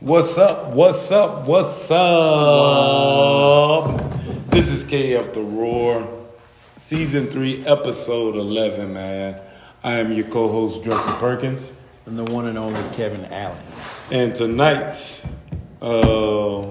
What's 0.00 0.38
up? 0.38 0.72
What's 0.72 1.12
up? 1.12 1.46
What's 1.46 1.90
up? 1.90 2.00
This 4.48 4.70
is 4.70 4.82
KF 4.86 5.34
The 5.34 5.42
Roar, 5.42 6.08
Season 6.76 7.26
3, 7.26 7.66
Episode 7.66 8.34
11, 8.34 8.94
man. 8.94 9.38
I 9.84 9.98
am 9.98 10.10
your 10.10 10.24
co 10.24 10.48
host, 10.48 10.82
Drexel 10.82 11.12
Perkins. 11.16 11.76
And 12.06 12.18
the 12.18 12.24
one 12.32 12.46
and 12.46 12.56
only 12.56 12.82
Kevin 12.96 13.26
Allen. 13.26 13.62
And 14.10 14.34
tonight's 14.34 15.22
uh, 15.82 16.66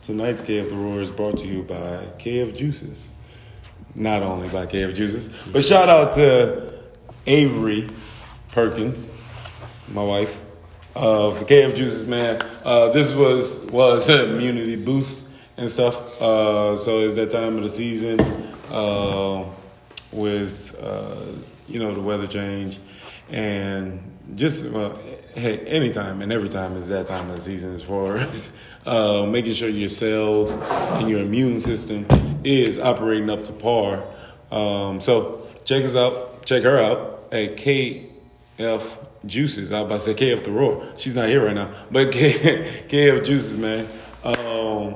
tonight's 0.00 0.42
KF 0.42 0.68
The 0.68 0.76
Roar 0.76 1.00
is 1.00 1.10
brought 1.10 1.38
to 1.38 1.48
you 1.48 1.64
by 1.64 2.06
KF 2.20 2.56
Juices. 2.56 3.10
Not 3.96 4.22
only 4.22 4.48
by 4.50 4.66
KF 4.66 4.94
Juices, 4.94 5.30
but 5.50 5.64
shout 5.64 5.88
out 5.88 6.12
to 6.12 6.74
Avery 7.26 7.88
Perkins, 8.52 9.10
my 9.92 10.04
wife, 10.04 10.40
uh, 10.94 11.30
for 11.32 11.44
KF 11.44 11.74
Juices, 11.74 12.06
man. 12.06 12.40
Uh, 12.68 12.90
this 12.90 13.14
was 13.14 13.64
was 13.70 14.10
an 14.10 14.28
immunity 14.28 14.76
boost 14.76 15.24
and 15.56 15.70
stuff. 15.70 16.20
Uh, 16.20 16.76
so 16.76 16.98
it's 16.98 17.14
that 17.14 17.30
time 17.30 17.56
of 17.56 17.62
the 17.62 17.68
season 17.70 18.20
uh, 18.70 19.42
with 20.12 20.78
uh, 20.82 21.16
you 21.66 21.78
know 21.78 21.94
the 21.94 22.00
weather 22.02 22.26
change 22.26 22.78
and 23.30 24.02
just 24.34 24.66
well, 24.66 24.98
hey, 25.34 25.60
anytime 25.60 26.20
and 26.20 26.30
every 26.30 26.50
time 26.50 26.76
is 26.76 26.88
that 26.88 27.06
time 27.06 27.30
of 27.30 27.36
the 27.36 27.40
season 27.40 27.72
as 27.72 27.82
far 27.82 28.16
as 28.18 28.54
uh, 28.84 29.24
making 29.24 29.54
sure 29.54 29.70
your 29.70 29.88
cells 29.88 30.52
and 30.52 31.08
your 31.08 31.20
immune 31.20 31.60
system 31.60 32.04
is 32.44 32.78
operating 32.78 33.30
up 33.30 33.44
to 33.44 33.52
par. 33.54 34.06
Um, 34.50 35.00
so 35.00 35.48
check 35.64 35.84
us 35.84 35.96
out, 35.96 36.44
check 36.44 36.64
her 36.64 36.78
out 36.78 37.28
at 37.32 37.56
KF 37.56 39.07
Juices. 39.26 39.72
I 39.72 39.80
was 39.82 39.86
about 39.86 40.00
to 40.00 40.14
say 40.14 40.34
KF 40.34 40.44
the 40.44 40.52
Roar. 40.52 40.84
She's 40.96 41.14
not 41.14 41.28
here 41.28 41.44
right 41.44 41.54
now, 41.54 41.70
but 41.90 42.12
K, 42.12 42.84
KF 42.88 43.24
Juices, 43.24 43.56
man. 43.56 43.86
Um, 44.24 44.94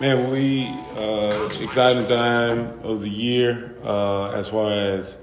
man, 0.00 0.30
we 0.30 0.66
uh, 0.96 1.48
exciting 1.60 2.04
time 2.06 2.80
of 2.82 3.00
the 3.02 3.10
year 3.10 3.74
uh, 3.84 4.30
as 4.30 4.48
far 4.48 4.72
as 4.72 5.18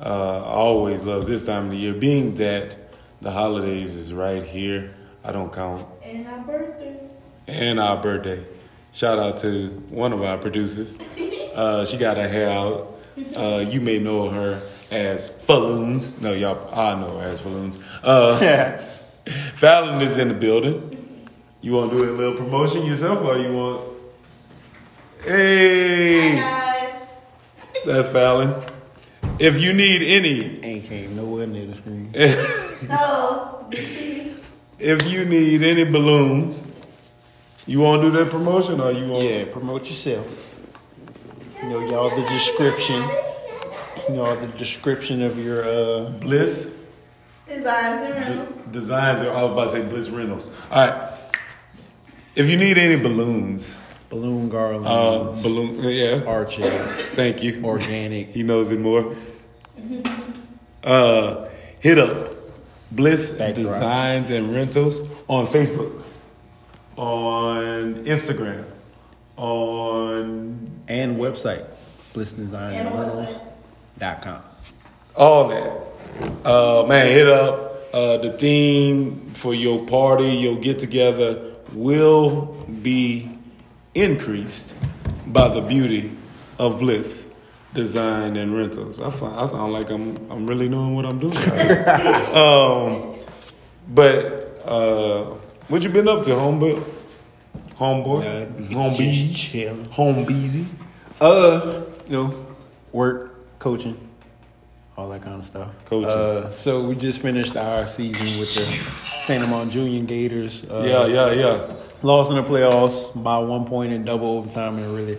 uh, 0.00 0.42
I 0.44 0.52
always 0.52 1.04
love 1.04 1.26
this 1.26 1.44
time 1.44 1.66
of 1.66 1.70
the 1.70 1.76
year, 1.76 1.94
being 1.94 2.36
that 2.36 2.76
the 3.20 3.30
holidays 3.30 3.94
is 3.94 4.12
right 4.12 4.44
here. 4.44 4.94
I 5.24 5.32
don't 5.32 5.52
count. 5.52 5.86
And 6.04 6.26
our 6.28 6.38
birthday. 6.40 7.00
And 7.46 7.80
our 7.80 8.00
birthday. 8.00 8.44
Shout 8.92 9.18
out 9.18 9.38
to 9.38 9.68
one 9.90 10.12
of 10.12 10.22
our 10.22 10.38
producers. 10.38 10.98
Uh, 11.56 11.86
she 11.86 11.96
got 11.96 12.18
her 12.18 12.28
hair 12.28 12.50
out. 12.50 12.94
Uh, 13.34 13.64
you 13.66 13.80
may 13.80 13.98
know 13.98 14.28
her 14.28 14.60
as 14.90 15.28
Falloons. 15.28 16.20
No, 16.20 16.32
y'all, 16.32 16.68
I 16.72 16.98
know 17.00 17.18
her 17.18 17.24
as 17.28 17.42
Falloons. 17.42 17.78
Uh, 18.02 18.76
Fallon 19.54 20.00
is 20.02 20.18
in 20.18 20.28
the 20.28 20.34
building. 20.34 21.28
You 21.60 21.72
want 21.72 21.90
to 21.90 21.96
do 21.96 22.04
a 22.04 22.12
little 22.12 22.34
promotion 22.36 22.86
yourself, 22.86 23.24
or 23.24 23.38
you 23.38 23.52
want? 23.52 23.80
Hey, 25.24 26.36
Hi 26.36 26.86
guys. 26.90 27.08
that's 27.84 28.08
Fallon. 28.08 28.62
If 29.38 29.60
you 29.60 29.72
need 29.74 30.02
any 30.02 30.62
Ain't 30.64 30.84
came 30.84 31.16
nowhere 31.16 31.46
near 31.46 31.66
the 31.66 31.74
screen. 31.74 32.12
Oh, 32.90 33.66
you 33.72 33.78
see 33.78 34.24
me? 34.24 34.34
If 34.78 35.10
you 35.10 35.24
need 35.24 35.62
any 35.62 35.84
balloons, 35.84 36.62
you 37.66 37.80
want 37.80 38.02
to 38.02 38.10
do 38.10 38.18
that 38.18 38.30
promotion 38.30 38.80
or 38.80 38.92
you 38.92 39.10
want? 39.10 39.24
Yeah, 39.24 39.46
promote 39.46 39.86
yourself. 39.86 40.60
You 41.62 41.70
know, 41.70 41.80
y'all 41.80 42.10
the 42.10 42.28
description. 42.28 43.02
You 44.08 44.14
know, 44.16 44.36
the 44.36 44.46
description 44.58 45.22
of 45.22 45.38
your 45.38 45.64
uh 45.64 46.10
Bliss 46.20 46.74
Designs 47.48 48.02
and 48.02 48.14
D- 48.14 48.20
rentals. 48.38 48.60
Designs. 48.66 49.22
I 49.22 49.42
was 49.42 49.52
about 49.52 49.64
to 49.64 49.68
say 49.70 49.88
Bliss 49.88 50.10
Reynolds. 50.10 50.50
All 50.70 50.86
right. 50.86 51.12
If 52.34 52.48
you 52.50 52.56
need 52.56 52.76
any 52.76 53.00
balloons, 53.00 53.80
balloon 54.10 54.48
garlands, 54.48 54.86
uh, 54.86 55.42
balloon, 55.42 55.78
yeah. 55.82 56.22
arches, 56.26 56.66
Thank 57.14 57.42
you. 57.42 57.62
organic. 57.64 58.28
He 58.28 58.42
knows 58.42 58.72
it 58.72 58.80
more. 58.80 59.14
Uh, 60.84 61.48
hit 61.80 61.98
up 61.98 62.30
Bliss 62.92 63.32
Backdrops. 63.32 63.54
Designs 63.54 64.30
and 64.30 64.54
Rentals 64.54 65.00
on 65.28 65.46
Facebook, 65.46 66.04
on 66.96 68.04
Instagram, 68.04 68.64
on 69.36 70.70
and 70.88 71.16
website 71.16 71.64
blissdesign 72.14 72.72
And 72.72 72.88
and 72.88 72.88
a 72.88 73.00
rentals 73.00 73.42
dot 73.42 73.55
com. 73.98 74.42
all 75.14 75.48
that. 75.48 75.82
Uh, 76.44 76.84
man, 76.86 77.06
hit 77.06 77.28
up 77.28 77.66
uh, 77.92 78.18
the 78.18 78.32
theme 78.32 79.30
for 79.34 79.54
your 79.54 79.84
party, 79.86 80.28
your 80.28 80.56
get 80.56 80.78
together 80.78 81.54
will 81.72 82.46
be 82.82 83.30
increased 83.94 84.74
by 85.26 85.48
the 85.48 85.60
beauty 85.60 86.10
of 86.58 86.78
bliss 86.78 87.28
design 87.74 88.36
and 88.36 88.56
rentals. 88.56 89.00
I 89.00 89.10
find 89.10 89.34
I 89.34 89.46
sound 89.46 89.72
like 89.72 89.90
I'm 89.90 90.30
I'm 90.30 90.46
really 90.46 90.68
knowing 90.68 90.94
what 90.94 91.06
I'm 91.06 91.18
doing. 91.18 91.36
um, 92.34 93.16
but 93.88 94.62
uh, 94.64 95.24
what 95.68 95.82
you 95.82 95.90
been 95.90 96.08
up 96.08 96.24
to, 96.24 96.30
homeboy? 96.30 96.82
Homeboy, 97.76 98.72
home 98.72 98.94
just 98.94 98.98
beezy, 98.98 99.74
home 99.90 100.24
beezy. 100.24 100.66
Uh, 101.20 101.82
you 102.08 102.12
know, 102.12 102.46
work, 102.92 103.25
coaching, 103.66 103.98
all 104.96 105.08
that 105.08 105.22
kind 105.22 105.34
of 105.34 105.44
stuff. 105.44 105.68
Coaching. 105.86 106.08
Uh, 106.08 106.48
so 106.50 106.84
we 106.84 106.94
just 106.94 107.20
finished 107.20 107.56
our 107.56 107.88
season 107.88 108.38
with 108.38 108.54
the 108.54 108.62
St. 109.24 109.42
Amant 109.42 109.72
Junior 109.72 110.04
Gators. 110.04 110.64
Uh, 110.70 110.84
Yeah, 110.86 111.06
yeah, 111.06 111.32
yeah. 111.32 111.74
Lost 112.00 112.30
in 112.30 112.36
the 112.36 112.44
playoffs 112.44 113.10
by 113.20 113.38
one 113.38 113.64
point 113.64 113.92
in 113.92 114.04
double 114.04 114.38
overtime 114.38 114.78
in 114.78 114.84
a 114.84 114.88
really 114.90 115.18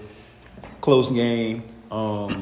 close 0.80 1.12
game. 1.12 1.64
Um, 1.92 2.42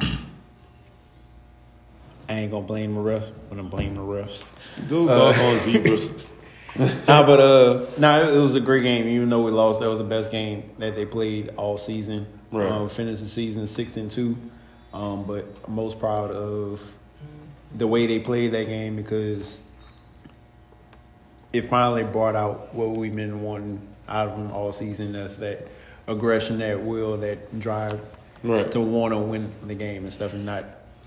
I 2.29 2.33
ain't 2.33 2.51
gonna 2.51 2.67
blame 2.67 2.93
the 2.93 3.01
refs, 3.01 3.31
but 3.49 3.57
I'm 3.57 3.69
blaming 3.69 3.95
the 3.95 4.01
refs. 4.01 4.43
Those 4.87 5.07
doggone 5.07 5.57
zebras. 5.57 6.27
nah, 7.07 7.25
but 7.25 7.39
uh, 7.39 7.85
nah, 7.97 8.19
it 8.19 8.37
was 8.37 8.53
a 8.53 8.59
great 8.59 8.83
game. 8.83 9.07
Even 9.07 9.29
though 9.29 9.41
we 9.41 9.49
lost, 9.49 9.79
that 9.79 9.89
was 9.89 9.97
the 9.97 10.03
best 10.03 10.29
game 10.29 10.69
that 10.77 10.95
they 10.95 11.07
played 11.07 11.49
all 11.57 11.79
season. 11.79 12.27
Right. 12.51 12.71
Um, 12.71 12.89
finished 12.89 13.21
the 13.21 13.27
season 13.27 13.65
six 13.65 13.97
and 13.97 14.11
two, 14.11 14.37
um, 14.95 15.23
but 15.25 15.45
I'm 15.67 15.75
most 15.75 15.99
proud 15.99 16.31
of 16.31 16.93
the 17.75 17.85
way 17.87 18.07
they 18.07 18.19
played 18.19 18.53
that 18.53 18.65
game 18.67 18.95
because 18.95 19.59
it 21.53 21.63
finally 21.63 22.03
brought 22.03 22.35
out 22.35 22.73
what 22.73 22.91
we've 22.91 23.15
been 23.15 23.41
wanting 23.41 23.81
out 24.07 24.29
of 24.29 24.37
them 24.37 24.51
all 24.51 24.71
season. 24.71 25.13
That's 25.13 25.37
that 25.37 25.67
aggression, 26.07 26.59
that 26.59 26.81
will, 26.81 27.17
that 27.17 27.59
drive 27.59 28.09
Right. 28.43 28.71
to 28.73 28.79
want 28.81 29.11
to 29.13 29.17
win 29.17 29.51
the 29.65 29.73
game 29.73 30.03
and 30.03 30.13
stuff, 30.13 30.33
and 30.33 30.45
not 30.45 30.65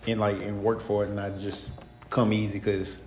and 0.09 0.19
like 0.19 0.37
and 0.43 0.62
work 0.65 0.81
for 0.81 1.04
it, 1.04 1.09
and 1.09 1.16
not 1.16 1.38
just 1.38 1.71
come 2.10 2.32
easy 2.32 2.59
because 2.59 3.00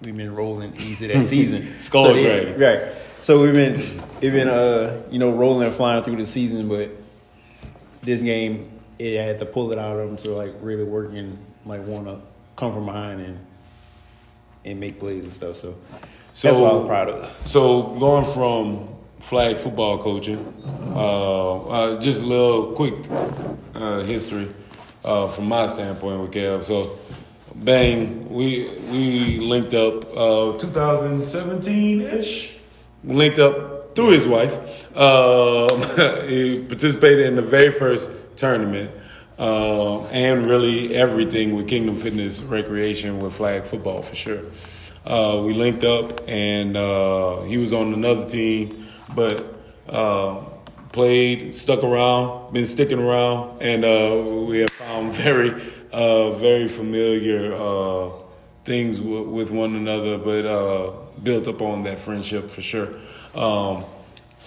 we've 0.00 0.16
been 0.16 0.34
rolling 0.34 0.74
easy 0.76 1.08
that 1.08 1.26
season. 1.26 1.78
Skull 1.78 2.06
so 2.06 2.14
they- 2.14 2.54
right? 2.54 2.94
So 3.22 3.42
we've 3.42 3.52
been 3.52 3.74
we've 4.22 4.32
been 4.32 4.48
uh 4.48 5.02
you 5.10 5.18
know 5.18 5.32
rolling 5.32 5.66
and 5.66 5.74
flying 5.76 6.02
through 6.02 6.16
the 6.16 6.26
season, 6.26 6.68
but 6.68 6.90
this 8.02 8.22
game 8.22 8.70
it 8.98 9.22
had 9.22 9.38
to 9.40 9.46
pull 9.46 9.72
it 9.72 9.78
out 9.78 9.98
of 9.98 10.06
them 10.08 10.16
to 10.18 10.30
like 10.30 10.54
really 10.60 10.84
work 10.84 11.12
and 11.12 11.38
like 11.64 11.82
want 11.86 12.06
to 12.06 12.20
come 12.56 12.72
from 12.72 12.86
behind 12.86 13.20
and 13.20 13.38
and 14.64 14.80
make 14.80 14.98
plays 14.98 15.22
and 15.24 15.32
stuff. 15.32 15.56
So, 15.56 15.76
So- 16.32 16.48
that's 16.48 16.58
what 16.60 16.70
I 16.70 16.74
was 16.74 16.86
proud 16.86 17.08
of. 17.08 17.42
So 17.46 17.82
going 18.00 18.24
from 18.24 18.88
flag 19.20 19.58
football 19.58 19.98
coaching, 19.98 20.52
uh, 20.94 21.54
uh, 21.68 22.00
just 22.00 22.22
a 22.22 22.26
little 22.26 22.72
quick 22.72 22.94
uh, 23.74 24.00
history 24.00 24.48
uh, 25.04 25.28
from 25.28 25.46
my 25.48 25.66
standpoint 25.66 26.20
with 26.20 26.32
Kev. 26.32 26.64
So, 26.64 26.98
bang, 27.54 28.28
we 28.28 28.68
we 28.90 29.38
linked 29.38 29.72
up 29.74 30.04
uh, 30.16 30.58
2017 30.58 32.00
ish. 32.02 32.52
Linked 33.04 33.38
up 33.38 33.94
through 33.94 34.10
his 34.10 34.26
wife. 34.26 34.52
Um, 34.96 35.80
he 36.28 36.64
participated 36.68 37.26
in 37.26 37.36
the 37.36 37.42
very 37.42 37.70
first 37.70 38.10
tournament. 38.36 38.90
Uh, 39.38 40.02
and 40.06 40.46
really 40.46 40.94
everything 40.94 41.54
with 41.54 41.68
Kingdom 41.68 41.94
Fitness 41.96 42.40
Recreation 42.40 43.20
with 43.20 43.34
flag 43.34 43.64
football 43.64 44.00
for 44.00 44.14
sure. 44.14 44.40
Uh, 45.04 45.42
we 45.46 45.52
linked 45.52 45.84
up, 45.84 46.22
and 46.26 46.76
uh, 46.76 47.42
he 47.42 47.58
was 47.58 47.72
on 47.72 47.92
another 47.92 48.24
team, 48.24 48.86
but 49.14 49.54
uh, 49.88 50.42
played, 50.90 51.54
stuck 51.54 51.84
around, 51.84 52.52
been 52.52 52.66
sticking 52.66 52.98
around, 52.98 53.60
and 53.62 53.84
uh, 53.84 54.24
we 54.48 54.60
have 54.60 54.70
found 54.70 55.12
very, 55.14 55.62
uh, 55.92 56.30
very 56.32 56.66
familiar 56.66 57.50
things 58.64 58.98
w- 58.98 59.28
with 59.28 59.52
one 59.52 59.76
another, 59.76 60.18
but 60.18 61.22
built 61.22 61.46
up 61.46 61.62
on 61.62 61.82
that 61.82 62.00
friendship 62.00 62.50
for 62.50 62.62
sure. 62.62 62.88
Um, 63.34 63.84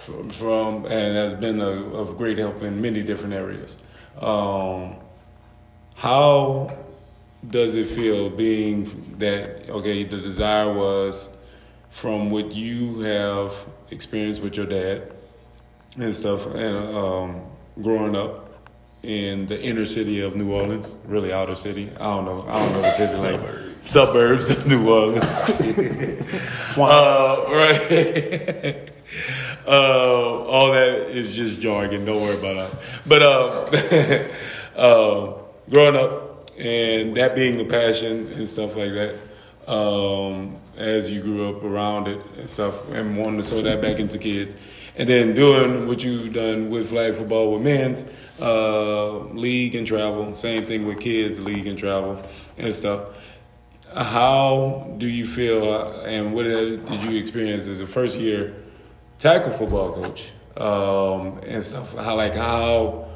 from, 0.00 0.30
from 0.30 0.86
and 0.86 1.16
has 1.16 1.34
been 1.34 1.60
a, 1.60 1.70
of 1.94 2.16
great 2.16 2.38
help 2.38 2.62
in 2.62 2.80
many 2.80 3.02
different 3.02 3.34
areas. 3.34 3.82
Um, 4.20 4.96
how 5.94 6.76
does 7.48 7.74
it 7.74 7.86
feel 7.86 8.30
being 8.30 8.84
that 9.18 9.68
okay? 9.68 10.04
The 10.04 10.16
desire 10.16 10.72
was 10.72 11.30
from 11.90 12.30
what 12.30 12.52
you 12.52 13.00
have 13.00 13.66
experienced 13.90 14.42
with 14.42 14.56
your 14.56 14.66
dad 14.66 15.12
and 15.96 16.14
stuff, 16.14 16.46
and 16.46 16.96
um, 16.96 17.42
growing 17.82 18.16
up 18.16 18.46
in 19.02 19.46
the 19.46 19.60
inner 19.62 19.84
city 19.84 20.20
of 20.20 20.36
New 20.36 20.52
Orleans, 20.52 20.96
really 21.06 21.32
outer 21.32 21.54
city. 21.54 21.90
I 21.98 22.16
don't 22.16 22.24
know. 22.24 22.44
I 22.48 22.58
don't 22.58 22.72
know 22.72 22.80
what 22.80 22.94
city 22.94 23.16
like 23.16 23.40
suburbs 23.80 24.50
of 24.50 24.66
New 24.66 24.88
Orleans. 24.88 25.24
uh, 26.76 27.44
right. 27.48 28.90
uh, 29.70 30.44
all 30.48 30.72
that 30.72 31.10
is 31.10 31.34
just 31.34 31.60
jargon. 31.60 32.04
Don't 32.04 32.20
worry 32.20 32.36
about 32.36 32.72
that. 32.72 32.78
But 33.06 33.22
uh, 33.22 34.80
uh, 34.80 35.34
growing 35.70 35.94
up 35.94 36.50
and 36.58 37.16
that 37.16 37.36
being 37.36 37.56
the 37.56 37.64
passion 37.64 38.32
and 38.32 38.48
stuff 38.48 38.74
like 38.74 38.90
that, 38.92 39.16
um, 39.70 40.56
as 40.76 41.12
you 41.12 41.20
grew 41.20 41.48
up 41.48 41.62
around 41.62 42.08
it 42.08 42.20
and 42.36 42.48
stuff, 42.48 42.90
and 42.90 43.16
wanting 43.16 43.40
to 43.40 43.46
sow 43.46 43.62
that 43.62 43.80
back 43.80 44.00
into 44.00 44.18
kids, 44.18 44.56
and 44.96 45.08
then 45.08 45.36
doing 45.36 45.86
what 45.86 46.02
you've 46.02 46.32
done 46.32 46.68
with 46.68 46.88
flag 46.88 47.14
football 47.14 47.52
with 47.52 47.62
men's 47.62 48.04
uh, 48.40 49.18
league 49.18 49.76
and 49.76 49.86
travel, 49.86 50.34
same 50.34 50.66
thing 50.66 50.84
with 50.84 50.98
kids 50.98 51.38
league 51.38 51.68
and 51.68 51.78
travel 51.78 52.20
and 52.58 52.74
stuff. 52.74 53.10
How 53.94 54.92
do 54.98 55.06
you 55.06 55.26
feel, 55.26 55.70
uh, 55.70 56.02
and 56.02 56.34
what 56.34 56.42
did 56.42 57.02
you 57.02 57.20
experience 57.20 57.68
as 57.68 57.80
a 57.80 57.86
first 57.86 58.18
year 58.18 58.59
tackle 59.20 59.52
football 59.52 59.92
coach 59.92 60.32
um, 60.56 61.38
and 61.46 61.62
stuff? 61.62 61.94
How 61.94 62.16
like 62.16 62.34
how 62.34 63.06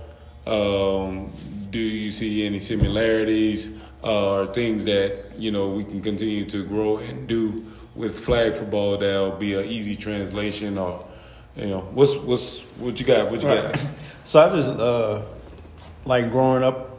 um, 0.47 1.33
do 1.71 1.79
you 1.79 2.13
see 2.13 2.47
any 2.47 2.61
similarities 2.61 3.77
uh, 4.05 4.35
or 4.35 4.47
things 4.47 4.85
that 4.85 5.33
you 5.37 5.51
know 5.51 5.71
we 5.71 5.83
can 5.83 6.01
continue 6.01 6.45
to 6.45 6.65
grow 6.65 6.99
and 6.99 7.27
do 7.27 7.67
with 7.97 8.19
flag 8.19 8.55
football 8.55 8.97
that'll 8.97 9.33
be 9.33 9.55
an 9.55 9.65
easy 9.65 9.97
translation 9.97 10.79
or 10.79 11.07
you 11.57 11.67
know 11.67 11.81
what's 11.93 12.17
what's 12.19 12.63
what 12.79 13.01
you 13.01 13.07
got? 13.07 13.31
What 13.31 13.43
you 13.43 13.49
got? 13.49 13.85
So 14.27 14.41
I 14.41 14.49
just 14.57 14.71
uh, 14.71 15.21
like 16.07 16.31
growing 16.31 16.63
up 16.63 16.97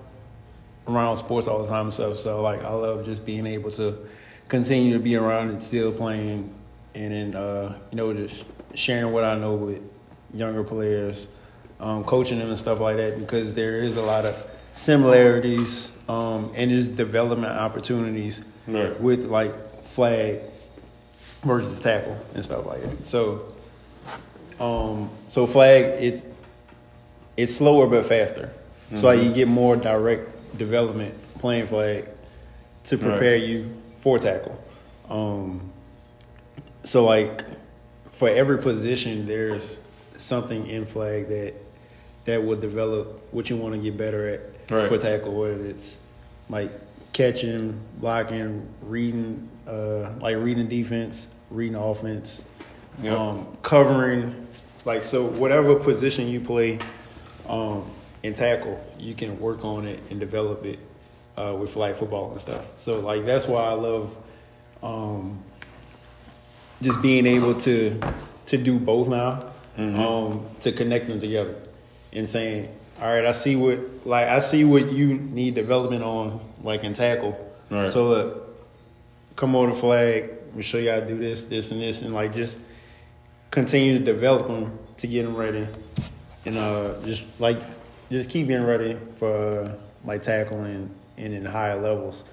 around 0.87 1.15
sports 1.15 1.47
all 1.47 1.63
the 1.63 1.67
time 1.67 1.85
and 1.85 1.93
stuff. 1.93 2.19
So 2.19 2.39
like 2.43 2.63
I 2.63 2.71
love 2.71 3.03
just 3.03 3.25
being 3.25 3.47
able 3.47 3.71
to 3.71 3.97
continue 4.47 4.93
to 4.93 4.99
be 4.99 5.15
around 5.15 5.49
and 5.49 5.61
still 5.61 5.91
playing, 5.91 6.53
and 6.93 7.11
then 7.11 7.35
uh, 7.35 7.79
you 7.89 7.97
know 7.97 8.13
just 8.13 8.45
sharing 8.75 9.11
what 9.11 9.23
I 9.23 9.35
know 9.37 9.55
with 9.55 9.81
younger 10.33 10.63
players, 10.63 11.27
um, 11.79 12.03
coaching 12.03 12.39
them 12.39 12.49
and 12.49 12.57
stuff 12.57 12.79
like 12.79 12.97
that. 12.97 13.19
Because 13.19 13.53
there 13.53 13.75
is 13.77 13.97
a 13.97 14.01
lot 14.01 14.25
of 14.25 14.47
similarities 14.71 15.91
um, 16.09 16.51
and 16.55 16.69
just 16.69 16.95
development 16.95 17.53
opportunities 17.53 18.43
Right. 18.67 18.99
with 18.99 19.25
like 19.25 19.83
flag 19.83 20.39
versus 21.43 21.79
tackle 21.79 22.19
and 22.33 22.43
stuff 22.43 22.65
like 22.65 22.81
that. 22.81 23.05
So, 23.05 23.53
um, 24.59 25.09
so 25.27 25.45
flag 25.45 25.95
it's 26.01 26.23
it's 27.37 27.53
slower 27.55 27.85
but 27.87 28.05
faster. 28.05 28.49
So 28.95 29.07
like 29.07 29.21
you 29.21 29.31
get 29.33 29.47
more 29.47 29.75
direct 29.75 30.57
development 30.57 31.13
playing 31.39 31.67
flag 31.67 32.07
to 32.85 32.97
prepare 32.97 33.35
you 33.35 33.71
for 33.99 34.17
tackle. 34.17 34.63
Um, 35.09 35.71
so 36.85 37.03
like 37.05 37.43
for 38.17 38.29
every 38.29 38.57
position, 38.57 39.25
there's 39.25 39.79
something 40.17 40.65
in 40.67 40.85
flag 40.85 41.27
that 41.27 41.53
that 42.25 42.43
will 42.43 42.55
develop 42.55 43.21
what 43.31 43.49
you 43.49 43.55
want 43.57 43.75
to 43.75 43.81
get 43.81 43.95
better 43.97 44.27
at 44.27 44.41
Right. 44.71 44.87
for 44.87 44.97
tackle, 44.97 45.33
whether 45.33 45.63
it's 45.63 45.99
like 46.49 46.71
catching, 47.13 47.79
blocking, 47.99 48.67
reading, 48.81 49.47
uh, 49.67 50.13
like 50.19 50.37
reading 50.37 50.67
defense, 50.67 51.27
reading 51.51 51.75
offense, 51.75 52.45
Yep. 53.03 53.17
um, 53.19 53.47
covering, 53.61 54.47
like 54.85 55.03
so 55.03 55.23
whatever 55.23 55.75
position 55.75 56.27
you 56.27 56.39
play 56.39 56.79
um, 57.47 57.83
in 58.23 58.33
tackle, 58.33 58.83
you 58.97 59.13
can 59.13 59.39
work 59.39 59.63
on 59.63 59.85
it 59.85 59.99
and 60.09 60.19
develop 60.19 60.65
it 60.65 60.79
uh, 61.37 61.55
with 61.59 61.69
flag 61.71 61.95
football 61.95 62.31
and 62.31 62.41
stuff. 62.41 62.65
So 62.79 62.99
like 63.01 63.23
that's 63.25 63.47
why 63.47 63.61
I 63.65 63.73
love 63.73 64.17
um, 64.81 65.43
just 66.81 67.01
being 67.01 67.25
able 67.25 67.55
to 67.61 67.99
to 68.47 68.57
do 68.57 68.79
both 68.79 69.07
now, 69.07 69.51
um, 69.77 70.45
to 70.61 70.71
connect 70.71 71.07
them 71.07 71.19
together, 71.19 71.55
and 72.13 72.29
saying, 72.29 72.69
all 73.01 73.07
right, 73.07 73.25
I 73.25 73.31
see 73.31 73.55
what 73.55 74.05
like 74.05 74.27
I 74.27 74.39
see 74.39 74.63
what 74.63 74.91
you 74.91 75.15
need 75.15 75.55
development 75.55 76.03
on, 76.03 76.39
like 76.63 76.83
in 76.83 76.93
tackle. 76.93 77.39
Right. 77.69 77.91
So 77.91 78.07
look, 78.07 79.35
come 79.35 79.55
over 79.55 79.71
the 79.71 79.75
flag. 79.75 80.31
We 80.53 80.61
show 80.61 80.77
you 80.77 80.91
how 80.91 80.99
to 81.01 81.05
do 81.05 81.17
this, 81.17 81.43
this, 81.45 81.71
and 81.71 81.81
this, 81.81 82.01
and 82.01 82.13
like 82.13 82.33
just 82.33 82.59
continue 83.51 83.97
to 83.97 84.03
develop 84.03 84.47
them 84.47 84.77
to 84.97 85.07
get 85.07 85.23
them 85.23 85.35
ready, 85.35 85.67
and 86.45 86.57
uh, 86.57 87.01
just 87.03 87.25
like 87.39 87.61
just 88.11 88.29
keep 88.29 88.47
being 88.47 88.63
ready 88.63 88.97
for 89.15 89.63
uh, 89.63 89.75
like 90.05 90.21
tackling 90.21 90.89
and 91.17 91.33
in 91.33 91.45
higher 91.45 91.75
levels 91.75 92.23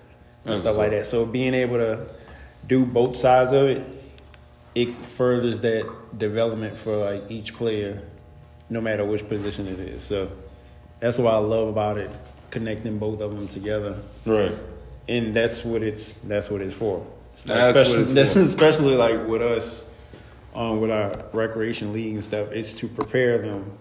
and 0.44 0.53
That's 0.53 0.61
stuff 0.61 0.77
what's 0.77 0.79
like 0.79 0.91
that. 0.91 1.06
So 1.06 1.25
being 1.25 1.55
able 1.55 1.77
to 1.77 2.06
do 2.67 2.85
both 2.85 3.17
sides 3.17 3.53
of 3.53 3.69
it, 3.69 4.01
it 4.74 4.96
furthers 4.96 5.60
that 5.60 5.86
development 6.19 6.76
for 6.78 6.96
like 6.96 7.30
each 7.30 7.54
player, 7.54 8.02
no 8.70 8.80
matter 8.80 9.04
which 9.04 9.28
position 9.28 9.66
it 9.66 9.78
is. 9.78 10.02
So 10.02 10.30
that's 11.00 11.19
what 11.19 11.34
I 11.34 11.38
love 11.38 11.69
about 11.69 11.98
it, 11.98 12.10
connecting 12.50 12.98
both 12.98 13.20
of 13.20 13.34
them 13.34 13.48
together 13.48 13.96
Right. 14.24 14.52
and 15.08 15.34
that's 15.34 15.64
what 15.64 15.82
it's 15.82 16.12
that's 16.24 16.50
what 16.50 16.60
it's 16.62 16.74
for. 16.74 17.04
That's 17.44 17.76
what 17.76 17.86
especially, 17.86 18.20
it's 18.22 18.32
for. 18.34 18.38
especially 18.40 18.94
like 18.96 19.26
with 19.26 19.42
us, 19.42 19.86
um, 20.54 20.80
with 20.80 20.90
our 20.90 21.24
recreation 21.32 21.92
league 21.92 22.14
and 22.14 22.24
stuff. 22.24 22.52
It's 22.52 22.72
to 22.74 22.88
prepare 22.88 23.38
them 23.38 23.72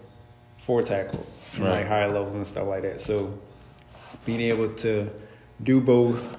for 0.56 0.82
tackle, 0.82 1.24
Right. 1.58 1.70
like 1.80 1.86
higher 1.88 2.08
levels 2.08 2.34
and 2.34 2.46
stuff 2.46 2.66
like 2.68 2.82
that. 2.82 3.00
So 3.00 3.38
being 4.24 4.40
able 4.40 4.68
to 4.76 5.10
do 5.62 5.80
both, 5.80 6.34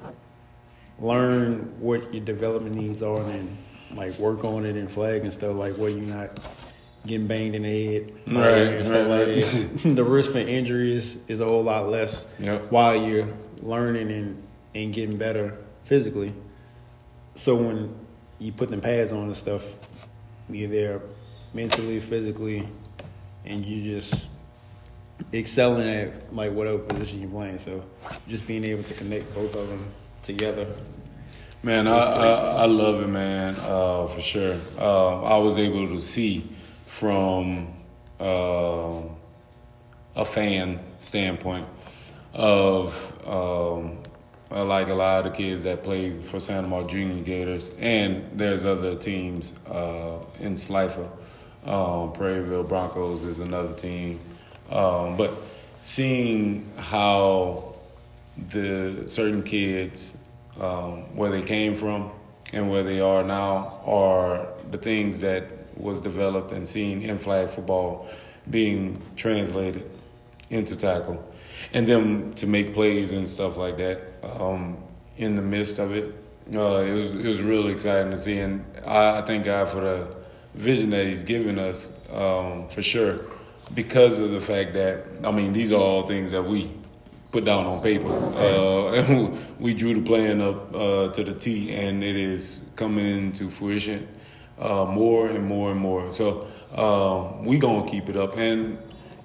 learn 0.99 1.73
what 1.79 2.13
your 2.13 2.23
development 2.23 2.75
needs 2.75 3.01
are, 3.03 3.19
and 3.21 3.57
like 3.95 4.17
work 4.19 4.43
on 4.43 4.65
it 4.65 4.75
and 4.75 4.89
flag 4.91 5.23
and 5.23 5.33
stuff 5.33 5.55
like 5.55 5.75
where 5.75 5.89
you're 5.89 5.99
not 6.15 6.39
getting 7.05 7.27
banged 7.27 7.55
in 7.55 7.63
the 7.63 7.93
head, 7.93 8.11
Right, 8.27 8.47
and 8.77 8.85
stuff 8.85 9.07
right, 9.07 9.27
like 9.27 9.27
right. 9.27 9.43
that. 9.43 9.95
the 9.95 10.03
risk 10.03 10.31
for 10.31 10.37
injuries 10.37 11.17
is, 11.27 11.39
a 11.41 11.45
whole 11.45 11.63
lot 11.63 11.89
less 11.89 12.27
Yep. 12.39 12.71
while 12.71 12.95
you're 12.95 13.27
learning 13.61 14.09
and, 14.11 14.43
and 14.73 14.93
getting 14.93 15.17
better 15.17 15.57
physically. 15.83 16.33
So 17.35 17.55
when 17.55 17.93
you 18.39 18.51
put 18.53 18.69
them 18.69 18.79
pads 18.81 19.11
on 19.11 19.23
and 19.23 19.35
stuff, 19.35 19.75
you're 20.49 20.69
there 20.69 21.01
mentally, 21.53 21.99
physically, 21.99 22.67
and 23.45 23.65
you 23.65 23.83
just 23.99 24.27
excelling 25.33 25.87
at 25.87 26.33
like 26.33 26.51
whatever 26.51 26.79
position 26.79 27.21
you're 27.21 27.29
playing. 27.29 27.57
So 27.57 27.83
just 28.27 28.47
being 28.47 28.63
able 28.63 28.83
to 28.83 28.93
connect 28.93 29.33
both 29.35 29.55
of 29.55 29.67
them 29.67 29.85
together. 30.21 30.67
Man, 31.65 31.87
I, 31.87 31.97
I, 31.97 32.45
I 32.57 32.65
love 32.65 33.01
it, 33.01 33.07
man, 33.07 33.55
uh, 33.57 34.07
for 34.07 34.19
sure. 34.19 34.53
Um, 34.77 35.23
I 35.23 35.37
was 35.37 35.57
able 35.57 35.87
to 35.87 36.01
see 36.01 36.41
from 36.85 37.73
um 38.19 39.09
a 40.15 40.25
fan 40.25 40.79
standpoint 40.99 41.65
of 42.33 43.11
um, 43.27 43.97
uh, 44.51 44.63
like 44.65 44.89
a 44.89 44.93
lot 44.93 45.25
of 45.25 45.31
the 45.31 45.37
kids 45.37 45.63
that 45.63 45.83
play 45.83 46.19
for 46.19 46.39
St. 46.39 46.65
Amant 46.65 46.89
Junior 46.89 47.23
Gators, 47.23 47.73
and 47.79 48.29
there's 48.33 48.65
other 48.65 48.95
teams 48.95 49.55
uh, 49.67 50.19
in 50.39 50.55
Slifer. 50.57 51.09
Um, 51.65 52.13
Prairieville 52.13 52.67
Broncos 52.67 53.23
is 53.23 53.39
another 53.39 53.73
team, 53.73 54.19
um, 54.69 55.17
but 55.17 55.35
seeing 55.81 56.69
how 56.77 57.75
the 58.49 59.07
certain 59.07 59.43
kids 59.43 60.17
um, 60.59 61.15
where 61.15 61.31
they 61.31 61.41
came 61.41 61.75
from 61.75 62.11
and 62.51 62.69
where 62.69 62.83
they 62.83 62.99
are 62.99 63.23
now 63.23 63.81
are 63.85 64.47
the 64.71 64.77
things 64.77 65.19
that 65.21 65.45
was 65.77 66.01
developed 66.01 66.51
and 66.51 66.67
seen 66.67 67.01
in 67.01 67.17
flag 67.17 67.49
football 67.49 68.07
being 68.49 69.01
translated 69.15 69.89
into 70.49 70.75
tackle. 70.75 71.31
And 71.73 71.87
them 71.87 72.33
to 72.35 72.47
make 72.47 72.73
plays 72.73 73.11
and 73.11 73.27
stuff 73.27 73.57
like 73.57 73.77
that 73.77 74.01
um, 74.23 74.77
in 75.17 75.35
the 75.35 75.41
midst 75.41 75.79
of 75.79 75.93
it 75.93 76.13
uh, 76.51 76.81
it 76.81 76.93
was 76.93 77.13
it 77.13 77.25
was 77.25 77.41
really 77.41 77.71
exciting 77.71 78.11
to 78.11 78.17
see. 78.17 78.39
And 78.39 78.65
I, 78.85 79.19
I 79.19 79.21
thank 79.21 79.45
God 79.45 79.69
for 79.69 79.81
the 79.81 80.15
vision 80.53 80.89
that 80.91 81.05
he's 81.07 81.23
given 81.23 81.57
us 81.57 81.91
um, 82.11 82.67
for 82.67 82.81
sure 82.81 83.21
because 83.73 84.19
of 84.19 84.31
the 84.31 84.41
fact 84.41 84.73
that 84.73 85.05
I 85.23 85.31
mean 85.31 85.53
these 85.53 85.71
are 85.71 85.79
all 85.79 86.07
things 86.07 86.31
that 86.31 86.43
we 86.43 86.69
put 87.33 87.43
down 87.43 87.65
on 87.65 87.81
paper. 87.81 88.07
Uh, 88.07 88.93
and 88.93 89.37
we 89.59 89.73
drew 89.73 89.95
the 89.95 90.01
plan 90.01 90.39
up 90.39 90.73
uh, 90.73 91.09
to 91.09 91.23
the 91.23 91.33
T, 91.33 91.73
and 91.73 92.03
it 92.03 92.15
is 92.15 92.63
coming 92.77 93.33
to 93.33 93.49
fruition 93.49 94.07
uh, 94.59 94.85
more 94.85 95.27
and 95.27 95.43
more 95.45 95.71
and 95.71 95.79
more. 95.79 96.13
So 96.13 96.47
uh, 96.73 97.43
we 97.43 97.59
gonna 97.59 97.89
keep 97.89 98.07
it 98.07 98.15
up, 98.15 98.37
and 98.37 98.77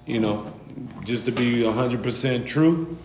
you 0.05 0.19
know, 0.19 0.51
just 1.05 1.25
to 1.27 1.31
be 1.31 1.63
hundred 1.63 2.03
percent 2.03 2.45
true. 2.45 2.97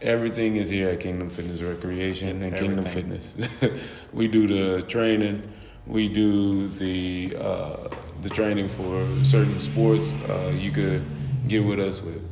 Everything 0.00 0.56
is 0.56 0.70
here 0.70 0.88
at 0.88 1.00
Kingdom 1.00 1.28
Fitness 1.28 1.60
Recreation 1.60 2.42
and 2.42 2.56
Kingdom 2.56 2.86
Fitness. 2.86 3.34
we 4.14 4.28
do 4.28 4.46
the 4.46 4.80
training, 4.86 5.42
we 5.86 6.08
do 6.08 6.68
the 6.68 7.36
uh, 7.38 7.88
the 8.22 8.30
training 8.30 8.68
for 8.68 9.22
certain 9.22 9.60
sports. 9.60 10.14
Uh, 10.14 10.54
you 10.56 10.70
could 10.70 11.04
get 11.48 11.64
with 11.64 11.80
us 11.80 12.00
with 12.00 12.29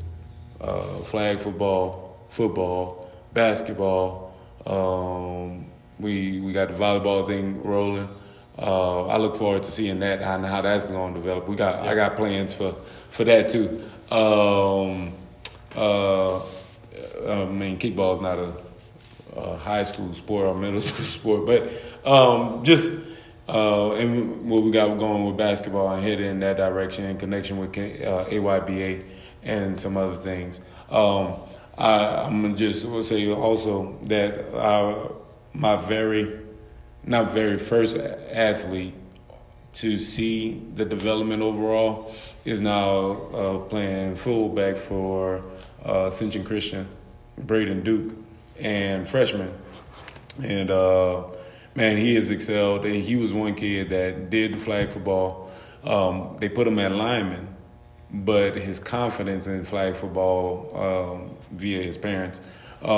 uh, 0.60 0.82
flag 1.04 1.40
football, 1.40 2.26
football, 2.28 3.10
basketball. 3.32 4.34
Um, 4.66 5.66
we 5.98 6.40
we 6.40 6.52
got 6.52 6.68
the 6.68 6.74
volleyball 6.74 7.26
thing 7.26 7.62
rolling. 7.62 8.08
Uh, 8.60 9.06
I 9.06 9.18
look 9.18 9.36
forward 9.36 9.62
to 9.62 9.70
seeing 9.70 10.00
that 10.00 10.20
and 10.20 10.44
how 10.44 10.60
that's 10.60 10.88
going 10.88 11.14
to 11.14 11.20
develop. 11.20 11.48
We 11.48 11.56
got 11.56 11.86
I 11.86 11.94
got 11.94 12.16
plans 12.16 12.54
for 12.54 12.72
for 12.72 13.24
that 13.24 13.50
too. 13.50 13.82
Um, 14.10 15.12
uh, 15.76 16.38
I 16.38 17.44
mean, 17.44 17.78
kickball 17.78 18.14
is 18.14 18.20
not 18.20 18.38
a, 18.38 18.52
a 19.36 19.56
high 19.56 19.84
school 19.84 20.12
sport 20.14 20.46
or 20.46 20.54
middle 20.56 20.80
school 20.80 21.04
sport, 21.04 21.46
but 21.46 22.10
um, 22.10 22.64
just 22.64 22.94
uh, 23.48 23.92
and 23.94 24.48
what 24.50 24.62
we 24.62 24.70
got 24.70 24.98
going 24.98 25.24
with 25.24 25.36
basketball 25.36 25.92
and 25.92 26.02
heading 26.02 26.26
in 26.26 26.40
that 26.40 26.56
direction 26.56 27.04
in 27.04 27.16
connection 27.16 27.58
with 27.58 27.70
uh, 27.70 28.24
AYBA 28.26 29.04
and 29.48 29.76
some 29.76 29.96
other 29.96 30.16
things. 30.16 30.60
Um, 30.90 31.34
I, 31.76 32.24
I'm 32.26 32.42
gonna 32.42 32.54
just 32.54 32.86
say 33.04 33.32
also 33.32 33.98
that 34.02 34.54
uh, 34.54 35.08
my 35.52 35.76
very, 35.76 36.40
not 37.04 37.32
very 37.32 37.58
first 37.58 37.96
athlete 37.96 38.94
to 39.74 39.98
see 39.98 40.62
the 40.74 40.84
development 40.84 41.42
overall 41.42 42.14
is 42.44 42.60
now 42.60 43.12
uh, 43.32 43.58
playing 43.58 44.16
fullback 44.16 44.76
for 44.76 45.44
uh, 45.86 46.06
Ascension 46.06 46.44
Christian, 46.44 46.88
Braden 47.38 47.82
Duke, 47.82 48.14
and 48.58 49.08
freshman. 49.08 49.52
And 50.42 50.70
uh, 50.70 51.24
man, 51.74 51.96
he 51.96 52.14
has 52.14 52.30
excelled. 52.30 52.84
And 52.84 52.96
he 52.96 53.16
was 53.16 53.32
one 53.32 53.54
kid 53.54 53.90
that 53.90 54.30
did 54.30 54.54
the 54.54 54.58
flag 54.58 54.90
football. 54.90 55.50
Um, 55.84 56.36
they 56.40 56.48
put 56.48 56.66
him 56.66 56.78
at 56.78 56.92
lineman, 56.92 57.48
but 58.12 58.56
his 58.56 58.80
confidence 58.80 59.46
in 59.46 59.64
flag 59.64 59.94
football 59.96 60.70
um, 60.76 61.36
via 61.52 61.82
his 61.82 61.98
parents 61.98 62.40
uh, 62.82 62.88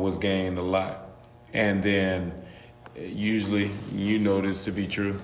was 0.00 0.16
gained 0.18 0.58
a 0.58 0.62
lot. 0.62 1.08
And 1.52 1.82
then 1.82 2.32
usually, 2.96 3.70
you 3.94 4.18
know 4.18 4.40
this 4.40 4.64
to 4.64 4.72
be 4.72 4.86
true. 4.86 5.18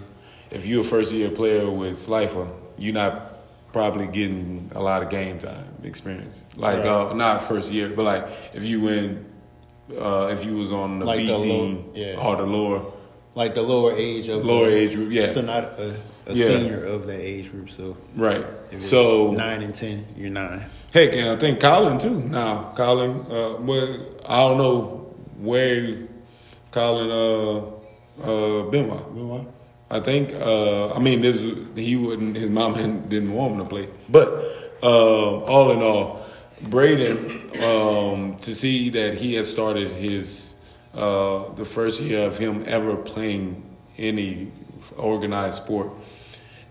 If 0.50 0.66
you're 0.66 0.80
a 0.80 0.84
first 0.84 1.12
year 1.12 1.30
player 1.30 1.70
with 1.70 1.96
Slifer, 1.98 2.48
you're 2.78 2.94
not 2.94 3.32
probably 3.72 4.06
getting 4.06 4.70
a 4.74 4.82
lot 4.82 5.02
of 5.02 5.10
game 5.10 5.38
time 5.38 5.66
experience. 5.82 6.44
Like 6.56 6.78
Right. 6.78 6.86
uh, 6.86 7.12
not 7.14 7.42
first 7.44 7.70
year, 7.72 7.88
but 7.90 8.04
like 8.04 8.28
if 8.54 8.64
you 8.64 8.80
win, 8.80 9.26
uh, 9.96 10.28
if 10.32 10.44
you 10.44 10.56
was 10.56 10.72
on 10.72 10.98
the 11.00 11.04
Like 11.06 11.18
B 11.18 11.26
the 11.26 11.32
low- 11.34 11.40
team 11.44 11.84
yeah. 11.94 12.16
or 12.20 12.36
the 12.36 12.46
lower 12.46 12.84
Like 13.34 13.54
the 13.54 13.62
lower 13.62 13.92
age 13.92 14.28
of 14.28 14.44
lower 14.46 14.70
the- 14.70 14.76
age 14.76 14.94
group, 14.94 15.12
yeah, 15.12 15.28
So 15.28 15.42
not 15.42 15.64
a, 15.64 15.94
a 16.26 16.34
Yeah. 16.34 16.46
senior 16.46 16.84
of 16.84 17.06
that 17.06 17.20
age 17.20 17.50
group. 17.50 17.70
So 17.70 17.96
right. 18.16 18.44
if 18.70 18.78
it's 18.78 18.88
So 18.88 19.32
nine 19.32 19.62
and 19.62 19.74
ten, 19.74 20.06
you're 20.16 20.30
nine. 20.30 20.64
Heck, 20.92 21.12
and 21.14 21.28
I 21.30 21.36
think 21.36 21.60
Colin 21.60 21.98
too. 21.98 22.20
Now, 22.20 22.72
Colin, 22.76 23.26
uh, 23.30 23.56
well, 23.60 23.96
I 24.26 24.40
don't 24.48 24.58
know 24.58 25.14
where 25.38 25.98
Colin 26.70 27.10
uh, 27.10 28.26
uh, 28.26 28.62
Benoit. 28.70 29.46
I 29.90 30.00
think. 30.00 30.34
Uh, 30.34 30.92
I 30.94 30.98
mean, 30.98 31.20
this 31.20 31.40
he 31.76 31.96
wouldn't. 31.96 32.36
His 32.36 32.50
mom 32.50 32.74
didn't 33.08 33.32
want 33.32 33.54
him 33.54 33.58
to 33.60 33.66
play, 33.66 33.88
but 34.08 34.28
uh, 34.82 35.40
all 35.44 35.70
in 35.70 35.80
all, 35.80 36.26
Braden 36.62 37.50
um, 37.62 38.36
to 38.38 38.54
see 38.54 38.90
that 38.90 39.14
he 39.14 39.34
has 39.34 39.50
started 39.50 39.88
his 39.90 40.56
uh, 40.94 41.52
the 41.54 41.64
first 41.64 42.00
year 42.00 42.26
of 42.26 42.38
him 42.38 42.64
ever 42.66 42.96
playing 42.96 43.62
any 43.98 44.50
organized 44.96 45.62
sport 45.62 45.90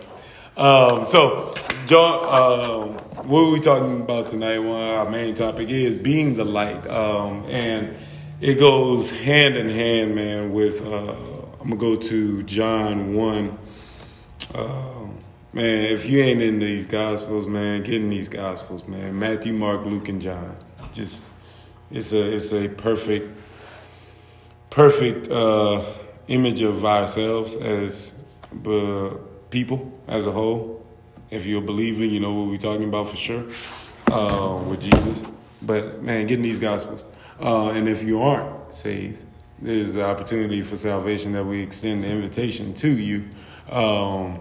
Um, 0.55 1.05
so, 1.05 1.53
John, 1.87 2.93
um, 2.95 2.99
what 3.23 3.41
are 3.41 3.51
we 3.51 3.59
talking 3.59 4.01
about 4.01 4.27
tonight? 4.27 4.59
Well, 4.59 4.99
our 4.99 5.09
main 5.09 5.33
topic 5.33 5.69
is 5.69 5.97
being 5.97 6.35
the 6.35 6.45
light, 6.45 6.87
um, 6.87 7.45
and 7.47 7.95
it 8.39 8.59
goes 8.59 9.09
hand 9.09 9.57
in 9.57 9.69
hand, 9.69 10.13
man. 10.13 10.53
With 10.53 10.85
uh, 10.85 11.15
I'm 11.59 11.69
gonna 11.69 11.75
go 11.77 11.95
to 11.95 12.43
John 12.43 13.15
one. 13.15 13.57
Um, 14.53 15.17
man, 15.51 15.85
if 15.85 16.07
you 16.07 16.19
ain't 16.19 16.41
in 16.41 16.59
these 16.59 16.85
gospels, 16.85 17.47
man, 17.47 17.81
get 17.81 17.95
in 17.95 18.09
these 18.09 18.29
gospels, 18.29 18.87
man. 18.87 19.17
Matthew, 19.17 19.53
Mark, 19.53 19.83
Luke, 19.83 20.09
and 20.09 20.21
John. 20.21 20.55
Just 20.93 21.27
it's 21.89 22.13
a 22.13 22.35
it's 22.35 22.53
a 22.53 22.67
perfect 22.69 23.35
perfect 24.69 25.27
uh, 25.29 25.83
image 26.27 26.61
of 26.61 26.85
ourselves 26.85 27.55
as 27.55 28.15
uh, 28.65 29.15
people 29.49 29.99
as 30.07 30.27
a 30.27 30.31
whole. 30.31 30.76
If 31.29 31.45
you're 31.45 31.61
a 31.61 31.65
believer, 31.65 32.05
you 32.05 32.19
know 32.19 32.33
what 32.33 32.47
we're 32.47 32.57
talking 32.57 32.87
about 32.87 33.09
for 33.09 33.17
sure 33.17 33.43
uh, 34.11 34.61
with 34.67 34.81
Jesus. 34.81 35.23
But 35.61 36.01
man, 36.01 36.27
getting 36.27 36.43
these 36.43 36.59
gospels. 36.59 37.05
Uh, 37.39 37.71
and 37.71 37.89
if 37.89 38.03
you 38.03 38.21
aren't 38.21 38.73
saved, 38.73 39.25
there's 39.59 39.95
an 39.95 40.03
opportunity 40.03 40.61
for 40.61 40.75
salvation 40.75 41.33
that 41.33 41.45
we 41.45 41.61
extend 41.61 42.03
the 42.03 42.07
invitation 42.09 42.73
to 42.75 42.89
you. 42.89 43.25
Um, 43.69 44.39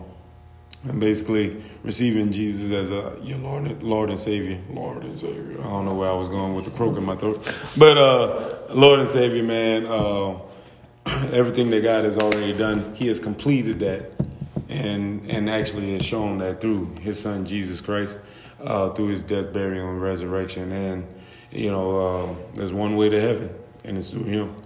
and 0.84 1.00
basically 1.00 1.60
receiving 1.82 2.30
Jesus 2.30 2.72
as 2.72 2.90
a 2.90 3.16
your 3.20 3.38
Lord, 3.38 3.66
and- 3.66 3.82
Lord 3.82 4.10
and 4.10 4.18
Savior, 4.18 4.60
Lord 4.70 5.02
and 5.02 5.18
Savior. 5.18 5.58
I 5.60 5.64
don't 5.64 5.84
know 5.84 5.94
where 5.94 6.08
I 6.08 6.14
was 6.14 6.28
going 6.28 6.54
with 6.54 6.64
the 6.66 6.70
croak 6.70 6.96
in 6.96 7.04
my 7.04 7.16
throat, 7.16 7.42
but 7.76 7.98
uh, 7.98 8.72
Lord 8.72 9.00
and 9.00 9.08
Savior, 9.08 9.42
man. 9.42 9.86
Uh, 9.86 10.38
everything 11.32 11.70
that 11.70 11.82
God 11.82 12.04
has 12.04 12.18
already 12.18 12.52
done, 12.52 12.94
He 12.94 13.06
has 13.08 13.20
completed 13.20 13.78
that, 13.80 14.10
and 14.68 15.30
and 15.30 15.48
actually 15.50 15.92
has 15.92 16.04
shown 16.04 16.38
that 16.38 16.60
through 16.60 16.94
His 17.00 17.18
Son 17.20 17.46
Jesus 17.46 17.80
Christ. 17.80 18.18
uh, 18.60 18.90
through 18.90 19.08
his 19.08 19.22
death, 19.22 19.52
burial, 19.52 19.88
and 19.90 20.00
resurrection. 20.00 20.72
And, 20.72 21.06
you 21.50 21.70
know, 21.70 21.98
uh, 22.06 22.34
there's 22.54 22.72
one 22.72 22.96
way 22.96 23.08
to 23.08 23.20
heaven, 23.20 23.54
and 23.84 23.98
it's 23.98 24.10
through 24.10 24.24
him 24.24 24.56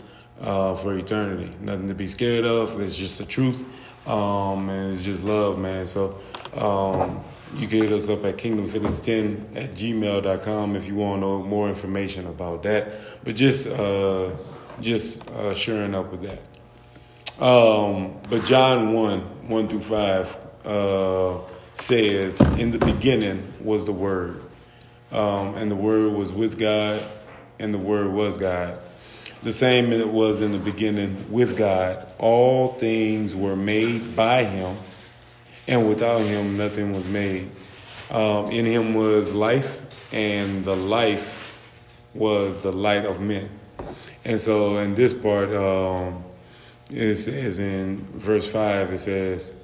uh, 0.40 0.75
for 0.75 0.97
eternity. 0.97 1.54
Nothing 1.61 1.88
to 1.88 1.95
be 1.95 2.07
scared 2.07 2.45
of. 2.45 2.80
It's 2.80 2.97
just 2.97 3.19
the 3.19 3.25
truth. 3.25 3.64
Um, 4.07 4.69
and 4.69 4.95
it's 4.95 5.02
just 5.04 5.23
love, 5.23 5.59
man. 5.59 5.87
So 5.87 6.19
um, 6.54 7.23
you 7.54 7.69
can 7.69 7.83
hit 7.83 7.92
us 7.92 8.09
up 8.09 8.25
at 8.25 8.38
kingdomfitness10 8.38 9.57
at 9.57 9.73
gmail.com 9.73 10.76
if 10.76 10.88
you 10.88 10.95
want 10.95 11.16
to 11.16 11.21
know 11.21 11.42
more 11.42 11.69
information 11.69 12.26
about 12.26 12.62
that. 12.62 12.95
But 13.25 13.37
just 13.37 13.66
uh, 13.69 14.30
just 14.80 15.28
uh, 15.28 15.52
sharing 15.52 15.95
up 15.95 16.11
with 16.11 16.23
that. 16.23 16.50
Um, 17.40 18.20
but 18.28 18.44
John 18.44 18.92
1, 18.92 19.49
1 19.49 19.68
through 19.68 19.80
5 19.80 20.38
uh, 20.66 21.38
says, 21.75 22.38
In 22.59 22.70
the 22.70 22.78
beginning 22.78 23.50
was 23.61 23.87
the 23.87 23.92
Word, 23.92 24.42
um, 25.11 25.54
and 25.54 25.70
the 25.70 25.76
Word 25.76 26.12
was 26.12 26.30
with 26.30 26.59
God, 26.59 27.02
and 27.59 27.73
the 27.73 27.78
Word 27.78 28.12
was 28.12 28.37
God. 28.37 28.78
The 29.42 29.54
same 29.54 29.90
it 29.90 30.06
was 30.06 30.42
in 30.42 30.52
the 30.52 30.59
beginning 30.59 31.32
with 31.32 31.56
God. 31.56 32.06
All 32.18 32.75
things 32.75 33.35
were 33.35 33.56
made 33.56 34.14
by 34.14 34.44
Him, 34.44 34.76
and 35.66 35.88
without 35.88 36.20
Him 36.20 36.59
nothing 36.59 36.92
was 36.92 37.09
made. 37.09 37.50
Um, 38.11 38.50
in 38.50 38.66
Him 38.66 38.92
was 38.92 39.32
life, 39.32 40.12
and 40.12 40.62
the 40.62 40.76
life 40.76 41.59
was 42.12 42.59
the 42.59 42.73
light 42.73 43.06
of 43.06 43.18
men. 43.18 43.49
And 44.26 44.38
so 44.38 44.76
in 44.76 44.94
this 44.94 45.14
part, 45.14 45.49
um, 45.54 46.23
it 46.92 47.14
says 47.16 47.59
in 47.59 47.99
verse 48.14 48.50
5, 48.50 48.92
it 48.92 48.99
says, 48.99 49.54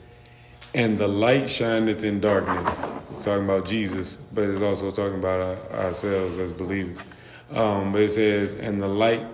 And 0.74 0.96
the 0.96 1.08
light 1.08 1.50
shineth 1.50 2.04
in 2.04 2.20
darkness. 2.20 2.80
It's 3.10 3.24
talking 3.24 3.44
about 3.44 3.66
Jesus, 3.66 4.18
but 4.32 4.44
it's 4.48 4.62
also 4.62 4.90
talking 4.90 5.18
about 5.18 5.40
our, 5.72 5.86
ourselves 5.86 6.38
as 6.38 6.52
believers. 6.52 7.02
Um, 7.50 7.92
but 7.92 8.02
it 8.02 8.10
says, 8.10 8.54
And 8.54 8.80
the 8.80 8.88
light 8.88 9.26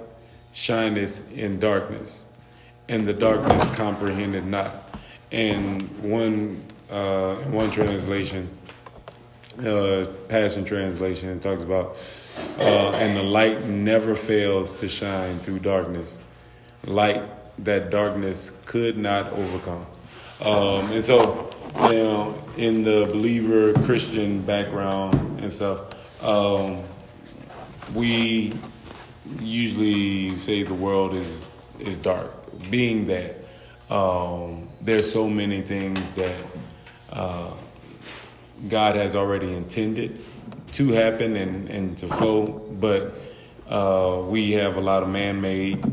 shineth 0.52 1.32
in 1.32 1.60
darkness, 1.60 2.24
and 2.88 3.06
the 3.06 3.14
darkness 3.14 3.66
comprehended 3.76 4.46
not. 4.46 4.98
And 5.30 5.82
one, 6.02 6.64
uh, 6.90 7.36
one 7.36 7.70
translation, 7.70 8.48
uh, 9.64 10.06
Passion 10.28 10.64
Translation, 10.64 11.28
it 11.30 11.42
talks 11.42 11.62
about, 11.62 11.96
uh, 12.58 12.92
and 12.92 13.16
the 13.16 13.22
light 13.22 13.64
never 13.64 14.14
fails 14.14 14.72
to 14.74 14.88
shine 14.88 15.38
through 15.40 15.58
darkness. 15.58 16.18
Light 16.84 17.22
that 17.58 17.90
darkness 17.90 18.52
could 18.64 18.96
not 18.96 19.32
overcome. 19.32 19.86
Um, 20.44 20.92
and 20.92 21.04
so, 21.04 21.50
you 21.82 21.92
know, 21.92 22.34
in 22.56 22.82
the 22.82 23.08
believer 23.12 23.72
Christian 23.84 24.42
background 24.42 25.40
and 25.40 25.50
stuff, 25.50 25.94
um, 26.24 26.82
we 27.94 28.54
usually 29.40 30.36
say 30.36 30.62
the 30.62 30.74
world 30.74 31.14
is 31.14 31.50
is 31.78 31.96
dark. 31.96 32.30
Being 32.70 33.06
that 33.06 33.36
um, 33.90 34.68
there's 34.80 35.10
so 35.10 35.28
many 35.28 35.62
things 35.62 36.14
that 36.14 36.36
uh, 37.12 37.52
God 38.68 38.96
has 38.96 39.14
already 39.14 39.52
intended 39.52 40.20
to 40.72 40.88
happen 40.88 41.36
and, 41.36 41.68
and 41.68 41.98
to 41.98 42.08
flow, 42.08 42.46
but 42.80 43.14
uh, 43.68 44.22
we 44.26 44.52
have 44.52 44.76
a 44.76 44.80
lot 44.80 45.02
of 45.02 45.08
man-made 45.08 45.84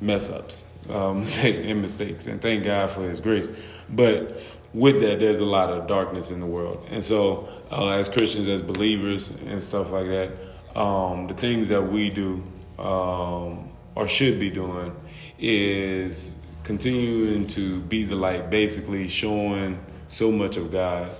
mess 0.00 0.30
ups 0.30 0.64
um, 0.90 1.24
and 1.38 1.80
mistakes, 1.80 2.26
and 2.26 2.40
thank 2.40 2.64
God 2.64 2.90
for 2.90 3.02
His 3.02 3.20
grace. 3.20 3.48
But 3.88 4.40
with 4.72 5.00
that, 5.00 5.20
there's 5.20 5.40
a 5.40 5.44
lot 5.44 5.70
of 5.70 5.86
darkness 5.86 6.30
in 6.30 6.40
the 6.40 6.46
world, 6.46 6.86
and 6.90 7.02
so 7.02 7.48
uh, 7.70 7.90
as 7.90 8.08
Christians, 8.08 8.48
as 8.48 8.62
believers, 8.62 9.30
and 9.30 9.60
stuff 9.60 9.90
like 9.90 10.06
that, 10.06 10.38
um, 10.76 11.28
the 11.28 11.34
things 11.34 11.68
that 11.68 11.82
we 11.82 12.10
do 12.10 12.42
um, 12.78 13.70
or 13.94 14.08
should 14.08 14.40
be 14.40 14.50
doing 14.50 14.94
is 15.38 16.34
continuing 16.64 17.46
to 17.46 17.80
be 17.82 18.04
the 18.04 18.16
light, 18.16 18.50
basically 18.50 19.06
showing 19.06 19.78
so 20.08 20.32
much 20.32 20.56
of 20.56 20.70
God 20.70 21.10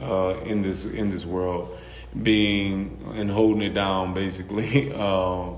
uh, 0.00 0.36
in 0.44 0.62
this 0.62 0.84
in 0.84 1.10
this 1.10 1.26
world, 1.26 1.76
being 2.22 2.96
and 3.16 3.30
holding 3.30 3.62
it 3.62 3.74
down, 3.74 4.14
basically 4.14 4.92
um, 4.94 5.56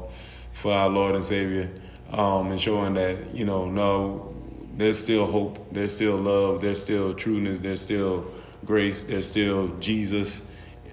for 0.53 0.73
our 0.73 0.89
Lord 0.89 1.15
and 1.15 1.25
Savior 1.25 1.71
um, 2.13 2.51
and 2.51 2.61
showing 2.61 2.95
that 2.95 3.35
you 3.35 3.45
know 3.45 3.69
no 3.69 4.35
there's 4.77 4.99
still 4.99 5.27
hope 5.27 5.59
there's 5.73 5.95
still 5.95 6.17
love 6.17 6.63
there's 6.63 6.81
still 6.81 7.15
trueness 7.15 7.61
there's 7.61 7.81
still 7.81 8.27
grace 8.65 9.05
there's 9.05 9.29
still 9.29 9.69
jesus 9.79 10.43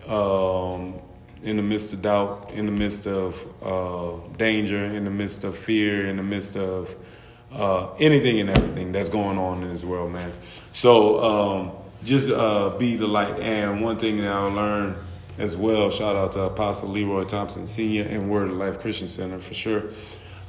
um, 0.08 0.96
in 1.44 1.56
the 1.56 1.64
midst 1.64 1.94
of 1.94 2.02
doubt 2.02 2.52
in 2.54 2.66
the 2.66 2.72
midst 2.72 3.08
of 3.08 3.46
uh, 3.64 4.16
danger 4.38 4.84
in 4.84 5.06
the 5.06 5.12
midst 5.12 5.44
of 5.44 5.58
fear 5.58 6.08
in 6.08 6.18
the 6.18 6.24
midst 6.24 6.58
of 6.58 6.96
uh, 7.54 7.94
anything 7.96 8.40
and 8.40 8.50
everything 8.50 8.92
that's 8.92 9.10
going 9.10 9.38
on 9.38 9.64
in 9.64 9.70
this 9.70 9.84
world 9.84 10.12
man. 10.12 10.32
So 10.72 11.20
um, 11.20 11.72
just 12.04 12.32
uh, 12.32 12.78
be 12.78 12.96
the 12.96 13.08
light. 13.08 13.40
And 13.40 13.82
one 13.82 13.98
thing 13.98 14.18
that 14.18 14.32
i 14.32 14.40
learned 14.40 14.96
as 15.38 15.56
well 15.56 15.90
shout 15.90 16.18
out 16.18 16.34
to 16.34 16.42
apostle 16.42 16.90
leroy 16.90 17.24
thompson 17.24 17.66
senior 17.66 18.04
and 18.04 18.30
word 18.30 18.50
of 18.50 18.58
life 18.58 18.82
christian 18.82 19.08
center 19.08 19.40
for 19.40 19.54
sure 19.54 19.84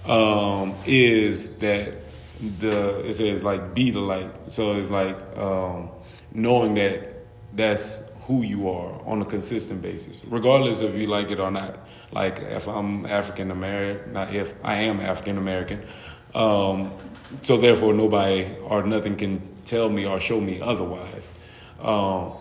um, 0.06 0.74
is 0.86 1.56
that 1.58 1.94
the 2.58 3.00
it 3.06 3.14
says 3.14 3.42
like 3.42 3.74
be 3.74 3.90
the 3.90 4.00
light. 4.00 4.50
So 4.50 4.74
it's 4.74 4.90
like 4.90 5.16
um, 5.36 5.90
knowing 6.32 6.74
that 6.74 7.08
that's 7.52 8.02
who 8.22 8.42
you 8.42 8.68
are 8.68 8.92
on 9.06 9.20
a 9.20 9.24
consistent 9.24 9.82
basis, 9.82 10.22
regardless 10.24 10.82
if 10.82 10.94
you 10.94 11.06
like 11.06 11.30
it 11.30 11.40
or 11.40 11.50
not. 11.50 11.88
Like 12.12 12.38
if 12.40 12.68
I'm 12.68 13.04
African 13.06 13.50
American, 13.50 14.12
not 14.12 14.34
if 14.34 14.54
I 14.62 14.76
am 14.82 15.00
African 15.00 15.36
American, 15.36 15.84
um, 16.34 16.92
so 17.42 17.56
therefore 17.56 17.92
nobody 17.92 18.54
or 18.64 18.82
nothing 18.84 19.16
can 19.16 19.42
tell 19.64 19.90
me 19.90 20.06
or 20.06 20.20
show 20.20 20.40
me 20.40 20.60
otherwise. 20.60 21.32
Um, 21.80 22.32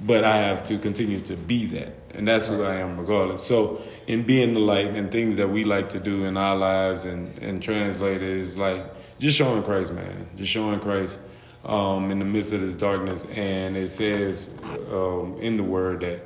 but 0.00 0.24
I 0.24 0.36
have 0.36 0.62
to 0.64 0.78
continue 0.78 1.20
to 1.20 1.36
be 1.36 1.64
that, 1.66 1.94
and 2.14 2.28
that's 2.28 2.48
who 2.48 2.62
I 2.62 2.76
am 2.76 2.98
regardless. 2.98 3.42
So 3.42 3.80
in 4.06 4.22
being 4.22 4.54
the 4.54 4.60
light 4.60 4.88
and 4.88 5.10
things 5.10 5.36
that 5.36 5.50
we 5.50 5.64
like 5.64 5.90
to 5.90 6.00
do 6.00 6.24
in 6.24 6.36
our 6.36 6.56
lives 6.56 7.04
and, 7.04 7.38
and 7.40 7.62
translate 7.62 8.16
it 8.16 8.22
is 8.22 8.56
like 8.56 8.84
just 9.18 9.36
showing 9.36 9.62
Christ, 9.62 9.92
man. 9.92 10.28
Just 10.36 10.50
showing 10.50 10.78
Christ 10.80 11.18
um, 11.64 12.10
in 12.10 12.18
the 12.18 12.24
midst 12.24 12.52
of 12.52 12.60
this 12.60 12.76
darkness. 12.76 13.24
And 13.34 13.76
it 13.76 13.88
says 13.88 14.54
um, 14.92 15.38
in 15.40 15.56
the 15.56 15.64
word 15.64 16.00
that 16.00 16.20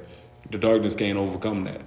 the 0.50 0.58
darkness 0.58 0.94
can't 0.94 1.18
overcome 1.18 1.64
that. 1.64 1.80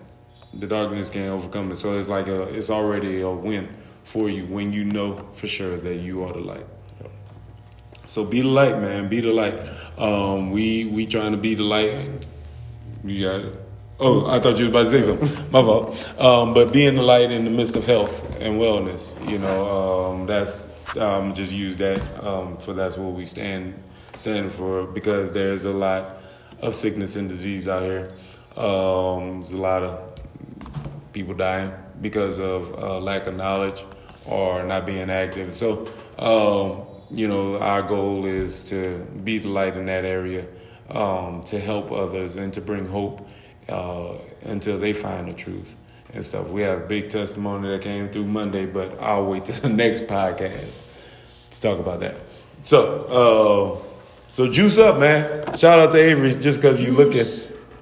The 0.53 0.67
darkness 0.67 1.09
can't 1.09 1.31
overcome 1.31 1.71
it. 1.71 1.75
So 1.75 1.97
it's 1.97 2.07
like 2.07 2.27
a, 2.27 2.43
it's 2.43 2.69
already 2.69 3.21
a 3.21 3.29
win 3.29 3.69
for 4.03 4.29
you 4.29 4.45
when 4.45 4.73
you 4.73 4.85
know 4.85 5.27
for 5.33 5.47
sure 5.47 5.77
that 5.77 5.95
you 5.95 6.23
are 6.23 6.33
the 6.33 6.39
light. 6.39 6.65
So 8.05 8.25
be 8.25 8.41
the 8.41 8.47
light, 8.47 8.79
man. 8.79 9.07
Be 9.07 9.21
the 9.21 9.31
light. 9.31 9.55
Um, 9.97 10.51
we 10.51 10.85
we 10.85 11.05
trying 11.05 11.31
to 11.31 11.37
be 11.37 11.55
the 11.55 11.63
light. 11.63 12.25
We 13.01 13.21
got 13.21 13.45
Oh, 13.99 14.25
I 14.27 14.39
thought 14.39 14.57
you 14.57 14.65
was 14.65 14.69
about 14.69 14.83
to 14.85 14.89
say 14.89 15.01
something. 15.03 15.51
My 15.51 15.61
fault. 15.61 16.19
Um, 16.19 16.53
but 16.53 16.73
being 16.73 16.95
the 16.95 17.03
light 17.03 17.31
in 17.31 17.45
the 17.45 17.51
midst 17.51 17.75
of 17.75 17.85
health 17.85 18.39
and 18.41 18.59
wellness, 18.59 19.13
you 19.29 19.37
know, 19.37 20.11
um, 20.11 20.25
that's 20.25 20.67
um, 20.97 21.33
just 21.33 21.51
use 21.51 21.77
that 21.77 22.01
um, 22.25 22.57
for 22.57 22.73
that's 22.73 22.97
what 22.97 23.13
we 23.13 23.23
stand 23.23 23.81
stand 24.15 24.51
for 24.51 24.85
because 24.85 25.31
there's 25.31 25.65
a 25.65 25.71
lot 25.71 26.17
of 26.61 26.75
sickness 26.75 27.15
and 27.15 27.29
disease 27.29 27.67
out 27.67 27.83
here. 27.83 28.11
Um, 28.57 29.41
there's 29.41 29.51
a 29.51 29.57
lot 29.57 29.83
of 29.83 30.19
people 31.13 31.35
dying 31.35 31.71
because 32.01 32.39
of 32.39 32.73
uh, 32.79 32.99
lack 32.99 33.27
of 33.27 33.35
knowledge 33.35 33.85
or 34.25 34.63
not 34.63 34.87
being 34.87 35.11
active. 35.11 35.53
So, 35.53 35.87
um, 36.17 36.81
you 37.15 37.27
know, 37.27 37.59
our 37.59 37.83
goal 37.83 38.25
is 38.25 38.63
to 38.65 39.05
be 39.23 39.37
the 39.37 39.49
light 39.49 39.75
in 39.75 39.85
that 39.85 40.03
area, 40.03 40.47
to 40.89 41.59
help 41.59 41.91
others 41.91 42.37
and 42.37 42.51
to 42.53 42.61
bring 42.61 42.87
hope 42.87 43.27
uh, 43.69 44.13
until 44.43 44.79
they 44.79 44.93
find 44.93 45.27
the 45.27 45.33
truth 45.33 45.75
and 46.13 46.23
stuff. 46.23 46.49
We 46.49 46.61
had 46.61 46.77
a 46.77 46.81
big 46.85 47.09
testimony 47.09 47.69
that 47.69 47.81
came 47.81 48.09
through 48.09 48.25
Monday, 48.25 48.65
but 48.65 49.01
I'll 49.01 49.25
wait 49.25 49.45
to 49.45 49.61
the 49.63 49.69
next 49.69 50.07
podcast 50.07 50.83
to 51.51 51.61
talk 51.61 51.79
about 51.79 51.99
that. 52.01 52.15
So, 52.61 53.05
uh, 53.09 53.77
so 54.29 54.51
juice 54.51 54.77
up, 54.77 54.99
man. 54.99 55.55
Shout 55.57 55.79
out 55.79 55.91
to 55.91 55.97
Avery 55.97 56.33
just 56.35 56.61
because 56.61 56.81
you 56.81 56.91
look 56.93 57.15
at 57.15 57.27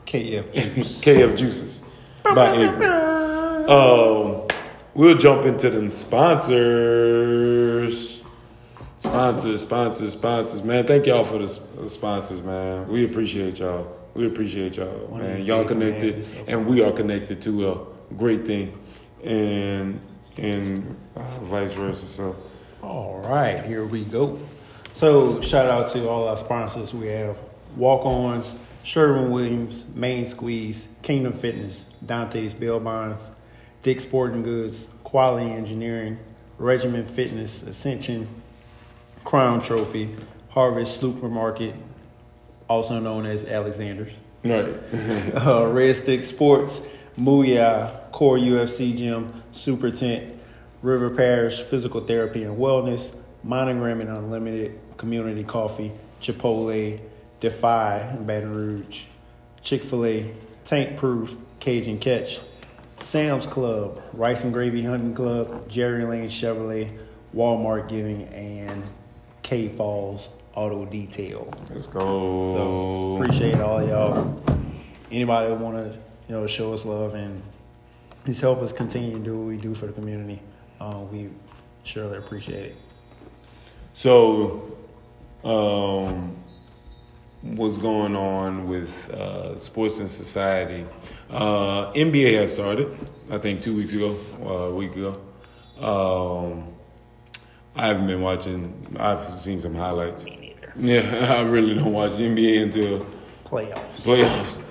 KF 0.05 0.43
KF 0.51 1.37
Juices 1.37 1.83
by 2.23 2.53
Avery. 2.53 2.85
Um, 3.67 4.47
we'll 4.93 5.17
jump 5.17 5.45
into 5.45 5.69
them 5.69 5.91
sponsors. 5.91 7.31
Sponsors, 8.97 9.61
sponsors, 9.61 10.13
sponsors. 10.13 10.63
Man, 10.63 10.85
thank 10.85 11.05
y'all 11.07 11.23
for 11.23 11.37
the 11.39 11.47
sponsors, 11.87 12.41
man. 12.41 12.87
We 12.87 13.05
appreciate 13.05 13.59
y'all. 13.59 14.00
We 14.13 14.27
appreciate 14.27 14.77
y'all, 14.77 14.87
One 15.07 15.21
man. 15.21 15.41
Y'all 15.43 15.63
connected, 15.63 16.27
and 16.47 16.67
we 16.67 16.83
are 16.83 16.91
connected 16.91 17.41
to 17.43 17.71
a 17.71 18.15
great 18.15 18.45
thing, 18.45 18.77
and 19.23 20.01
and 20.37 20.97
uh, 21.15 21.39
vice 21.41 21.73
versa. 21.73 22.05
So, 22.05 22.35
all 22.81 23.19
right, 23.19 23.63
here 23.63 23.85
we 23.85 24.03
go. 24.03 24.39
So, 24.93 25.39
shout 25.41 25.69
out 25.69 25.89
to 25.91 26.09
all 26.09 26.27
our 26.27 26.35
sponsors. 26.37 26.93
We 26.93 27.07
have 27.07 27.37
Walk 27.77 28.05
Ons 28.05 28.59
Sherwin 28.83 29.31
Williams, 29.31 29.85
Main 29.93 30.25
Squeeze, 30.25 30.89
Kingdom 31.03 31.33
Fitness, 31.33 31.85
Dante's 32.05 32.53
Bail 32.53 32.79
Bonds, 32.79 33.29
Dick 33.83 33.99
Sporting 33.99 34.43
Goods, 34.43 34.89
Quality 35.03 35.51
Engineering, 35.51 36.19
Regiment 36.57 37.07
Fitness, 37.07 37.63
Ascension, 37.63 38.27
Crown 39.23 39.61
Trophy, 39.61 40.15
Harvest 40.49 40.99
Supermarket, 40.99 41.75
also 42.71 42.99
known 42.99 43.25
as 43.25 43.43
Alexander's, 43.43 44.11
Right. 44.43 44.65
uh, 45.35 45.67
Red 45.71 45.95
Stick 45.95 46.25
Sports, 46.25 46.81
Mooyah, 47.17 48.11
Core 48.11 48.37
UFC 48.37 48.97
Gym, 48.97 49.31
Super 49.51 49.91
Tent, 49.91 50.33
River 50.81 51.11
Parish 51.11 51.61
Physical 51.61 52.01
Therapy 52.01 52.43
and 52.43 52.57
Wellness, 52.57 53.15
Monogram 53.43 54.01
and 54.01 54.09
Unlimited, 54.09 54.79
Community 54.97 55.43
Coffee, 55.43 55.91
Chipotle, 56.21 56.99
Defy, 57.39 58.15
Baton 58.21 58.53
Rouge, 58.55 59.03
Chick 59.61 59.83
fil 59.83 60.05
A, 60.05 60.33
Tank 60.65 60.97
Proof, 60.97 61.35
Cajun 61.59 61.99
Catch, 61.99 62.39
Sam's 62.97 63.45
Club, 63.45 64.01
Rice 64.13 64.43
and 64.43 64.53
Gravy 64.53 64.83
Hunting 64.83 65.13
Club, 65.13 65.67
Jerry 65.69 66.05
Lane 66.05 66.29
Chevrolet, 66.29 66.99
Walmart 67.35 67.89
Giving, 67.89 68.23
and 68.29 68.83
K 69.43 69.67
Falls 69.69 70.29
Auto 70.55 70.85
Detail. 70.85 71.51
Let's 71.69 71.85
So 71.85 71.91
go. 71.91 73.15
appreciate 73.21 73.55
all 73.59 73.85
y'all. 73.85 74.43
Anybody 75.11 75.49
that 75.49 75.59
want 75.59 75.77
to 75.77 75.97
you 76.27 76.35
know 76.35 76.47
show 76.47 76.73
us 76.73 76.85
love 76.85 77.13
and 77.15 77.41
just 78.25 78.41
help 78.41 78.61
us 78.61 78.71
continue 78.71 79.11
to 79.13 79.19
do 79.19 79.37
what 79.37 79.47
we 79.47 79.57
do 79.57 79.73
for 79.73 79.87
the 79.87 79.93
community, 79.93 80.41
uh, 80.79 80.99
we 81.11 81.29
surely 81.83 82.17
appreciate 82.17 82.65
it. 82.67 82.75
So, 83.93 84.77
um, 85.43 86.35
what's 87.41 87.77
going 87.77 88.15
on 88.15 88.67
with 88.67 89.09
uh, 89.09 89.57
sports 89.57 89.99
and 89.99 90.09
society? 90.09 90.85
Uh, 91.29 91.91
NBA 91.93 92.35
has 92.35 92.51
started, 92.53 92.95
I 93.29 93.37
think, 93.37 93.61
two 93.61 93.75
weeks 93.75 93.93
ago, 93.93 94.15
uh, 94.43 94.47
a 94.69 94.73
week 94.75 94.95
ago. 94.95 95.19
Um, 95.81 96.70
I 97.75 97.87
haven't 97.87 98.07
been 98.07 98.21
watching. 98.21 98.95
I've 98.99 99.23
seen 99.39 99.57
some 99.59 99.73
highlights. 99.75 100.25
Me 100.25 100.55
neither. 100.77 101.09
Yeah, 101.09 101.35
I 101.37 101.41
really 101.41 101.73
don't 101.75 101.93
watch 101.93 102.11
NBA 102.13 102.63
until 102.63 103.05
Playoffs. 103.45 104.05
playoffs. 104.05 104.61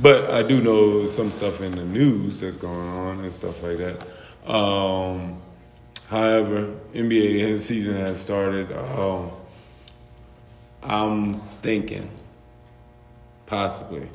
But 0.00 0.30
I 0.30 0.42
do 0.42 0.62
know 0.62 1.06
some 1.06 1.30
stuff 1.30 1.60
in 1.60 1.72
the 1.74 1.84
news 1.84 2.40
that's 2.40 2.56
going 2.56 2.88
on 2.88 3.20
and 3.20 3.32
stuff 3.32 3.62
like 3.62 3.78
that. 3.78 4.06
Um, 4.50 5.40
however, 6.08 6.72
NBA 6.94 7.58
season 7.60 7.94
has 7.96 8.20
started. 8.20 8.70
Um, 8.72 9.32
I'm 10.82 11.40
thinking 11.62 12.08
possibly. 13.46 14.08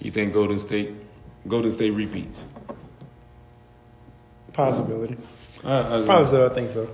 You 0.00 0.10
think 0.12 0.32
Golden 0.32 0.58
State, 0.58 0.92
Golden 1.48 1.70
State 1.72 1.90
repeats? 1.90 2.46
Possibility. 4.52 5.16
I, 5.64 6.02
I, 6.02 6.04
Probably 6.04 6.26
so. 6.28 6.46
I 6.46 6.54
think 6.54 6.70
so. 6.70 6.88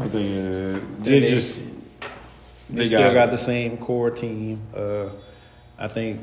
I 0.00 0.08
think 0.08 0.14
uh, 0.14 0.80
they, 1.02 1.20
They- 1.20 1.28
just 1.30 1.60
They, 2.70 2.76
they 2.76 2.86
still 2.86 3.00
got, 3.00 3.14
got, 3.14 3.30
the 3.30 3.38
same 3.38 3.76
core 3.78 4.10
team. 4.10 4.60
Uh, 4.74 5.08
I 5.78 5.88
think 5.88 6.20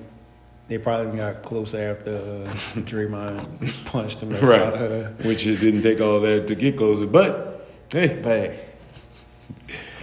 they 0.68 0.78
probably 0.78 1.18
got 1.18 1.44
closer 1.44 1.82
after 1.92 2.16
uh, 2.16 2.54
Draymond 2.82 3.86
punched 3.86 4.20
him. 4.22 4.30
right, 4.32 4.62
Out, 4.62 4.74
uh, 4.76 5.04
which 5.24 5.46
it 5.46 5.58
didn't 5.60 5.82
take 5.84 6.00
all 6.02 6.20
that 6.22 6.48
to 6.48 6.56
get 6.56 6.78
closer. 6.78 7.06
But 7.06 7.68
hey, 7.92 8.20
but 8.22 8.40
hey, 8.40 8.60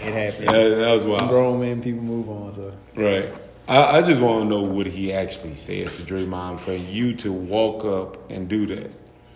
it 0.03 0.13
happened. 0.13 0.49
that, 0.49 0.69
that 0.77 0.95
was 0.95 1.05
wild. 1.05 1.29
Grown 1.31 1.61
men, 1.61 1.83
people 1.83 2.03
move 2.03 2.29
on. 2.29 2.53
So 2.53 2.73
Right. 2.95 3.33
I, 3.67 3.99
I 3.99 4.03
just 4.03 4.21
want 4.21 4.43
to 4.43 4.49
know 4.49 4.63
what 4.63 4.87
he 4.87 5.13
actually 5.15 5.55
said 5.55 5.89
to 5.89 6.03
Draymond 6.03 6.61
for 6.61 6.75
you 6.75 7.15
to 7.17 7.33
walk 7.33 7.85
up 7.87 8.31
and 8.31 8.47
do 8.49 8.67
that. 8.67 8.91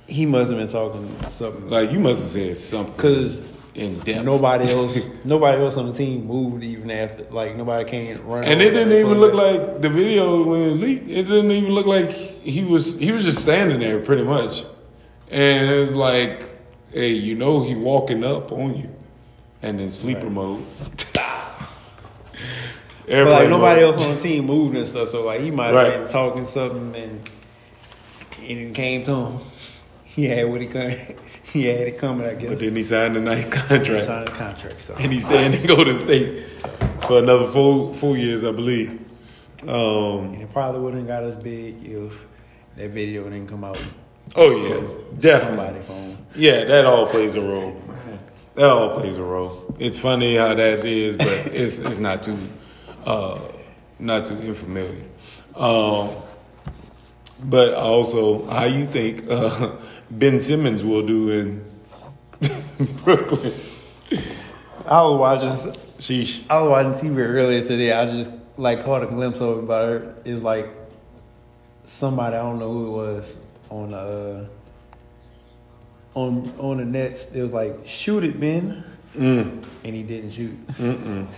he 0.06 0.26
must 0.26 0.50
have 0.50 0.58
been 0.60 0.68
talking 0.68 1.08
something 1.28 1.70
Like 1.70 1.90
you 1.90 1.98
must 2.00 2.20
have 2.20 2.30
said 2.30 2.56
something 2.58 2.94
because 2.94 3.40
in 3.78 3.98
depth. 4.00 4.24
nobody 4.24 4.64
else, 4.70 5.08
nobody 5.24 5.62
else 5.62 5.76
on 5.76 5.86
the 5.86 5.92
team 5.92 6.26
moved 6.26 6.64
even 6.64 6.90
after. 6.90 7.24
Like 7.30 7.56
nobody 7.56 7.88
came 7.88 8.26
running. 8.26 8.50
and 8.50 8.60
it 8.60 8.70
didn't 8.70 8.92
even 8.92 9.18
look 9.18 9.34
like 9.34 9.80
the 9.80 9.88
video 9.88 10.42
when 10.44 10.60
it 10.62 10.74
leaked. 10.74 11.08
It 11.08 11.24
didn't 11.24 11.50
even 11.52 11.72
look 11.72 11.86
like 11.86 12.10
he 12.10 12.64
was. 12.64 12.96
He 12.96 13.12
was 13.12 13.24
just 13.24 13.40
standing 13.42 13.78
there, 13.80 14.00
pretty 14.00 14.24
much. 14.24 14.64
And 15.30 15.70
it 15.70 15.78
was 15.80 15.94
like, 15.94 16.44
hey, 16.92 17.10
you 17.12 17.34
know, 17.34 17.62
he 17.62 17.74
walking 17.74 18.24
up 18.24 18.50
on 18.50 18.76
you, 18.76 18.94
and 19.62 19.78
then 19.78 19.90
sleeper 19.90 20.22
Right. 20.26 20.32
mode. 20.32 20.64
But 23.10 23.26
like 23.32 23.48
nobody 23.48 23.80
else 23.82 23.96
on 24.04 24.14
the 24.14 24.20
team 24.20 24.44
moved 24.46 24.76
and 24.76 24.86
stuff. 24.86 25.08
So 25.08 25.24
like 25.24 25.40
he 25.40 25.50
might 25.50 25.68
have 25.68 25.74
Right. 25.74 25.98
been 25.98 26.08
talking 26.08 26.44
something 26.44 26.94
and 26.94 27.30
and 28.40 28.58
it 28.58 28.74
came 28.74 29.02
to 29.04 29.14
him. 29.14 29.38
He 30.18 30.24
had 30.24 30.48
what 30.48 30.60
he 30.60 30.66
come. 30.66 30.90
He 31.52 31.64
had 31.64 31.86
it 31.88 31.96
coming. 31.96 32.26
I 32.26 32.34
guess. 32.34 32.50
But 32.50 32.58
then 32.58 32.76
he 32.76 32.82
signed 32.82 33.16
a 33.16 33.20
nice 33.20 33.44
contract. 33.44 33.86
He 33.86 34.02
signed 34.02 34.28
a 34.28 34.32
contract. 34.32 34.82
So 34.82 34.94
and 34.98 35.12
he's 35.12 35.24
staying 35.24 35.54
in 35.54 35.64
Golden 35.66 35.96
State 35.96 36.42
for 37.06 37.20
another 37.20 37.46
four 37.46 37.94
four 37.94 38.16
years, 38.18 38.44
I 38.44 38.50
believe. 38.50 39.00
Um, 39.62 40.34
and 40.34 40.42
it 40.42 40.52
probably 40.52 40.80
wouldn't 40.80 41.06
got 41.06 41.22
as 41.22 41.36
big 41.36 41.76
if 41.86 42.26
that 42.76 42.90
video 42.90 43.22
didn't 43.30 43.46
come 43.46 43.62
out. 43.62 43.78
oh 44.34 44.50
yeah, 44.66 45.20
definitely. 45.20 45.82
Phone. 45.82 46.18
Yeah, 46.34 46.64
that 46.64 46.84
all 46.84 47.06
plays 47.06 47.36
a 47.36 47.40
role. 47.40 47.80
That 48.56 48.68
all 48.68 48.98
plays 48.98 49.16
a 49.18 49.22
role. 49.22 49.74
It's 49.78 50.00
funny 50.00 50.34
how 50.34 50.52
that 50.52 50.84
is, 50.84 51.16
but 51.16 51.28
it's 51.54 51.78
it's 51.78 52.00
not 52.00 52.24
too 52.24 52.36
uh, 53.06 53.38
not 54.00 54.26
too 54.26 54.34
unfamiliar. 54.34 55.04
Um, 55.54 56.10
but 57.44 57.74
also, 57.74 58.46
how 58.46 58.64
you 58.64 58.86
think 58.86 59.24
uh, 59.30 59.76
Ben 60.10 60.40
Simmons 60.40 60.82
will 60.84 61.04
do 61.06 61.30
in 61.30 61.64
Brooklyn? 63.04 63.52
I 64.86 65.02
was 65.02 65.18
watching. 65.18 65.72
Sheesh. 65.98 66.44
I 66.48 66.60
was 66.60 66.70
watching 66.70 67.10
TV 67.12 67.18
earlier 67.18 67.60
today. 67.64 67.92
I 67.92 68.06
just 68.06 68.30
like 68.56 68.84
caught 68.84 69.02
a 69.02 69.06
glimpse 69.06 69.40
of 69.40 69.58
it, 69.58 69.66
but 69.66 70.22
it 70.24 70.34
was 70.34 70.42
like 70.44 70.70
somebody 71.84 72.36
I 72.36 72.42
don't 72.42 72.58
know 72.58 72.72
who 72.72 72.86
it 72.86 72.90
was 72.90 73.36
on 73.70 73.92
uh 73.94 74.46
on 76.14 76.50
on 76.58 76.78
the 76.78 76.84
Nets. 76.84 77.26
It 77.34 77.42
was 77.42 77.52
like 77.52 77.86
shoot 77.86 78.24
it, 78.24 78.40
Ben, 78.40 78.84
Mm. 79.16 79.64
and 79.84 79.94
he 79.94 80.02
didn't 80.02 80.30
shoot. 80.30 80.66
Mm-mm. 80.76 81.26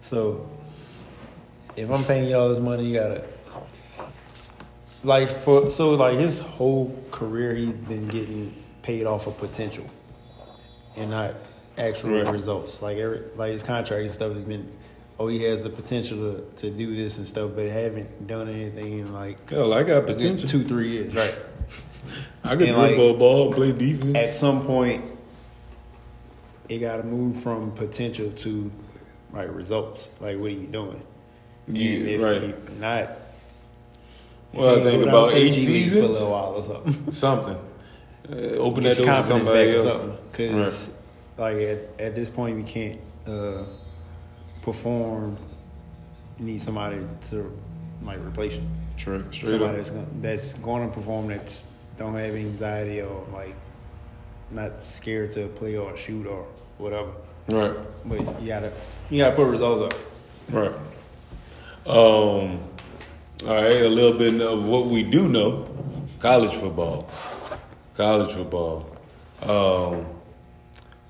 So 0.00 0.48
if 1.76 1.90
I'm 1.90 2.02
paying 2.04 2.28
you 2.30 2.36
all 2.36 2.48
this 2.48 2.58
money, 2.60 2.86
you 2.86 2.98
gotta 2.98 3.24
like 5.04 5.28
for 5.28 5.70
so 5.70 5.90
like 5.90 6.18
his 6.18 6.40
whole 6.40 6.94
career 7.10 7.54
he's 7.54 7.72
been 7.72 8.08
getting 8.08 8.54
paid 8.82 9.06
off 9.06 9.26
of 9.26 9.36
potential 9.38 9.84
and 10.96 11.10
not 11.10 11.34
actual 11.76 12.10
Right. 12.22 12.26
results. 12.32 12.82
Like 12.82 12.98
every 12.98 13.22
like 13.36 13.52
his 13.52 13.62
contract 13.62 14.02
and 14.04 14.12
stuff 14.12 14.32
has 14.34 14.42
been 14.42 14.70
oh 15.18 15.28
he 15.28 15.44
has 15.44 15.62
the 15.62 15.70
potential 15.70 16.18
to, 16.34 16.40
to 16.56 16.70
do 16.70 16.94
this 16.96 17.18
and 17.18 17.26
stuff, 17.26 17.52
but 17.54 17.66
haven't 17.66 18.26
done 18.26 18.48
anything 18.48 18.98
in 19.00 19.12
like 19.12 19.48
Hell, 19.50 19.72
I 19.72 19.82
got 19.84 20.06
potential. 20.06 20.48
two, 20.48 20.64
three 20.64 20.88
years. 20.88 21.14
Right. 21.14 21.36
I 22.44 22.56
could 22.56 22.68
and 22.68 22.76
dribble 22.76 23.06
like- 23.06 23.14
a 23.16 23.18
ball, 23.18 23.52
play 23.52 23.72
defense. 23.72 24.16
At 24.16 24.30
some 24.32 24.62
point 24.64 25.04
it 26.68 26.78
gotta 26.80 27.02
move 27.04 27.36
from 27.40 27.70
potential 27.72 28.30
to 28.32 28.70
like 29.32 29.48
results. 29.54 30.10
Like 30.20 30.38
what 30.38 30.46
are 30.46 30.54
you 30.54 30.66
doing? 30.66 31.02
Yeah, 31.68 31.90
and 31.98 32.08
if 32.08 32.22
right. 32.22 32.42
you 32.42 32.54
not 32.80 33.10
Well, 34.52 34.78
I 34.80 34.82
think 34.82 35.02
about 35.06 35.34
eight 35.34 35.54
League 35.54 35.90
for 35.90 35.98
a 35.98 36.06
little 36.06 36.30
while 36.30 36.54
or 36.54 36.64
something. 36.64 37.12
Something. 37.12 37.58
Uh, 38.30 38.34
open 38.58 38.82
Get 38.82 38.96
that 38.96 38.98
your 38.98 39.06
door 39.06 39.22
for 39.22 39.28
confidence 39.28 39.44
somebody 39.44 39.72
back 39.72 39.84
or 39.84 39.88
else. 39.88 39.98
something. 39.98 40.18
Because 40.32 40.90
like 41.36 41.56
at, 41.56 42.00
at 42.00 42.14
this 42.14 42.30
point, 42.30 42.58
you 42.58 42.64
can't 42.64 43.00
uh, 43.26 43.64
perform. 44.62 45.36
You 46.38 46.44
need 46.44 46.62
somebody 46.62 47.00
to 47.30 47.58
like 48.02 48.18
replace 48.24 48.54
you. 48.54 48.62
Straight, 48.96 49.22
straight 49.32 49.50
somebody 49.50 49.70
up. 49.70 49.76
that's 49.76 49.90
going, 49.90 50.22
that's 50.22 50.52
going 50.54 50.88
to 50.88 50.94
perform 50.94 51.28
that 51.28 51.62
don't 51.96 52.14
have 52.14 52.34
anxiety 52.34 53.00
or 53.00 53.26
like 53.32 53.54
not 54.50 54.82
scared 54.82 55.32
to 55.32 55.48
play 55.48 55.76
or 55.76 55.96
shoot 55.96 56.26
or 56.26 56.46
whatever. 56.78 57.12
Right. 57.48 57.72
But 58.04 58.40
you 58.40 58.48
gotta 58.48 58.72
you 59.10 59.18
gotta 59.18 59.36
put 59.36 59.48
results 59.48 59.94
up. 59.94 60.00
Right. 60.50 60.72
Um. 61.86 62.60
All 63.46 63.54
right. 63.54 63.82
A 63.82 63.88
little 63.88 64.18
bit 64.18 64.40
of 64.40 64.66
what 64.66 64.86
we 64.86 65.02
do 65.04 65.28
know: 65.28 65.68
college 66.18 66.54
football. 66.54 67.08
College 67.94 68.32
football. 68.34 68.96
Um. 69.42 70.06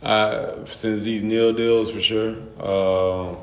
I 0.03 0.55
since 0.67 1.03
these 1.03 1.23
nil 1.23 1.53
deals 1.55 1.91
for 1.91 2.01
sure. 2.01 2.37
Um. 2.61 3.39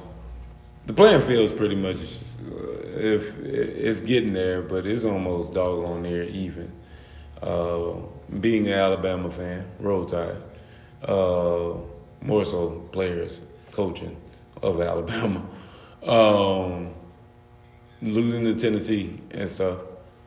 the 0.86 0.94
playing 0.94 1.22
field's 1.22 1.52
pretty 1.52 1.76
much 1.76 1.98
uh, 1.98 2.98
if 2.98 3.38
it's 3.40 4.02
getting 4.02 4.34
there, 4.34 4.62
but 4.62 4.86
it's 4.86 5.04
almost 5.04 5.54
doggone 5.56 6.04
near 6.04 6.24
even. 6.24 6.72
Uh, 7.42 7.94
being 8.40 8.68
an 8.68 8.74
Alabama 8.74 9.32
fan, 9.32 9.68
roll 9.80 10.06
tide. 10.06 10.38
Uh, 11.04 11.74
more 12.22 12.46
so 12.46 12.88
players, 12.92 13.42
coaching 13.72 14.16
of 14.62 14.80
Alabama. 14.80 15.44
Um, 16.06 16.94
losing 18.06 18.44
to 18.46 18.56
Tennessee 18.56 19.20
and 19.32 19.50
stuff. 19.50 19.80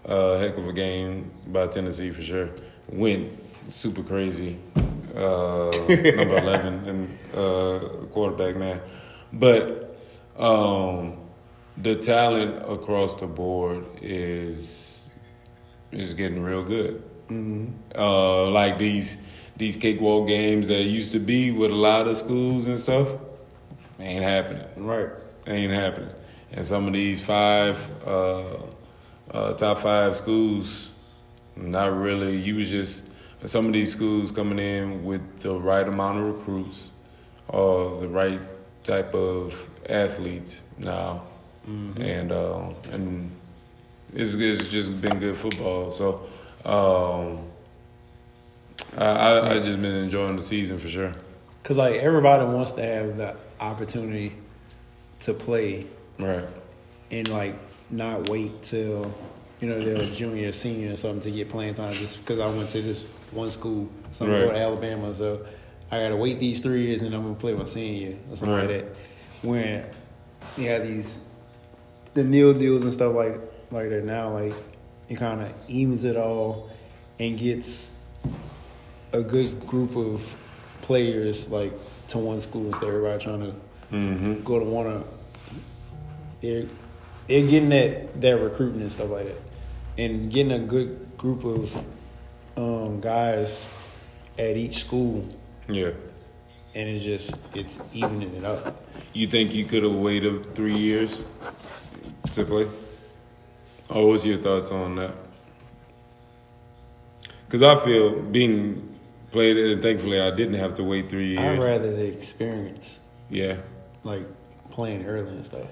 Uh, 0.04 0.38
heck 0.38 0.56
of 0.56 0.66
a 0.66 0.72
game 0.72 1.30
by 1.48 1.66
Tennessee 1.66 2.10
for 2.10 2.22
sure. 2.22 2.50
Went 2.88 3.32
super 3.68 4.02
crazy. 4.02 4.58
Uh, 5.16 5.70
number 5.88 6.38
eleven 6.38 6.84
and 6.88 7.18
uh, 7.34 7.78
quarterback 8.10 8.56
man, 8.56 8.80
but 9.32 9.96
um, 10.38 11.16
the 11.78 11.96
talent 11.96 12.56
across 12.70 13.14
the 13.14 13.26
board 13.26 13.84
is 14.00 15.10
is 15.90 16.14
getting 16.14 16.42
real 16.42 16.62
good. 16.62 17.02
Uh, 17.96 18.48
like 18.50 18.78
these 18.78 19.18
these 19.56 19.76
cakewalk 19.76 20.28
games 20.28 20.68
that 20.68 20.84
used 20.84 21.12
to 21.12 21.18
be 21.18 21.50
with 21.50 21.70
a 21.70 21.74
lot 21.74 22.06
of 22.06 22.16
schools 22.16 22.66
and 22.66 22.78
stuff, 22.78 23.08
ain't 23.98 24.22
happening 24.22 24.64
Right. 24.76 25.08
ain't 25.48 25.72
happening. 25.72 26.10
And 26.52 26.64
some 26.64 26.86
of 26.86 26.92
these 26.92 27.24
five 27.24 27.78
uh, 28.06 28.56
uh, 29.30 29.52
top 29.54 29.78
five 29.78 30.16
schools, 30.16 30.90
not 31.56 31.92
really. 31.92 32.36
You 32.36 32.56
was 32.56 32.70
just 32.70 33.06
some 33.44 33.66
of 33.66 33.72
these 33.72 33.92
schools 33.92 34.32
coming 34.32 34.58
in 34.58 35.04
with 35.04 35.40
the 35.40 35.54
right 35.54 35.86
amount 35.86 36.18
of 36.18 36.38
recruits 36.38 36.92
or 37.48 38.00
the 38.00 38.08
right 38.08 38.40
type 38.82 39.14
of 39.14 39.68
athletes 39.88 40.64
now, 40.78 41.24
and 41.66 42.32
uh, 42.32 42.70
and 42.92 43.30
it's, 44.12 44.34
it's 44.34 44.66
just 44.68 45.02
been 45.02 45.18
good 45.18 45.36
football. 45.36 45.90
So. 45.92 46.28
Um, 46.64 47.48
I, 48.96 49.50
I 49.50 49.58
just 49.60 49.80
been 49.80 49.94
enjoying 49.94 50.36
the 50.36 50.42
season 50.42 50.78
for 50.78 50.88
sure. 50.88 51.12
Cause 51.62 51.76
like 51.76 51.96
everybody 51.96 52.44
wants 52.44 52.72
to 52.72 52.82
have 52.82 53.16
the 53.16 53.36
opportunity 53.60 54.32
to 55.20 55.34
play 55.34 55.86
Right. 56.18 56.44
and 57.10 57.28
like 57.28 57.54
not 57.90 58.28
wait 58.28 58.62
till 58.62 59.12
you 59.60 59.68
know 59.68 59.80
they're 59.80 60.02
a 60.02 60.06
junior, 60.06 60.52
senior, 60.52 60.92
or 60.92 60.96
something 60.96 61.20
to 61.20 61.30
get 61.30 61.48
playing 61.48 61.74
time. 61.74 61.92
Just 61.94 62.18
because 62.18 62.40
I 62.40 62.46
went 62.48 62.68
to 62.70 62.82
this 62.82 63.06
one 63.32 63.50
school, 63.50 63.88
some 64.12 64.30
Right. 64.30 64.50
Alabama, 64.50 65.12
so 65.14 65.46
I 65.90 66.00
got 66.02 66.10
to 66.10 66.16
wait 66.16 66.38
these 66.40 66.60
three 66.60 66.86
years 66.86 67.02
and 67.02 67.14
I'm 67.14 67.22
gonna 67.22 67.34
play 67.34 67.54
my 67.54 67.64
senior 67.64 68.08
year 68.08 68.16
or 68.30 68.36
something 68.36 68.56
Right. 68.56 68.68
like 68.68 68.84
that. 68.84 68.96
When 69.46 69.84
they 70.56 70.64
have 70.64 70.86
these 70.86 71.18
the 72.14 72.24
nil 72.24 72.52
deals 72.54 72.82
and 72.82 72.92
stuff 72.92 73.14
like 73.14 73.38
like 73.70 73.88
that 73.90 74.04
now, 74.04 74.30
like 74.30 74.54
it 75.08 75.16
kind 75.16 75.40
of 75.40 75.52
evens 75.68 76.04
it 76.04 76.16
all 76.16 76.68
and 77.18 77.38
gets 77.38 77.92
a 79.12 79.22
good 79.22 79.66
group 79.66 79.96
of 79.96 80.36
players 80.82 81.48
like 81.48 81.72
to 82.08 82.18
one 82.18 82.40
school 82.40 82.66
instead 82.66 82.88
of 82.88 82.94
everybody 82.94 83.22
trying 83.22 83.40
to 83.40 83.54
Mm-hmm. 83.92 84.42
go 84.44 84.58
to 84.58 84.64
one 84.66 85.02
they're 86.40 86.66
they're 87.26 87.46
getting 87.46 87.68
that 87.70 88.20
that 88.20 88.40
recruiting 88.40 88.80
and 88.80 88.92
stuff 88.92 89.10
like 89.10 89.26
that, 89.26 89.40
and 89.96 90.30
getting 90.30 90.52
a 90.52 90.58
good 90.58 91.16
group 91.18 91.44
of 91.44 91.84
um, 92.56 93.00
guys 93.00 93.66
at 94.38 94.56
each 94.56 94.76
school, 94.78 95.28
Yeah. 95.68 95.90
and 96.74 96.88
it's 96.88 97.04
just 97.04 97.34
it's 97.54 97.78
evening 97.92 98.34
it 98.34 98.44
up. 98.44 98.84
You 99.12 99.26
think 99.26 99.52
you 99.52 99.64
could 99.64 99.82
have 99.82 99.94
waited 99.94 100.54
three 100.54 100.76
years 100.76 101.24
to 102.32 102.44
play? 102.44 102.68
Or 103.90 104.08
what's 104.08 104.24
your 104.26 104.38
thoughts 104.38 104.70
on 104.70 104.96
that? 104.96 105.14
Because 107.46 107.62
I 107.62 107.76
feel 107.84 108.20
being 108.20 108.96
played, 109.30 109.56
and 109.56 109.82
thankfully 109.82 110.20
I 110.20 110.30
didn't 110.30 110.54
have 110.54 110.74
to 110.74 110.84
wait 110.84 111.08
three 111.08 111.28
years. 111.28 111.40
I'd 111.40 111.58
rather 111.58 111.94
the 111.94 112.06
experience, 112.06 112.98
Yeah. 113.30 113.56
like 114.04 114.24
playing 114.70 115.04
early 115.06 115.30
and 115.36 115.44
stuff. 115.44 115.66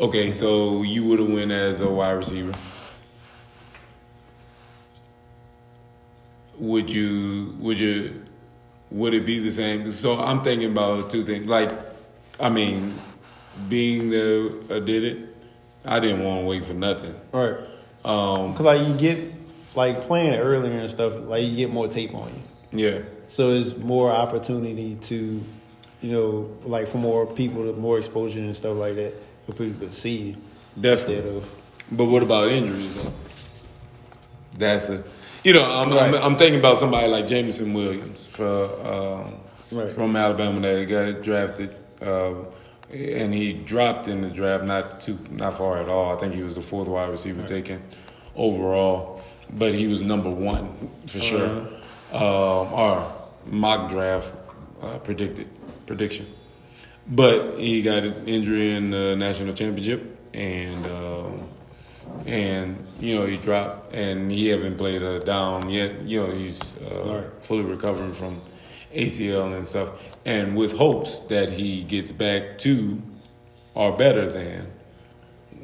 Okay, 0.00 0.32
so 0.32 0.82
you 0.82 1.04
would 1.04 1.20
have 1.20 1.30
went 1.30 1.52
as 1.52 1.80
a 1.80 1.88
wide 1.90 2.12
receiver. 2.12 2.52
Would 6.58 6.90
you? 6.90 7.54
Would 7.58 7.78
you? 7.78 8.24
Would 8.90 9.14
it 9.14 9.26
be 9.26 9.38
the 9.38 9.50
same? 9.52 9.90
So 9.92 10.18
I'm 10.18 10.42
thinking 10.42 10.70
about 10.70 11.10
two 11.10 11.24
things. 11.24 11.46
Like, 11.46 11.70
I 12.40 12.48
mean, 12.48 12.94
being 13.68 14.10
the 14.10 14.64
I 14.70 14.78
did 14.80 15.04
it. 15.04 15.36
I 15.84 16.00
didn't 16.00 16.24
want 16.24 16.42
to 16.42 16.46
wait 16.46 16.64
for 16.64 16.74
nothing. 16.74 17.14
Right. 17.32 17.56
Um, 18.04 18.54
Cause 18.54 18.60
like 18.60 18.86
you 18.86 18.94
get 18.94 19.32
like 19.74 20.00
playing 20.02 20.34
earlier 20.34 20.78
and 20.78 20.90
stuff, 20.90 21.14
like 21.20 21.44
you 21.44 21.54
get 21.56 21.70
more 21.70 21.88
tape 21.88 22.14
on 22.14 22.30
you. 22.72 22.86
yeah, 22.86 22.98
So 23.26 23.50
it's 23.50 23.76
more 23.76 24.10
opportunity 24.10 24.96
to, 24.96 25.44
you 26.02 26.12
know, 26.12 26.50
like 26.64 26.88
for 26.88 26.98
more 26.98 27.26
people, 27.26 27.64
to 27.64 27.78
more 27.78 27.98
exposure 27.98 28.40
and 28.40 28.54
stuff 28.56 28.76
like 28.76 28.96
that, 28.96 29.14
for 29.52 29.64
people 29.64 29.86
to 29.88 29.92
see 29.92 30.16
you 30.16 30.36
Definitely. 30.80 31.16
instead 31.16 31.36
of 31.36 31.54
but 31.92 32.04
what 32.04 32.22
about 32.22 32.48
injuries? 32.50 32.94
Though? 32.94 33.12
That's 34.56 34.88
a, 34.90 35.02
you 35.42 35.52
know, 35.52 35.64
I'm, 35.64 35.92
I'm, 35.92 36.12
Right. 36.12 36.22
I'm 36.22 36.36
thinking 36.36 36.60
about 36.60 36.78
somebody 36.78 37.08
like 37.08 37.26
Jameson 37.26 37.72
Williams 37.72 38.26
for, 38.26 38.46
um, 38.86 39.34
Right. 39.72 39.90
from 39.92 40.14
Alabama 40.16 40.60
that 40.60 40.84
got 40.88 41.22
drafted, 41.22 41.74
uh, 42.02 42.34
and 42.92 43.32
he 43.32 43.52
dropped 43.52 44.08
in 44.08 44.20
the 44.22 44.28
draft 44.28 44.64
not 44.64 45.00
too 45.00 45.16
not 45.30 45.54
far 45.58 45.78
at 45.78 45.88
all. 45.88 46.16
I 46.16 46.18
think 46.20 46.34
he 46.34 46.42
was 46.42 46.56
the 46.56 46.60
fourth 46.60 46.88
wide 46.88 47.08
receiver 47.10 47.42
taken 47.44 47.80
overall, 48.34 49.22
but 49.52 49.74
he 49.74 49.86
was 49.86 50.02
number 50.02 50.28
one 50.30 50.74
for 51.06 51.20
sure. 51.20 51.68
Um, 52.12 52.74
our 52.74 53.12
mock 53.46 53.90
draft 53.90 54.32
uh, 54.82 54.98
predicted 54.98 55.46
prediction, 55.86 56.26
but 57.06 57.58
he 57.58 57.82
got 57.82 58.02
an 58.04 58.28
injury 58.28 58.72
in 58.74 58.90
the 58.90 59.16
national 59.16 59.52
championship, 59.54 60.18
and 60.34 60.86
um, 60.86 61.48
and 62.26 62.86
you 63.00 63.16
know 63.16 63.26
he 63.26 63.36
dropped, 63.36 63.92
and 63.94 64.30
he 64.30 64.48
haven't 64.48 64.76
played 64.76 65.02
a 65.02 65.20
down 65.20 65.68
yet. 65.70 66.02
You 66.02 66.20
know 66.26 66.30
he's 66.32 66.76
uh, 66.78 67.04
Right. 67.32 67.44
fully 67.44 67.64
recovering 67.64 68.12
from 68.12 68.40
ACL 68.94 69.54
and 69.54 69.66
stuff, 69.66 69.90
and 70.24 70.56
with 70.56 70.72
hopes 70.76 71.20
that 71.22 71.52
he 71.52 71.82
gets 71.84 72.12
back 72.12 72.58
to 72.58 73.00
or 73.74 73.96
better 73.96 74.26
than 74.28 74.66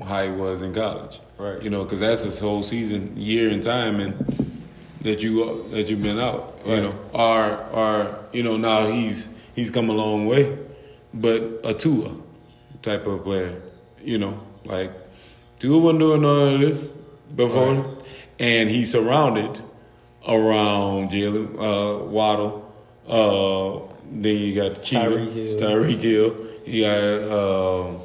how 0.05 0.23
he 0.25 0.31
was 0.31 0.63
in 0.63 0.73
college. 0.75 1.21
Right. 1.39 1.61
You 1.63 1.71
know, 1.71 1.85
because 1.85 2.01
that's 2.01 2.23
his 2.23 2.39
whole 2.41 2.63
season, 2.63 3.15
year 3.17 3.51
and 3.51 3.63
time, 3.63 4.01
and 4.01 4.63
that 5.03 5.23
you 5.23 5.67
that 5.71 5.89
you've 5.91 6.03
been 6.03 6.19
out. 6.19 6.59
You 6.67 6.77
know, 6.81 6.99
or 7.13 7.57
or 7.73 8.19
you 8.33 8.43
know 8.43 8.57
now 8.57 8.87
he's 8.89 9.33
he's 9.55 9.71
come 9.71 9.89
a 9.91 9.93
long 9.93 10.27
way, 10.27 10.57
but 11.21 11.61
a 11.65 11.75
Tua 11.75 12.15
type 12.83 13.07
of 13.07 13.25
player. 13.25 13.61
You 14.03 14.19
know, 14.19 14.39
like 14.65 14.93
Tua 15.59 15.79
wasn't 15.79 16.01
doing 16.01 16.23
none 16.23 16.55
of 16.55 16.61
this 16.61 16.97
before, 17.35 17.75
Right. 17.75 17.97
and 18.39 18.71
he's 18.71 18.91
surrounded 18.93 19.61
around 20.27 21.11
Jaylen 21.11 21.55
uh, 21.59 22.05
Waddle. 22.05 22.63
Uh, 23.09 23.93
then 24.11 24.37
you 24.37 24.55
got 24.55 24.77
the 24.77 24.83
Cheetah, 24.83 25.01
Tyreek 25.11 25.33
Hill. 25.33 25.59
Tyreek 25.59 26.01
Hill. 26.01 26.37
You 26.67 26.83
got 26.85 27.87
um, 27.87 27.99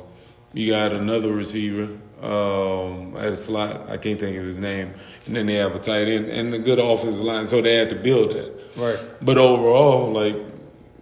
you 0.54 0.72
got 0.72 0.92
another 0.94 1.32
receiver 1.32 1.90
um, 2.22 3.16
at 3.18 3.32
a 3.34 3.38
slot. 3.38 3.90
I 3.90 3.98
can't 3.98 4.20
think 4.20 4.38
of 4.38 4.44
his 4.46 4.58
name. 4.60 4.94
And 5.26 5.36
then 5.36 5.46
they 5.48 5.56
have 5.56 5.76
a 5.76 5.80
tight 5.80 6.08
end 6.08 6.26
and 6.30 6.54
a 6.54 6.60
good 6.60 6.80
offensive 6.80 7.24
line. 7.24 7.48
So 7.48 7.62
they 7.62 7.76
had 7.76 7.90
to 7.90 7.96
build 7.96 8.32
that. 8.32 8.62
right, 8.78 9.00
But 9.22 9.38
overall, 9.38 10.12
like 10.12 10.36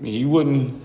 he 0.03 0.25
wouldn't. 0.25 0.78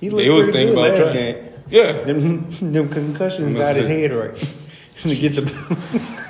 He 0.00 0.08
They 0.08 0.30
was 0.30 0.46
thinking 0.48 0.72
about 0.74 0.90
last 0.90 0.98
trying. 0.98 1.14
game. 1.14 1.44
Yeah. 1.68 1.92
Them, 1.92 2.50
them 2.72 2.88
concussions 2.88 3.54
got 3.58 3.76
his 3.76 3.86
head 3.86 4.12
right 4.12 4.34
to 5.02 5.14
get 5.16 5.34
the. 5.36 6.18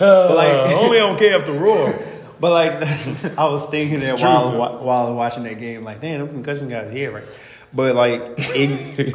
Uh, 0.00 0.34
like- 0.34 0.74
only 0.74 0.98
on 0.98 1.16
KF 1.16 1.46
the 1.46 1.52
roar. 1.52 1.94
But 2.40 2.50
like, 2.50 3.38
I 3.38 3.44
was 3.44 3.64
thinking 3.66 4.00
that 4.00 4.14
It's 4.14 4.22
while 4.22 4.50
true. 4.50 4.58
while 4.58 5.06
I 5.06 5.10
was 5.10 5.12
watching 5.12 5.44
that 5.44 5.54
game, 5.58 5.84
like, 5.84 6.00
damn, 6.02 6.18
them 6.18 6.28
concussions 6.30 6.68
got 6.68 6.84
his 6.86 6.92
head 6.92 7.14
right. 7.14 7.22
But 7.72 7.94
like, 7.94 8.20
it, 8.36 9.14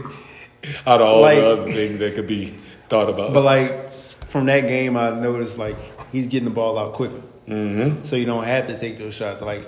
Out 0.88 1.02
of 1.02 1.08
all 1.10 1.22
Like- 1.22 1.38
the 1.38 1.46
other 1.46 1.72
things 1.72 2.00
that 2.00 2.16
could 2.16 2.26
be 2.28 2.56
thought 2.88 3.10
about. 3.10 3.34
but 3.34 3.44
like 3.44 3.92
from 3.92 4.46
that 4.46 4.62
game, 4.68 4.96
I 4.98 5.12
noticed 5.12 5.58
like 5.60 5.76
he's 6.14 6.26
getting 6.28 6.46
the 6.46 6.50
ball 6.56 6.80
out 6.80 6.94
quicker, 6.94 7.22
mm-hmm. 7.48 8.04
so 8.04 8.16
you 8.16 8.26
don't 8.26 8.46
have 8.46 8.66
to 8.68 8.80
take 8.80 8.98
those 8.98 9.14
shots. 9.14 9.42
Like 9.42 9.68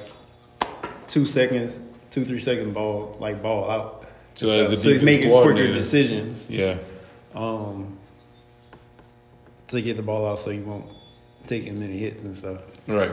two 1.07 1.25
seconds, 1.25 1.77
two 2.11 2.23
three 2.25 2.39
second 2.39 2.73
ball, 2.73 3.17
like 3.19 3.41
ball 3.41 3.69
out. 3.71 4.05
So 4.35 4.51
as 4.53 4.71
a 4.71 4.77
so 4.77 4.89
he's 4.89 5.01
making 5.01 5.29
quicker 5.31 5.73
decisions 5.73 6.49
Yeah. 6.49 6.77
um, 7.35 7.97
to 9.69 9.81
get 9.81 9.97
the 9.97 10.03
ball 10.03 10.25
out, 10.27 10.39
so 10.39 10.51
you 10.51 10.61
won't 10.63 10.85
take 11.47 11.65
as 11.67 11.73
many 11.73 11.97
hits 11.97 12.21
and 12.23 12.37
stuff. 12.37 12.61
Right. 12.87 13.11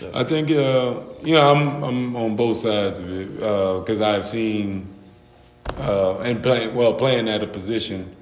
So- 0.00 0.10
I 0.14 0.24
think 0.24 0.50
uh, 0.50 1.00
you 1.22 1.34
know 1.34 1.50
I'm 1.54 1.82
I'm 1.84 2.16
on 2.16 2.36
both 2.36 2.58
sides 2.58 2.98
of 2.98 3.10
it 3.10 3.34
because 3.36 4.00
I've 4.00 4.26
seen 4.26 4.86
uh, 5.78 6.18
and 6.18 6.42
playing 6.42 6.74
well 6.74 6.94
playing 6.94 7.28
at 7.28 7.42
a 7.42 7.46
position 7.46 8.14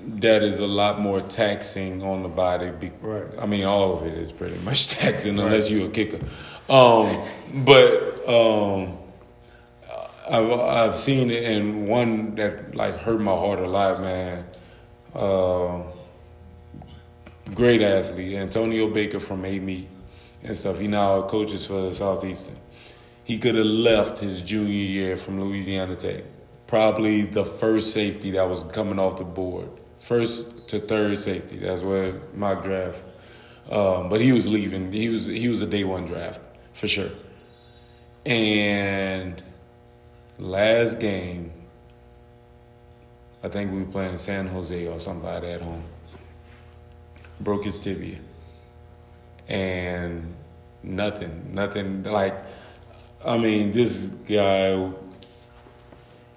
that 0.00 0.42
is 0.42 0.58
a 0.58 0.66
lot 0.66 1.00
more 1.00 1.20
taxing 1.20 2.02
on 2.02 2.22
the 2.22 2.28
body. 2.28 2.70
Be- 2.70 2.92
Right. 3.02 3.26
I 3.38 3.46
mean, 3.46 3.64
all 3.64 3.92
of 3.98 4.06
it 4.06 4.14
is 4.16 4.32
pretty 4.32 4.56
much 4.58 4.88
taxing 4.98 5.38
unless 5.38 5.68
you're 5.70 5.88
a 5.88 5.90
kicker. 5.90 6.18
Um, 6.68 7.22
but 7.64 8.28
um, 8.28 8.98
I've 10.30 10.52
I've 10.52 10.96
seen 10.98 11.30
it, 11.30 11.44
and 11.44 11.88
one 11.88 12.34
that 12.34 12.74
like 12.74 12.98
hurt 13.00 13.20
my 13.20 13.32
heart 13.34 13.58
a 13.60 13.66
lot, 13.66 14.00
man. 14.00 14.44
Uh, 15.14 15.82
great 17.54 17.80
athlete. 17.80 18.36
Antonio 18.36 18.88
Baker 18.88 19.18
from 19.18 19.46
Amy 19.46 19.88
and 20.42 20.54
stuff. 20.54 20.78
He 20.78 20.88
now 20.88 21.22
coaches 21.22 21.66
for 21.66 21.92
Southeastern. 21.94 22.56
He 23.24 23.38
could 23.38 23.54
have 23.54 23.66
left 23.66 24.18
his 24.18 24.42
junior 24.42 24.72
year 24.72 25.16
from 25.16 25.40
Louisiana 25.40 25.96
Tech. 25.96 26.24
Probably 26.66 27.22
the 27.22 27.44
first 27.44 27.94
safety 27.94 28.30
that 28.32 28.46
was 28.48 28.64
coming 28.64 28.98
off 28.98 29.16
the 29.16 29.24
board. 29.24 29.70
First 29.98 30.68
to 30.68 30.78
third 30.78 31.18
safety. 31.18 31.56
That's 31.56 31.80
where 31.80 32.20
my 32.34 32.54
draft. 32.54 33.02
Um, 33.70 34.10
but 34.10 34.20
he 34.20 34.32
was 34.32 34.46
leaving. 34.46 34.92
He 34.92 35.08
was 35.08 35.26
he 35.26 35.48
was 35.48 35.62
a 35.62 35.66
day 35.66 35.84
one 35.84 36.04
draft 36.04 36.42
for 36.78 36.86
sure. 36.86 37.10
And 38.24 39.42
last 40.38 41.00
game, 41.00 41.52
I 43.42 43.48
think 43.48 43.72
we 43.72 43.80
were 43.80 43.90
playing 43.90 44.18
San 44.18 44.46
Jose 44.46 44.86
or 44.86 45.00
somebody 45.00 45.48
at 45.48 45.62
home. 45.62 45.82
Broke 47.40 47.64
his 47.64 47.80
tibia. 47.80 48.18
And 49.48 50.34
nothing, 50.84 51.52
nothing 51.52 52.04
like 52.04 52.36
I 53.24 53.36
mean, 53.36 53.72
this 53.72 54.04
guy 54.06 54.92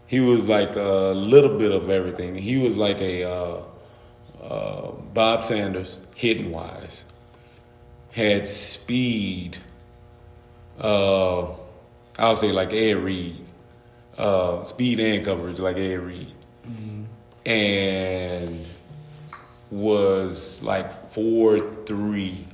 he 0.08 0.19
was 0.19 0.47
like 0.47 0.75
a 0.75 1.13
little 1.13 1.58
bit 1.58 1.71
of 1.71 1.89
everything. 1.89 2.36
He 2.36 2.58
was 2.58 2.75
like 2.75 2.99
a 2.99 3.23
uh, 3.23 3.63
uh, 4.41 4.91
Bob 5.13 5.43
Sanders 5.43 5.99
hitting 6.15 6.51
wise. 6.51 7.06
Had 8.12 8.45
speed. 8.47 9.60
Uh, 10.82 11.48
I'll 12.20 12.36
say 12.36 12.52
like 12.52 12.74
Ed 12.74 12.98
Reed. 12.98 13.38
Uh, 14.17 14.63
speed 14.63 15.00
and 15.00 15.24
coverage 15.24 15.60
like 15.60 15.78
Ed 15.78 16.00
Reed. 16.00 16.34
And 17.46 18.56
was 19.72 20.62
like 20.62 20.91
four 21.10 21.60
three, 21.86 22.46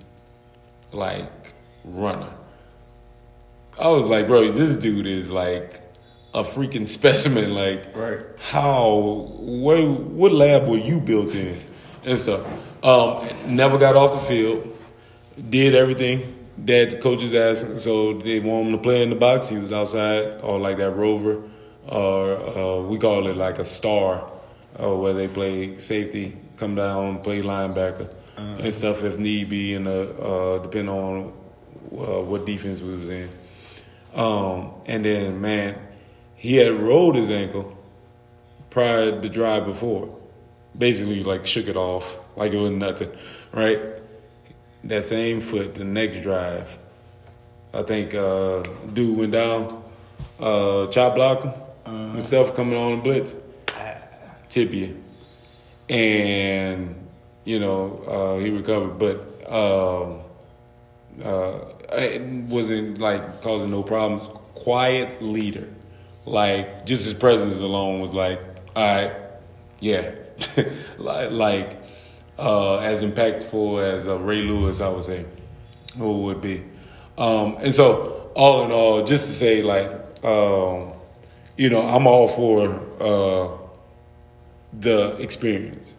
like 0.92 1.54
runner. 1.84 2.30
I 3.80 3.90
was 3.90 4.04
like, 4.06 4.28
bro, 4.28 4.52
this 4.52 4.78
dude 4.78 5.08
is 5.08 5.30
like 5.30 5.82
a 6.34 6.44
freaking 6.44 6.88
specimen. 6.98 7.54
Like, 7.54 7.96
Right. 7.96 8.20
how? 8.40 9.28
What? 9.40 9.84
What 9.88 10.32
lab 10.32 10.68
were 10.70 10.78
you 10.78 11.00
built 11.02 11.34
in? 11.36 11.56
And 12.06 12.18
stuff. 12.18 12.46
Um, 12.84 13.28
never 13.48 13.78
got 13.78 13.96
off 13.98 14.13
the 14.13 14.20
field. 14.20 14.78
Did 15.50 15.76
everything 15.76 16.34
that 16.65 16.91
the 16.91 16.98
coaches 16.98 17.34
asked. 17.34 17.80
So 17.80 18.13
they 18.13 18.39
want 18.39 18.67
him 18.67 18.72
to 18.74 18.78
play 18.78 19.04
in 19.04 19.10
the 19.10 19.15
box. 19.15 19.48
He 19.48 19.58
was 19.58 19.72
outside, 19.72 20.41
or 20.41 20.60
like 20.60 20.78
that 20.78 20.91
rover, 20.91 21.43
or 21.88 22.38
uh, 22.38 22.82
we 22.82 22.98
call 22.98 23.28
it 23.28 23.38
like 23.38 23.60
a 23.60 23.65
star, 23.65 24.30
uh, 24.82 24.96
where 24.96 25.13
they 25.13 25.28
play 25.28 25.78
safety, 25.78 26.38
come 26.58 26.76
down, 26.76 27.22
play 27.22 27.41
linebacker, 27.41 28.13
and 28.38 28.74
stuff 28.74 29.04
if 29.04 29.17
need 29.17 29.50
be, 29.50 29.74
and 29.76 29.88
uh, 29.88 29.91
uh, 29.91 30.60
depending 30.60 30.93
on 30.93 31.34
uh, 31.91 32.22
what 32.22 32.46
defense 32.46 32.82
we 32.82 32.91
was 32.91 33.10
in. 33.10 33.30
Um, 34.13 34.72
and 34.86 35.06
then, 35.06 35.41
man, 35.41 35.80
he 36.36 36.56
had 36.56 36.74
rolled 36.74 37.15
his 37.15 37.30
ankle 37.30 37.78
prior 38.70 39.12
to 39.12 39.20
the 39.20 39.30
drive 39.30 39.65
before. 39.65 40.15
Basically, 40.78 41.24
like 41.24 41.48
shook 41.48 41.67
it 41.67 41.76
off 41.76 42.20
like 42.36 42.54
it 42.54 42.58
was 42.58 42.70
nothing, 42.70 43.10
right? 43.52 43.80
That 44.88 45.04
same 45.04 45.41
foot, 45.41 45.76
the 45.76 45.84
next 45.84 46.21
drive, 46.21 46.78
I 47.73 47.84
think 47.84 48.13
uh, 48.15 48.63
dude 48.93 49.17
went 49.17 49.34
down, 49.34 49.84
uh, 50.39 50.88
chop 50.88 51.15
blocker 51.15 51.54
and 51.86 52.23
stuff 52.23 52.56
coming 52.56 52.78
on 52.78 52.97
the 52.97 53.02
blitz, 53.04 53.36
tibia, 54.50 54.93
and 55.89 56.95
you 57.43 57.60
know 57.60 58.04
uh, 58.08 58.38
he 58.39 58.50
recovered, 58.50 58.97
but. 58.97 59.52
Um, 59.52 60.21
uh, 61.23 61.60
it 61.93 62.21
wasn't 62.21 63.00
like 63.00 63.41
causing 63.41 63.71
no 63.71 63.84
problems. 63.84 64.30
Quiet 64.56 65.21
leader, 65.21 65.67
like 66.26 66.86
just 66.86 67.06
his 67.06 67.13
presence 67.13 67.60
alone 67.60 68.02
was 68.02 68.13
like, 68.13 68.39
all 68.76 68.95
right, 68.95 69.15
yeah, 69.80 70.12
like, 70.97 71.32
like 71.32 71.77
uh, 72.38 72.78
as 72.80 73.04
impactful 73.04 73.82
as 73.84 74.08
uh, 74.08 74.17
Ray 74.19 74.41
Lewis, 74.41 74.82
I 74.82 74.89
would 74.89 75.04
say, 75.04 75.26
who 75.97 76.23
would 76.23 76.41
be. 76.41 76.63
Um, 77.17 77.58
and 77.60 77.73
so, 77.73 78.32
all 78.36 78.63
in 78.65 78.71
all, 78.71 79.04
just 79.04 79.28
to 79.28 79.34
say, 79.34 79.63
like, 79.63 79.89
um, 80.23 80.93
you 81.58 81.69
know, 81.69 81.82
I'm 81.82 82.06
all 82.06 82.28
for 82.28 82.80
uh, 83.00 83.58
the 84.73 85.15
experience. 85.19 85.97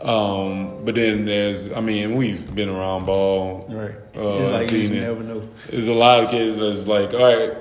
Um, 0.00 0.84
but 0.84 0.94
then 0.94 1.24
there's, 1.24 1.72
I 1.72 1.80
mean, 1.80 2.16
we've 2.16 2.54
been 2.54 2.68
around 2.68 3.06
ball, 3.06 3.66
Right. 3.68 3.94
Uh, 4.14 4.58
it's 4.60 4.70
like 4.70 4.80
you 4.80 4.88
it. 4.96 5.00
never 5.00 5.22
know. 5.22 5.48
There's 5.70 5.86
a 5.88 5.92
lot 5.94 6.24
of 6.24 6.30
kids 6.30 6.58
that's 6.58 6.86
like, 6.86 7.12
all 7.14 7.20
right, 7.20 7.56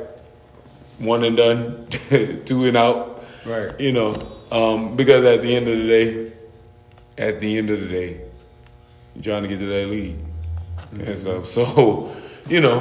one 1.00 1.24
and 1.24 1.36
done, 1.38 1.88
two 2.46 2.66
and 2.66 2.76
out. 2.78 3.24
Right. 3.46 3.78
You 3.80 3.92
know, 3.94 4.16
um, 4.52 4.96
because 4.96 5.24
at 5.26 5.42
the 5.42 5.56
end 5.56 5.68
of 5.68 5.78
the 5.78 5.88
day, 5.88 6.25
at 7.18 7.40
the 7.40 7.58
end 7.58 7.70
of 7.70 7.80
the 7.82 7.88
day, 7.88 8.22
you're 9.16 9.24
trying 9.24 9.44
to 9.44 9.50
get 9.50 9.60
to 9.60 9.66
that 9.66 9.88
lead. 9.88 10.18
And 10.92 11.18
so, 11.18 11.44
so, 11.44 12.16
you 12.48 12.60
know, 12.62 12.80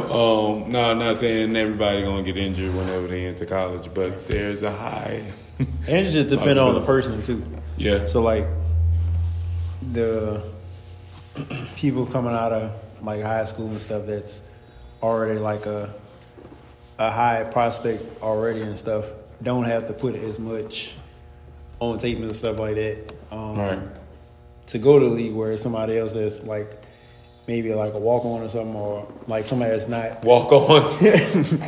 um, 0.64 0.70
now 0.70 0.90
I'm 0.90 0.98
not 0.98 1.16
saying 1.16 1.54
everybody 1.56 2.02
gonna 2.02 2.22
get 2.22 2.36
injured 2.36 2.74
whenever 2.74 3.06
they 3.06 3.26
enter 3.26 3.46
college, 3.46 3.88
but 3.94 4.26
there's 4.28 4.62
a 4.62 4.72
high. 4.72 5.22
And 5.86 6.04
it 6.06 6.10
just 6.10 6.28
depends 6.30 6.56
on 6.58 6.74
the 6.74 6.80
person 6.80 7.22
too. 7.22 7.40
yeah. 7.76 8.06
So 8.06 8.20
like 8.22 8.46
the 9.92 10.44
people 11.76 12.06
coming 12.06 12.32
out 12.32 12.52
of 12.52 12.72
like 13.02 13.22
high 13.22 13.44
school 13.44 13.68
and 13.68 13.80
stuff 13.80 14.06
that's 14.06 14.42
already 15.02 15.38
like 15.38 15.66
a 15.66 15.94
a 16.98 17.10
high 17.10 17.44
prospect 17.44 18.22
already 18.22 18.62
and 18.62 18.78
stuff 18.78 19.12
don't 19.42 19.64
have 19.64 19.86
to 19.88 19.92
put 19.92 20.14
as 20.14 20.38
much 20.38 20.94
on 21.80 21.98
tape 21.98 22.18
and 22.18 22.34
stuff 22.34 22.58
like 22.58 22.76
that. 22.76 23.12
Um, 23.30 23.58
Right. 23.58 23.78
To 24.68 24.78
go 24.78 24.98
to 24.98 25.04
the 25.08 25.10
league 25.14 25.34
where 25.34 25.56
somebody 25.56 25.98
else 25.98 26.12
that's 26.14 26.42
like 26.42 26.82
maybe 27.46 27.74
like 27.74 27.92
a 27.94 27.98
walk 27.98 28.24
on 28.24 28.40
or 28.42 28.48
something 28.48 28.74
or 28.74 29.06
like 29.26 29.44
somebody 29.44 29.70
that's 29.72 29.88
not 29.88 30.24
Walk 30.24 30.50
on. 30.52 30.82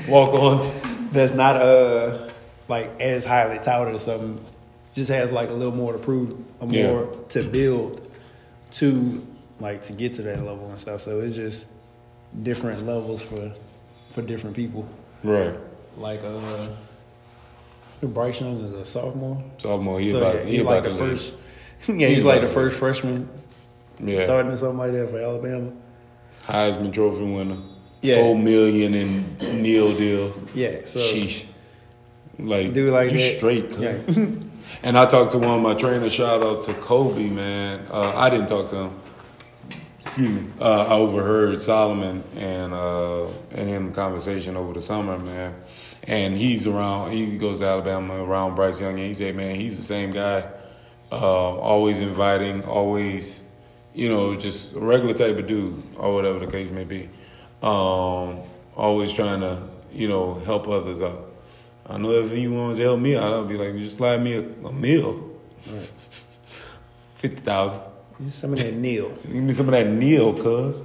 Walk 0.09 0.33
on. 0.35 1.11
that's 1.13 1.35
not 1.35 1.57
uh 1.57 2.29
like 2.69 2.99
as 3.01 3.25
highly 3.25 3.59
touted 3.59 3.95
or 3.95 3.99
something 3.99 4.43
just 4.95 5.11
has 5.11 5.31
like 5.31 5.51
a 5.51 5.53
little 5.53 5.75
more 5.75 5.93
to 5.93 5.99
prove 5.99 6.39
a 6.63 6.67
Yeah. 6.67 6.91
more 6.91 7.07
to 7.29 7.43
build 7.43 8.01
to 8.73 9.27
like 9.61 9.83
to 9.83 9.93
get 9.93 10.15
to 10.15 10.23
that 10.23 10.43
level 10.43 10.69
and 10.71 10.81
stuff 10.81 11.03
so 11.03 11.21
it's 11.21 11.37
just 11.37 11.67
different 12.43 12.87
levels 12.87 13.21
for 13.23 13.53
for 14.09 14.23
different 14.23 14.57
people 14.57 14.89
Right. 15.23 15.55
like 15.99 16.21
uh 16.25 16.69
Bryce 18.03 18.41
Young 18.41 18.57
is 18.61 18.73
a 18.73 18.85
sophomore 18.85 19.43
Sophomore, 19.59 20.01
he 20.01 20.11
so 20.11 20.19
about, 20.19 20.35
yeah, 20.37 20.45
he 20.45 20.51
he's 20.53 20.61
about 20.63 20.71
like 20.75 20.83
the 20.85 20.91
first 20.99 21.35
yeah 21.89 22.07
he's, 22.09 22.17
He's 22.19 22.25
like 22.25 22.41
the 22.41 22.47
to 22.47 22.53
first 22.53 22.77
freshman 22.79 23.29
Yeah. 24.01 24.25
starting 24.25 24.53
or 24.53 24.57
something 24.57 24.79
like 24.79 24.93
that 24.93 25.11
for 25.11 25.19
Alabama 25.19 25.73
Heisman 26.45 26.93
Trophy 26.93 27.25
winner. 27.25 27.59
Yeah. 28.03 28.17
Four 28.17 28.37
million 28.39 28.95
in 28.95 29.37
NIL 29.63 29.97
deals. 29.97 30.43
yeah 30.55 30.79
so 30.85 30.99
Sheesh. 31.01 31.47
Like, 32.39 32.73
Do 32.75 32.91
like 32.91 33.13
you 33.13 33.19
that. 33.19 33.37
straight, 33.39 33.71
cuz. 33.71 33.81
yeah 33.83 33.99
And 34.83 34.99
I 34.99 35.07
talked 35.07 35.33
to 35.33 35.39
one 35.39 35.51
of 35.59 35.63
my 35.63 35.75
trainers. 35.75 36.13
Shout 36.13 36.43
out 36.43 36.63
to 36.63 36.75
Kobe, 36.75 37.29
man. 37.31 37.87
Uh, 37.91 38.13
I 38.15 38.29
didn't 38.31 38.47
talk 38.49 38.67
to 38.69 38.77
him. 38.77 38.91
Excuse 40.01 40.31
me. 40.43 40.47
Uh, 40.61 40.85
I 40.87 40.95
overheard 40.95 41.61
Solomon 41.63 42.23
and 42.37 42.75
uh, 42.75 43.27
and 43.53 43.69
him 43.69 43.93
conversation 43.93 44.57
over 44.57 44.73
the 44.75 44.81
summer, 44.81 45.19
man. 45.19 45.55
And 46.05 46.37
he's 46.37 46.67
around. 46.67 47.13
He 47.13 47.39
goes 47.39 47.61
to 47.61 47.67
Alabama 47.67 48.23
around 48.23 48.55
Bryce 48.55 48.81
Young, 48.81 48.91
and 48.99 49.07
he 49.07 49.15
said, 49.15 49.35
man, 49.35 49.57
he's 49.57 49.77
the 49.77 49.83
same 49.83 50.11
guy. 50.11 50.45
Uh, 51.11 51.57
always 51.59 52.01
inviting, 52.01 52.65
always, 52.65 53.45
you 53.95 54.09
know, 54.09 54.35
just 54.37 54.75
a 54.75 54.81
regular 54.81 55.15
type 55.15 55.39
of 55.39 55.47
dude, 55.47 55.83
or 55.97 56.15
whatever 56.15 56.39
the 56.41 56.47
case 56.47 56.71
may 56.71 56.85
be. 56.85 57.09
Um, 57.63 58.41
always 58.77 59.13
trying 59.13 59.41
to, 59.41 59.63
you 59.93 60.09
know, 60.09 60.35
help 60.45 60.67
others 60.69 61.01
out. 61.03 61.33
I 61.87 61.99
know 61.99 62.11
if 62.11 62.33
he 62.33 62.49
wanted 62.49 62.79
to 62.79 62.83
help 62.83 63.01
me 63.01 63.15
out, 63.17 63.33
I'd 63.33 63.49
be 63.49 63.57
like, 63.57 63.77
just 63.77 63.99
slide 63.99 64.21
me 64.21 64.35
a, 64.35 64.41
a 64.67 64.73
meal. 64.73 65.31
Fifty 67.15 67.41
thousand. 67.41 67.81
some 68.29 68.53
of 68.53 68.59
that 68.59 68.75
NIL 68.75 69.11
Give 69.11 69.43
me 69.43 69.53
some 69.53 69.67
of 69.67 69.73
that 69.73 69.87
NIL, 69.87 70.35
cuz. 70.35 70.81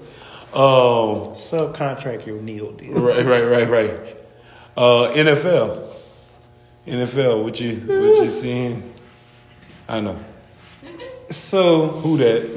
Um, 0.53 1.33
subcontract 1.33 2.25
your 2.25 2.41
NIL 2.41 2.73
deal 2.73 2.93
right, 3.01 3.25
right, 3.25 3.43
right, 3.45 3.69
right. 3.69 4.15
Uh, 4.75 5.11
NFL. 5.13 5.87
NFL, 6.87 7.43
what 7.43 7.59
you 7.59 7.75
what 7.75 8.23
you 8.23 8.29
seeing? 8.43 8.90
I 9.87 9.99
know. 9.99 10.17
so 11.29 11.87
Who 11.87 12.17
that 12.17 12.49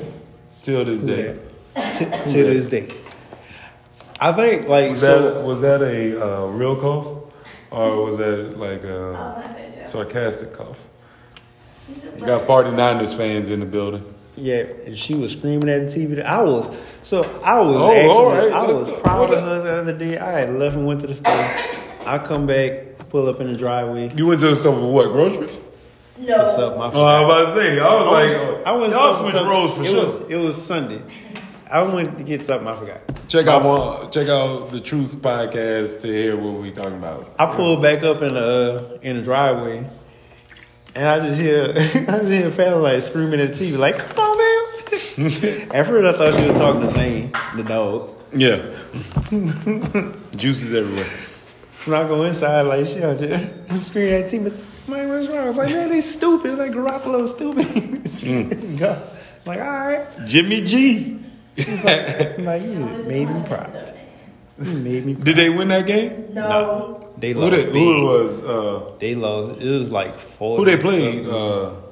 till 0.62 0.85
this 0.85 1.03
day. 1.03 1.39
to, 1.75 2.05
to 2.05 2.45
this 2.45 2.66
day. 2.66 2.93
I 4.20 4.33
think 4.33 4.68
like 4.68 4.91
Was 4.91 5.01
so. 5.01 5.35
that 5.35 5.45
was 5.45 5.61
that 5.61 5.83
a 5.83 6.22
uh, 6.25 6.47
real 6.47 6.77
cough? 6.77 7.07
Or 7.70 8.05
was 8.05 8.18
that 8.18 8.57
like 8.59 8.85
a 8.85 8.87
laugh 9.12 9.45
at 9.59 9.77
you. 9.77 9.87
sarcastic 9.87 10.53
cough? 10.55 10.87
You 12.18 12.25
got 12.25 12.41
49ers 12.43 13.16
fans 13.16 13.51
in 13.51 13.61
the 13.61 13.66
building. 13.66 14.05
Yeah, 14.37 14.62
and 14.87 14.97
she 14.97 15.14
was 15.14 15.33
screaming 15.33 15.68
at 15.68 15.89
the 15.91 16.07
TV. 16.07 16.22
I 16.25 16.43
was 16.43 16.75
so 17.03 17.22
I 17.43 17.59
was 17.61 17.77
Oh, 17.77 17.93
actually 17.93 18.09
all 18.11 18.29
right. 18.31 18.53
I 18.53 18.61
Let's 18.66 18.72
was 18.81 18.89
go. 18.89 19.01
proud 19.01 19.33
of 19.35 19.43
her 19.43 19.62
the 19.62 19.77
other 19.81 19.99
day. 19.99 20.18
I 20.18 20.41
had 20.41 20.51
left 20.55 20.77
and 20.77 20.87
went 20.87 21.01
to 21.03 21.07
the 21.09 21.14
store. 21.16 21.35
I 22.07 22.18
come 22.25 22.47
back, 22.47 22.99
pull 23.11 23.29
up 23.29 23.41
in 23.41 23.49
the 23.53 23.59
driveway. 23.59 24.12
You 24.16 24.27
went 24.29 24.41
to 24.41 24.49
the 24.49 24.57
store 24.57 24.77
for 24.77 24.93
what? 24.93 25.12
Groceries? 25.12 25.59
No. 26.18 26.38
What's 26.38 26.58
up, 26.58 26.76
my 26.76 26.90
Oh, 26.92 27.02
I 27.04 27.20
was 27.24 27.48
about 27.48 27.54
to 27.54 27.60
say. 27.62 27.80
I 27.80 27.94
was 27.94 28.06
like, 28.06 28.66
I 28.66 28.72
went 28.72 28.92
y'all 28.92 29.22
switch 29.22 29.34
roles 29.42 29.74
for 29.74 29.82
it 29.82 29.86
sure. 29.86 30.20
Was, 30.20 30.30
it 30.30 30.36
was 30.36 30.62
Sunday. 30.64 31.02
I 31.70 31.82
went 31.82 32.16
to 32.18 32.24
get 32.24 32.42
something. 32.42 32.68
I 32.68 32.76
forgot. 32.76 33.28
check 33.28 33.46
out 33.46 33.64
one, 33.64 34.10
check 34.10 34.28
out 34.28 34.70
the 34.70 34.80
Truth 34.80 35.16
podcast 35.16 36.00
to 36.02 36.08
hear 36.08 36.36
what 36.36 36.54
we 36.54 36.70
talking 36.70 36.94
about. 36.94 37.34
I 37.38 37.46
pulled 37.54 37.82
back 37.82 38.02
up 38.02 38.22
in 38.22 38.34
the 38.34 38.94
uh, 38.94 38.98
in 39.02 39.16
the 39.16 39.22
driveway, 39.22 39.84
and 40.94 41.08
I 41.08 41.18
just 41.26 41.40
hear 41.40 41.70
I 41.74 42.18
just 42.18 42.28
hear 42.28 42.50
family 42.50 42.92
like 42.92 43.02
screaming 43.02 43.40
at 43.40 43.54
the 43.54 43.64
TV, 43.72 43.76
like, 43.78 43.96
"Come 43.98 44.18
on, 44.18 44.38
man!" 44.38 44.50
at 45.72 45.86
first, 45.86 46.14
I 46.14 46.18
thought 46.18 46.38
she 46.38 46.48
was 46.48 46.58
talking 46.58 46.82
to 46.82 46.92
Zane, 46.92 47.32
the 47.56 47.64
dog. 47.64 48.10
Yeah, 48.36 48.60
juices 50.36 50.72
everywhere. 50.74 51.06
When 51.86 52.00
I 52.00 52.06
go 52.08 52.22
inside, 52.24 52.62
like 52.62 52.86
she 52.86 53.02
out 53.02 53.18
there 53.18 53.52
screaming 53.80 54.14
at 54.22 54.28
the 54.30 54.38
TV, 54.38 54.64
man, 54.89 55.09
what's 55.09 55.28
wrong? 55.28 55.39
I 55.39 55.47
was 55.47 55.57
like, 55.57 55.70
man, 55.70 55.89
they 55.89 56.01
stupid. 56.01 56.59
Like 56.59 56.72
Garoppolo 56.72 57.26
stupid. 57.28 58.78
Go. 58.78 59.03
Like, 59.47 59.61
all 59.61 59.66
right. 59.66 60.07
Jimmy 60.26 60.62
G. 60.64 61.18
I'm 61.59 62.45
like, 62.45 62.62
you 62.62 62.70
made 63.07 63.28
me 63.30 63.43
proud. 63.47 63.95
You 64.61 64.72
made 64.78 65.05
me. 65.07 65.14
Did 65.14 65.37
they 65.37 65.51
win 65.51 65.68
that 65.68 65.87
game? 65.87 66.32
No. 66.35 67.12
They 67.18 67.32
Who, 67.32 67.41
lost. 67.41 67.66
they, 67.66 67.70
who 67.72 68.01
it 68.01 68.05
was? 68.05 68.43
Uh, 68.43 68.93
They 68.99 69.14
lost. 69.14 69.61
It 69.62 69.78
was 69.78 69.91
like 69.93 70.18
four. 70.18 70.59
who 70.59 70.64
they 70.64 70.76
played? 70.76 71.26
Uh, 71.26 71.30
Man, 71.30 71.37
I 71.37 71.70
forgot. 71.70 71.84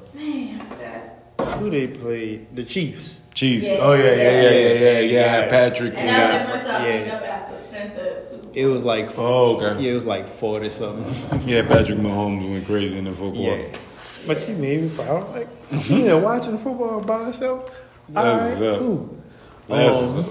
Who 1.51 1.69
they 1.69 1.87
played? 1.87 2.55
The 2.55 2.63
Chiefs. 2.63 3.19
Chiefs. 3.33 3.65
Yeah. 3.65 3.77
Oh 3.81 3.93
yeah, 3.93 4.03
yeah, 4.03 4.15
yeah, 4.15 4.41
yeah, 4.41 4.49
yeah, 4.49 4.99
yeah. 4.99 5.39
Yeah. 5.41 5.49
Patrick. 5.49 5.93
And 5.95 5.99
and, 5.99 6.09
that 6.09 6.45
was 6.53 6.61
the 6.63 6.67
first 6.67 6.67
time 6.67 6.83
Yeah. 6.85 7.05
yeah. 7.05 7.15
up 7.15 7.23
after 7.23 7.63
since 7.63 7.93
the 7.93 8.19
Super 8.21 8.43
Bowl. 8.43 8.51
It 8.55 8.65
was 8.67 8.83
like. 8.85 9.09
Oh, 9.17 9.57
okay. 9.57 9.83
Yeah, 9.83 9.91
it 9.91 9.95
was 9.95 10.05
like 10.05 10.27
forty 10.27 10.69
something. 10.69 11.39
Yeah, 11.47 11.67
Patrick 11.67 11.97
Mahomes 11.99 12.49
went 12.49 12.65
crazy 12.65 12.97
in 12.97 13.05
the 13.05 13.13
football. 13.13 13.41
yeah. 13.43 13.75
But 14.27 14.39
she 14.41 14.53
made 14.53 14.83
me 14.83 14.89
proud. 14.89 15.31
Like, 15.33 15.49
you 15.89 16.03
know, 16.03 16.17
watching 16.19 16.57
football 16.57 17.01
by 17.01 17.25
herself. 17.25 17.69
All 18.15 18.23
That's 18.23 18.59
right, 18.59 18.69
up. 18.69 18.79
cool. 18.79 19.17
That's, 19.67 19.97
Um. 20.01 20.25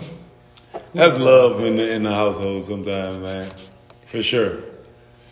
That's 0.94 1.18
love 1.22 1.62
in 1.64 1.76
the 1.76 1.90
in 1.92 2.02
the 2.04 2.14
household 2.14 2.64
sometimes, 2.64 3.18
man. 3.18 3.44
For 4.06 4.22
sure. 4.22 4.58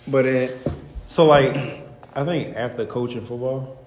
But 0.09 0.27
it, 0.27 0.57
so 1.07 1.25
like, 1.27 1.57
I 2.15 2.25
think 2.25 2.57
after 2.57 2.85
coaching 2.87 3.21
football, 3.25 3.79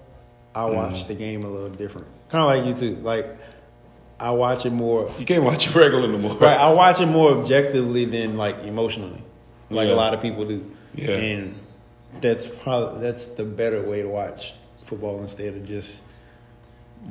I 0.54 0.60
Mm-hmm. 0.62 0.76
watch 0.76 1.06
the 1.06 1.14
game 1.14 1.44
a 1.44 1.48
little 1.48 1.68
different. 1.70 2.06
Kind 2.28 2.42
of 2.42 2.48
like 2.48 2.64
you 2.66 2.74
too. 2.96 3.00
Like, 3.02 3.26
I 4.20 4.30
watch 4.30 4.64
it 4.66 4.70
more. 4.70 5.10
You 5.18 5.24
can't 5.26 5.42
watch 5.44 5.66
it 5.66 5.74
regular 5.74 6.06
no 6.08 6.18
more. 6.18 6.36
Right, 6.36 6.56
I 6.58 6.72
watch 6.72 7.00
it 7.00 7.06
more 7.06 7.32
objectively 7.32 8.04
than 8.04 8.36
like 8.36 8.62
emotionally, 8.64 9.22
like 9.70 9.88
Yeah. 9.88 9.94
a 9.94 9.96
lot 9.96 10.14
of 10.14 10.20
people 10.20 10.44
do. 10.44 10.70
Yeah. 10.94 11.10
and 11.10 11.54
that's 12.20 12.46
probably 12.46 13.00
that's 13.00 13.26
the 13.26 13.44
better 13.44 13.82
way 13.82 14.02
to 14.02 14.08
watch 14.08 14.54
football 14.84 15.20
instead 15.20 15.54
of 15.56 15.66
just 15.66 16.00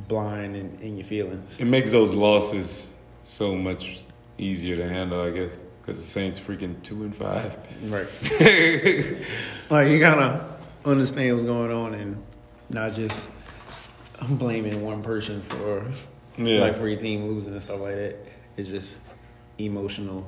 blind 0.07 0.55
in, 0.55 0.77
in 0.79 0.95
your 0.95 1.05
feelings. 1.05 1.59
It 1.59 1.65
makes 1.65 1.91
those 1.91 2.13
losses 2.13 2.91
so 3.25 3.55
much 3.55 4.05
easier 4.37 4.75
to 4.77 4.87
handle, 4.87 5.21
I 5.21 5.31
guess, 5.31 5.59
because 5.81 5.99
the 5.99 6.07
Saints 6.07 6.39
freaking 6.39 6.81
two 6.81 7.03
and 7.03 7.13
five. 7.15 7.55
Right. 7.83 8.07
like 9.69 9.89
you 9.89 9.99
gotta 9.99 10.45
understand 10.85 11.35
what's 11.35 11.45
going 11.47 11.71
on 11.71 11.93
and 11.93 12.23
not 12.69 12.93
just 12.93 13.27
blaming 14.29 14.83
one 14.83 15.01
person 15.01 15.41
for 15.41 15.85
Yeah. 16.37 16.61
like 16.61 16.77
for 16.77 16.87
your 16.87 16.99
team 16.99 17.25
losing 17.27 17.53
and 17.53 17.61
stuff 17.61 17.79
like 17.79 17.95
that. 17.95 18.15
It's 18.57 18.69
just 18.69 18.99
emotional 19.57 20.27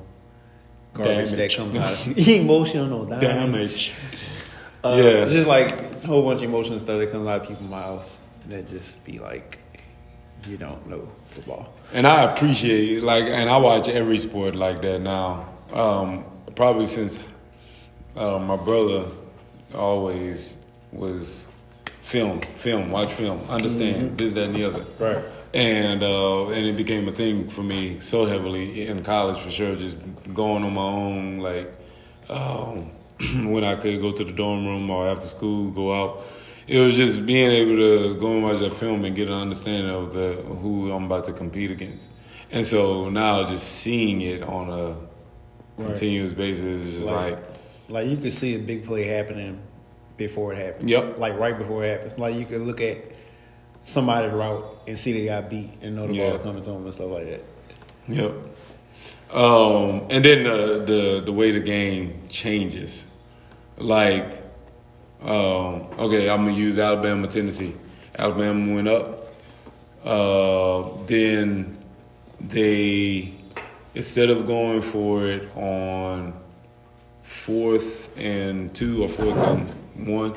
garbage 0.94 1.30
that 1.30 1.36
Damage. 1.36 1.56
comes 1.56 1.76
out 1.76 1.92
of 2.06 2.18
emotional 2.28 3.04
damage. 3.06 3.20
Damage. 3.28 3.92
Uh, 4.84 4.96
Yeah. 4.96 5.02
It's 5.24 5.32
just 5.32 5.48
like 5.48 5.72
a 5.72 6.06
whole 6.06 6.22
bunch 6.22 6.38
of 6.38 6.44
emotional 6.48 6.78
stuff 6.78 6.98
that 6.98 7.10
comes 7.10 7.26
out 7.26 7.42
of 7.42 7.48
people's 7.48 7.68
mouths 7.70 8.18
that 8.48 8.68
just 8.68 9.02
be 9.04 9.18
like, 9.18 9.58
you 10.46 10.56
don't 10.56 10.86
know 10.88 11.08
football. 11.30 11.72
And 11.92 12.06
I 12.06 12.32
appreciate 12.32 13.02
like, 13.02 13.24
and 13.24 13.48
I 13.50 13.56
watch 13.56 13.88
every 13.88 14.18
sport 14.18 14.54
like 14.54 14.82
that 14.82 15.00
now. 15.00 15.48
Um, 15.72 16.24
probably 16.54 16.86
since 16.86 17.18
uh, 18.16 18.38
my 18.38 18.56
brother 18.56 19.04
always 19.74 20.56
was 20.92 21.48
film, 22.06 22.40
film, 22.40 22.88
watch 22.92 23.12
film, 23.12 23.40
understand 23.48 24.16
this, 24.16 24.32
that, 24.34 24.44
and 24.46 24.54
the 24.54 24.62
other. 24.64 24.84
Right. 24.98 25.24
And 25.52 26.02
uh, 26.04 26.48
and 26.50 26.64
it 26.66 26.76
became 26.76 27.08
a 27.08 27.12
thing 27.12 27.48
for 27.48 27.62
me 27.62 27.98
so 27.98 28.26
heavily 28.26 28.86
in 28.86 29.02
college 29.02 29.38
for 29.40 29.50
sure. 29.50 29.74
Just 29.74 29.96
going 30.32 30.62
on 30.62 30.74
my 30.74 30.82
own, 30.82 31.38
like 31.38 31.72
um, 32.28 32.90
when 33.52 33.64
I 33.64 33.74
could 33.74 34.00
go 34.00 34.12
to 34.12 34.24
the 34.24 34.32
dorm 34.32 34.64
room 34.66 34.88
or 34.88 35.08
after 35.08 35.26
school, 35.26 35.70
go 35.72 35.92
out. 35.92 36.22
It 36.68 36.80
was 36.80 36.94
just 36.96 37.26
being 37.26 37.50
able 37.50 37.76
to 37.76 38.20
go 38.20 38.32
and 38.32 38.42
watch 38.42 38.60
that 38.60 38.72
film 38.72 39.04
and 39.04 39.14
get 39.14 39.28
an 39.28 39.34
understanding 39.34 39.90
of 39.90 40.12
the 40.12 40.34
who 40.34 40.92
I'm 40.92 41.04
about 41.04 41.24
to 41.24 41.32
compete 41.32 41.70
against. 41.70 42.08
And 42.52 42.64
so 42.64 43.08
now, 43.08 43.48
just 43.48 43.66
seeing 43.66 44.20
it 44.20 44.42
on 44.42 44.70
a 44.70 44.96
Right. 45.78 45.88
continuous 45.88 46.32
basis 46.32 46.64
is 46.86 46.94
just 46.94 47.06
like, 47.06 47.34
Like, 47.34 47.44
like 47.90 48.06
you 48.08 48.16
could 48.16 48.32
see 48.32 48.54
a 48.54 48.58
big 48.58 48.86
play 48.86 49.04
happening 49.04 49.60
before 50.16 50.52
it 50.52 50.58
happens. 50.58 50.90
Yep. 50.90 51.18
Like 51.18 51.38
right 51.38 51.56
before 51.58 51.84
it 51.84 51.90
happens. 51.92 52.18
Like 52.18 52.34
you 52.36 52.44
could 52.46 52.62
look 52.62 52.80
at 52.80 52.98
somebody's 53.84 54.32
route 54.32 54.64
and 54.88 54.98
see 54.98 55.12
they 55.12 55.26
got 55.26 55.48
beat 55.50 55.70
and 55.82 55.96
know 55.96 56.06
the 56.06 56.14
Yeah. 56.14 56.30
ball 56.30 56.38
coming 56.38 56.62
to 56.62 56.70
them 56.70 56.84
and 56.84 56.94
stuff 56.94 57.10
like 57.10 57.26
that. 57.26 57.44
Yep. 58.08 58.32
Um, 59.34 60.06
and 60.10 60.24
then 60.24 60.44
the, 60.44 60.84
the 60.86 61.22
the 61.26 61.32
way 61.32 61.50
the 61.50 61.60
game 61.60 62.22
changes, 62.28 63.08
like, 63.76 64.40
um, 65.22 65.88
okay, 65.98 66.30
I'm 66.30 66.44
gonna 66.44 66.52
use 66.52 66.78
Alabama, 66.78 67.26
Tennessee. 67.26 67.74
Alabama 68.16 68.74
went 68.74 68.88
up. 68.88 69.32
Uh, 70.04 70.88
then 71.06 71.76
they 72.40 73.34
instead 73.96 74.30
of 74.30 74.46
going 74.46 74.80
for 74.80 75.26
it 75.26 75.48
on 75.56 76.32
fourth 77.24 78.16
and 78.16 78.72
two 78.74 79.02
or 79.02 79.08
fourth 79.08 79.36
and 79.36 79.74
one, 80.04 80.34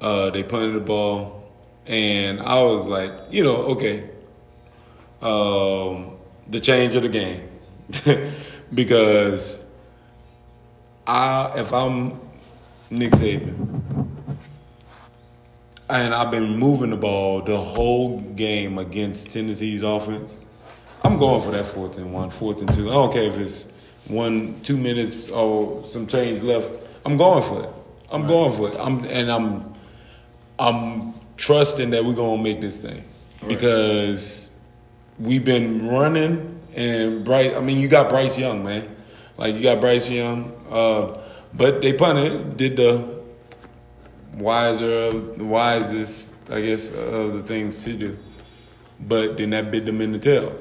uh, 0.00 0.30
they 0.30 0.42
punted 0.42 0.74
the 0.74 0.80
ball, 0.80 1.52
and 1.86 2.40
I 2.40 2.62
was 2.62 2.86
like, 2.86 3.12
you 3.30 3.42
know, 3.42 3.56
okay, 3.76 4.10
um, 5.22 6.16
the 6.48 6.60
change 6.60 6.94
of 6.94 7.02
the 7.02 7.08
game 7.08 7.48
because 8.74 9.64
I 11.06 11.52
if 11.58 11.72
I'm 11.72 12.20
Nick 12.90 13.12
Saban 13.12 13.80
and 15.88 16.14
I've 16.14 16.30
been 16.30 16.58
moving 16.58 16.90
the 16.90 16.96
ball 16.96 17.42
the 17.42 17.56
whole 17.56 18.20
game 18.20 18.78
against 18.78 19.30
Tennessee's 19.30 19.82
offense, 19.82 20.38
I'm 21.02 21.18
going 21.18 21.42
for 21.42 21.50
that 21.50 21.66
fourth 21.66 21.96
and 21.98 22.12
one, 22.12 22.30
fourth 22.30 22.60
and 22.60 22.72
two. 22.72 22.88
I 22.88 22.92
don't 22.92 23.12
care 23.12 23.24
if 23.24 23.36
it's 23.36 23.68
one, 24.08 24.60
two 24.60 24.76
minutes 24.76 25.28
or 25.28 25.84
some 25.86 26.06
change 26.06 26.42
left. 26.42 26.80
I'm 27.06 27.16
going 27.16 27.42
for 27.42 27.64
it. 27.64 27.70
I'm 28.14 28.28
going 28.28 28.52
for 28.52 28.68
it. 28.68 28.76
I'm 28.78 29.04
and 29.06 29.30
I'm 29.30 29.74
I'm 30.58 31.14
trusting 31.36 31.90
that 31.90 32.04
we're 32.04 32.14
gonna 32.14 32.40
make 32.40 32.60
this 32.60 32.78
thing 32.78 33.02
because 33.48 34.52
we've 35.18 35.44
been 35.44 35.88
running 35.88 36.60
and 36.76 37.24
Bryce. 37.24 37.54
I 37.54 37.60
mean, 37.60 37.78
you 37.78 37.88
got 37.88 38.08
Bryce 38.08 38.38
Young, 38.38 38.64
man. 38.64 38.88
Like 39.36 39.56
you 39.56 39.62
got 39.62 39.80
Bryce 39.80 40.08
Young, 40.08 40.52
uh, 40.70 41.18
but 41.54 41.82
they 41.82 41.92
punted, 41.92 42.56
did 42.56 42.76
the 42.76 43.20
wiser, 44.34 45.10
the 45.10 45.44
wisest, 45.44 46.36
I 46.50 46.60
guess, 46.60 46.90
of 46.92 47.34
the 47.34 47.42
things 47.42 47.82
to 47.82 47.96
do. 47.96 48.18
But 49.00 49.38
then 49.38 49.50
that 49.50 49.72
bit 49.72 49.86
them 49.86 50.00
in 50.00 50.12
the 50.12 50.20
tail. 50.20 50.56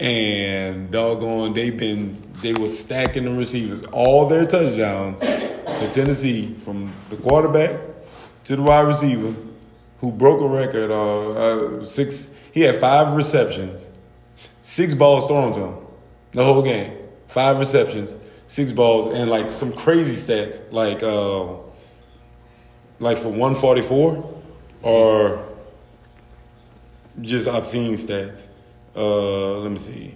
And 0.00 0.90
doggone, 0.90 1.52
they've 1.52 1.76
been 1.76 2.16
they 2.40 2.54
were 2.54 2.68
stacking 2.68 3.24
the 3.24 3.32
receivers. 3.32 3.82
All 3.84 4.26
their 4.28 4.46
touchdowns 4.46 5.22
for 5.22 5.90
Tennessee, 5.92 6.54
from 6.54 6.90
the 7.10 7.16
quarterback 7.16 7.78
to 8.44 8.56
the 8.56 8.62
wide 8.62 8.86
receiver, 8.86 9.34
who 9.98 10.10
broke 10.10 10.40
a 10.40 10.48
record. 10.48 10.90
Uh, 10.90 11.30
uh, 11.32 11.84
six. 11.84 12.34
He 12.52 12.62
had 12.62 12.76
five 12.76 13.14
receptions, 13.14 13.90
six 14.62 14.94
balls 14.94 15.26
thrown 15.26 15.52
to 15.52 15.60
him, 15.60 15.76
the 16.32 16.44
whole 16.44 16.62
game. 16.62 16.96
Five 17.28 17.58
receptions, 17.58 18.16
six 18.46 18.72
balls, 18.72 19.14
and 19.14 19.30
like 19.30 19.52
some 19.52 19.70
crazy 19.70 20.14
stats, 20.14 20.62
like 20.72 21.02
uh, 21.02 21.56
like 23.00 23.18
for 23.18 23.28
one 23.28 23.54
forty 23.54 23.82
four, 23.82 24.40
or 24.82 25.44
just 27.20 27.46
obscene 27.46 27.92
stats. 27.92 28.48
Uh, 28.94 29.58
let 29.58 29.70
me 29.70 29.76
see. 29.76 30.14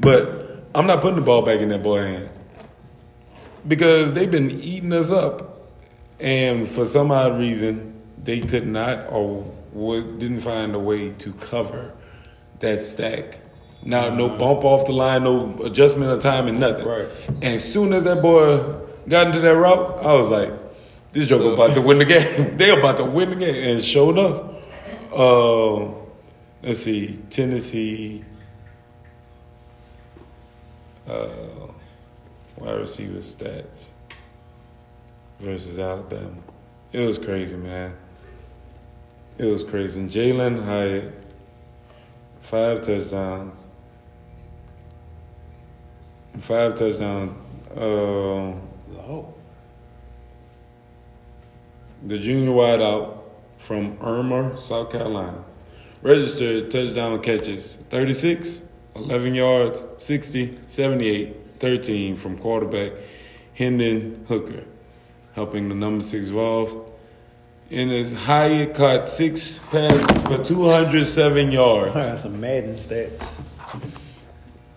But 0.00 0.64
I'm 0.74 0.86
not 0.86 1.00
putting 1.00 1.16
the 1.16 1.24
ball 1.24 1.42
back 1.42 1.60
in 1.60 1.68
that 1.68 1.82
boy 1.82 2.02
hands 2.02 2.38
because 3.66 4.12
they've 4.12 4.30
been 4.30 4.50
eating 4.50 4.92
us 4.92 5.10
up, 5.10 5.68
and 6.18 6.66
for 6.66 6.84
some 6.84 7.10
odd 7.10 7.38
reason, 7.38 8.00
they 8.22 8.40
could 8.40 8.66
not 8.66 9.10
or 9.10 9.44
would, 9.72 10.18
didn't 10.18 10.40
find 10.40 10.74
a 10.74 10.78
way 10.78 11.10
to 11.10 11.32
cover 11.34 11.92
that 12.60 12.80
stack. 12.80 13.40
Now, 13.84 14.14
no 14.14 14.28
bump 14.28 14.64
off 14.64 14.86
the 14.86 14.92
line, 14.92 15.24
no 15.24 15.60
adjustment 15.64 16.10
of 16.10 16.20
time, 16.20 16.46
and 16.46 16.60
nothing. 16.60 16.86
Right. 16.86 17.08
And 17.26 17.44
as 17.44 17.72
soon 17.72 17.92
as 17.92 18.04
that 18.04 18.22
boy 18.22 18.76
got 19.08 19.26
into 19.26 19.40
that 19.40 19.56
route, 19.56 19.98
I 20.04 20.14
was 20.14 20.28
like, 20.28 20.52
"This 21.12 21.28
joker 21.28 21.54
about 21.54 21.74
to 21.74 21.80
win 21.80 21.98
the 21.98 22.04
game. 22.04 22.56
they 22.56 22.70
about 22.70 22.98
to 22.98 23.04
win 23.04 23.30
the 23.30 23.36
game." 23.36 23.70
And 23.70 23.82
sure 23.82 24.12
enough, 24.12 24.42
uh, 25.12 26.01
let's 26.62 26.80
see, 26.80 27.18
Tennessee, 27.30 28.24
uh, 31.08 31.28
wide 32.56 32.78
receiver 32.80 33.18
stats 33.18 33.92
versus 35.40 35.78
Alabama. 35.78 36.36
It 36.92 37.00
was 37.06 37.18
crazy, 37.18 37.56
man. 37.56 37.94
It 39.38 39.46
was 39.46 39.64
crazy. 39.64 40.02
Jalin 40.02 40.62
Hyatt, 40.64 41.12
five 42.40 42.80
touchdowns. 42.82 43.66
Five 46.38 46.74
touchdowns. 46.74 47.32
Uh, 47.76 48.52
Oh. 49.04 49.34
the 52.06 52.18
junior 52.18 52.50
wideout 52.50 53.18
from 53.58 53.96
Irmo, 53.98 54.58
South 54.58 54.90
Carolina. 54.90 55.44
Registered 56.02 56.68
touchdown 56.68 57.22
catches 57.22 57.76
36, 57.76 58.64
11 58.96 59.34
yards, 59.34 59.84
60, 59.98 60.58
78, 60.66 61.36
13 61.60 62.16
from 62.16 62.36
quarterback 62.36 62.92
Hendon 63.54 64.24
Hooker, 64.26 64.64
helping 65.34 65.68
the 65.68 65.76
number 65.76 66.04
six 66.04 66.26
Vols. 66.26 66.90
In 67.70 67.88
his 67.88 68.12
Hyatt 68.12 68.74
caught 68.74 69.06
six 69.06 69.60
passes 69.70 70.04
for 70.22 70.42
207 70.42 71.52
yards. 71.52 71.94
That's 71.94 72.22
some 72.22 72.40
Madden 72.40 72.74
stats. 72.74 73.40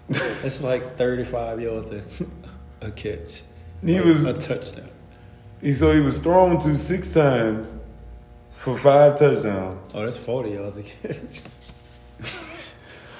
It's 0.07 0.61
like 0.61 0.95
35 0.95 1.59
yards 1.59 1.91
a, 1.91 2.03
a 2.81 2.91
catch. 2.91 3.41
He 3.83 3.99
was 3.99 4.25
a 4.25 4.33
touchdown. 4.33 4.89
he, 5.59 5.73
so 5.73 5.91
he 5.91 5.99
was 5.99 6.19
thrown 6.19 6.59
to 6.61 6.75
six 6.75 7.11
times 7.11 7.75
for 8.65 8.75
five 8.75 9.15
touchdowns. 9.15 9.91
Oh, 9.93 10.03
that's 10.03 10.17
40 10.17 10.49
yards 10.49 10.77
a 10.77 10.81
catch. 10.81 11.41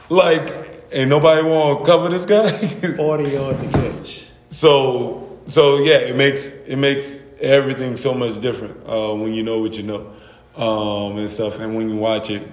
Like, 0.09 0.87
ain't 0.91 1.07
nobody 1.09 1.47
want 1.47 1.85
to 1.85 1.85
cover 1.85 2.09
this 2.09 2.25
guy. 2.25 2.49
40 2.95 3.29
yards 3.29 3.61
a 3.61 3.69
catch. 3.69 4.27
So 4.49 5.39
so 5.45 5.77
yeah, 5.77 5.97
it 5.97 6.15
makes 6.15 6.53
it 6.53 6.77
makes 6.77 7.21
everything 7.39 7.95
so 7.95 8.15
much 8.15 8.41
different 8.41 8.77
uh, 8.87 9.13
when 9.13 9.33
you 9.35 9.43
know 9.43 9.59
what 9.59 9.77
you 9.77 9.83
know 9.83 10.11
um, 10.55 11.19
and 11.19 11.29
stuff, 11.29 11.59
and 11.59 11.75
when 11.75 11.89
you 11.89 11.97
watch 11.97 12.31
it 12.31 12.47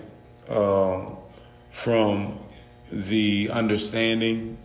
um, 0.51 1.17
from 1.71 2.39
the 2.91 3.49
understanding 3.51 4.59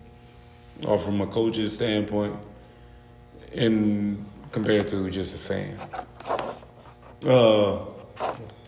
or 0.85 0.97
from 0.97 1.21
a 1.21 1.27
coach's 1.27 1.73
standpoint, 1.73 2.35
and 3.55 4.25
compared 4.51 4.89
to 4.89 5.09
just 5.09 5.33
a 5.33 5.37
fan. 5.37 5.79
Uh, 7.25 7.85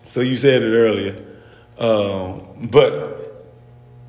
so 0.06 0.22
you 0.22 0.38
said 0.38 0.62
it 0.62 0.74
earlier, 0.74 1.16
um, 1.78 2.70
but 2.70 3.20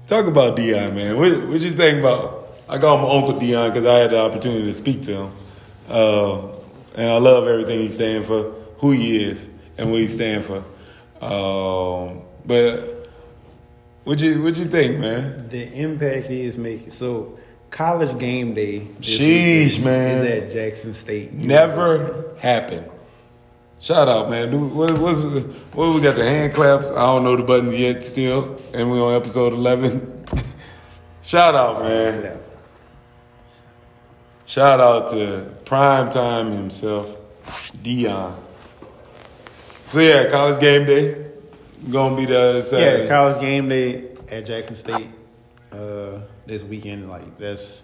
talk 0.06 0.26
about 0.26 0.56
Deion, 0.56 0.94
man. 0.94 1.16
What 1.16 1.48
what 1.48 1.60
you 1.60 1.70
think 1.70 2.00
about? 2.00 2.54
I 2.68 2.78
call 2.78 2.98
him 2.98 3.04
Uncle 3.04 3.40
Deion 3.40 3.68
because 3.68 3.84
I 3.84 3.98
had 3.98 4.10
the 4.10 4.20
opportunity 4.20 4.66
to 4.66 4.72
speak 4.72 5.02
to 5.02 5.22
him, 5.22 5.30
uh, 5.88 6.46
and 6.96 7.10
I 7.10 7.18
love 7.18 7.46
everything 7.46 7.80
he 7.80 7.88
stands 7.88 8.26
for, 8.26 8.52
who 8.78 8.92
he 8.92 9.24
is, 9.24 9.50
and 9.78 9.90
what 9.90 10.00
he 10.00 10.06
stands 10.06 10.46
for. 10.46 10.64
Um, 11.24 12.22
but 12.46 13.00
what 14.04 14.20
you 14.20 14.42
what 14.42 14.56
you 14.56 14.64
think, 14.64 14.98
man? 14.98 15.48
The 15.48 15.72
impact 15.72 16.26
he 16.26 16.42
is 16.42 16.56
making. 16.56 16.90
So, 16.90 17.38
college 17.70 18.18
game 18.18 18.54
day. 18.54 18.88
Sheesh, 19.00 19.82
man. 19.82 20.24
Is 20.24 20.42
at 20.42 20.52
Jackson 20.52 20.94
State. 20.94 21.32
University. 21.32 21.46
Never 21.46 22.34
happened. 22.38 22.90
Shout 23.80 24.08
out, 24.08 24.28
man. 24.28 24.50
Do, 24.50 24.58
what, 24.58 24.98
what's, 24.98 25.22
what 25.22 25.94
we 25.94 26.02
got 26.02 26.16
the 26.16 26.24
hand 26.24 26.52
claps? 26.52 26.90
I 26.90 26.96
don't 26.96 27.24
know 27.24 27.34
the 27.34 27.42
buttons 27.42 27.74
yet 27.74 28.04
still, 28.04 28.58
and 28.74 28.90
we 28.90 29.00
on 29.00 29.14
episode 29.14 29.54
eleven. 29.54 30.22
Shout 31.22 31.54
out, 31.54 31.80
man. 31.80 32.38
Shout 34.44 34.80
out 34.80 35.10
to 35.12 35.50
prime 35.64 36.10
time 36.10 36.52
himself, 36.52 37.16
Deion. 37.82 38.34
So 39.86 40.00
yeah, 40.00 40.28
college 40.30 40.60
game 40.60 40.84
day. 40.86 41.30
Gonna 41.90 42.16
be 42.16 42.26
the 42.26 42.52
this 42.52 42.70
Saturday. 42.70 43.04
Yeah, 43.04 43.08
college 43.08 43.40
game 43.40 43.68
day 43.70 44.08
at 44.30 44.44
Jackson 44.44 44.76
State 44.76 45.08
uh, 45.72 46.20
this 46.44 46.64
weekend. 46.64 47.08
Like 47.08 47.38
that's 47.38 47.82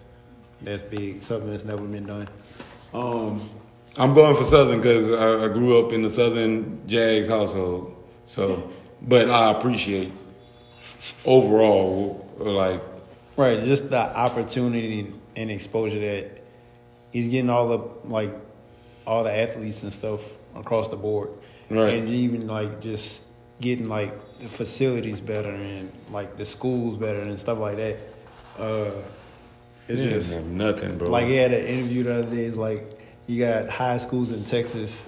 that's 0.61 0.83
big. 0.83 1.23
Something 1.23 1.49
that's 1.49 1.65
never 1.65 1.87
been 1.87 2.05
done. 2.05 2.29
Um, 2.93 3.41
I'm 3.97 4.13
going 4.13 4.35
for 4.35 4.43
Southern 4.43 4.79
because 4.79 5.09
I, 5.11 5.45
I 5.45 5.47
grew 5.47 5.83
up 5.83 5.91
in 5.91 6.01
the 6.03 6.09
Southern 6.09 6.87
Jags 6.87 7.27
household. 7.27 7.95
So, 8.25 8.69
but 9.01 9.29
I 9.29 9.51
appreciate 9.51 10.11
overall, 11.25 12.27
like, 12.37 12.81
right, 13.35 13.63
just 13.63 13.89
the 13.89 13.97
opportunity 14.17 15.13
and 15.35 15.51
exposure 15.51 15.99
that 15.99 16.43
he's 17.11 17.27
getting 17.27 17.49
all 17.49 17.67
the 17.67 17.79
like 18.09 18.33
all 19.05 19.23
the 19.23 19.33
athletes 19.35 19.83
and 19.83 19.93
stuff 19.93 20.37
across 20.55 20.89
the 20.89 20.97
board, 20.97 21.31
Right. 21.69 21.93
and 21.93 22.09
even 22.09 22.47
like 22.47 22.81
just 22.81 23.23
getting 23.61 23.87
like 23.89 24.39
the 24.39 24.47
facilities 24.47 25.21
better 25.21 25.49
and 25.49 25.91
like 26.11 26.37
the 26.37 26.45
schools 26.45 26.97
better 26.97 27.21
and 27.21 27.39
stuff 27.39 27.57
like 27.57 27.77
that. 27.77 27.97
Uh, 28.59 28.91
it's 29.87 30.01
just 30.01 30.41
nothing, 30.45 30.97
bro. 30.97 31.09
Like 31.09 31.25
he 31.27 31.35
had 31.35 31.53
an 31.53 31.65
interview 31.65 32.03
the 32.03 32.19
other 32.19 32.35
day. 32.35 32.45
It's 32.45 32.57
like 32.57 32.96
you 33.27 33.45
got 33.45 33.69
high 33.69 33.97
schools 33.97 34.31
in 34.31 34.43
Texas 34.43 35.05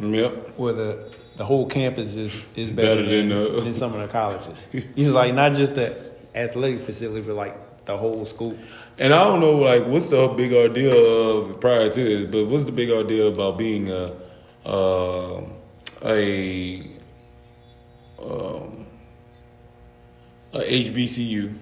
yep. 0.00 0.32
where 0.56 0.72
the 0.72 1.14
the 1.36 1.44
whole 1.44 1.66
campus 1.66 2.16
is 2.16 2.34
is 2.56 2.70
better, 2.70 2.96
Better 2.96 3.08
than 3.08 3.28
than, 3.28 3.54
the- 3.54 3.60
than 3.62 3.74
some 3.74 3.94
of 3.94 4.00
the 4.00 4.08
colleges. 4.08 4.68
He's 4.94 5.08
like 5.08 5.34
not 5.34 5.54
just 5.54 5.74
the 5.74 5.94
athletic 6.34 6.80
facility, 6.80 7.26
but 7.26 7.34
like 7.34 7.84
the 7.84 7.96
whole 7.96 8.24
school. 8.24 8.56
And 8.98 9.14
I 9.14 9.24
don't 9.24 9.40
know, 9.40 9.56
like, 9.56 9.86
what's 9.86 10.08
the 10.08 10.28
big 10.28 10.52
idea 10.52 10.94
of 10.94 11.60
prior 11.60 11.88
to 11.88 12.04
this, 12.04 12.24
but 12.24 12.46
what's 12.46 12.64
the 12.64 12.72
big 12.72 12.90
idea 12.90 13.26
about 13.26 13.56
being 13.56 13.90
a 13.90 14.14
uh, 14.66 15.42
a 16.04 16.80
um, 18.20 18.86
a 20.52 20.58
HBCU? 20.58 21.56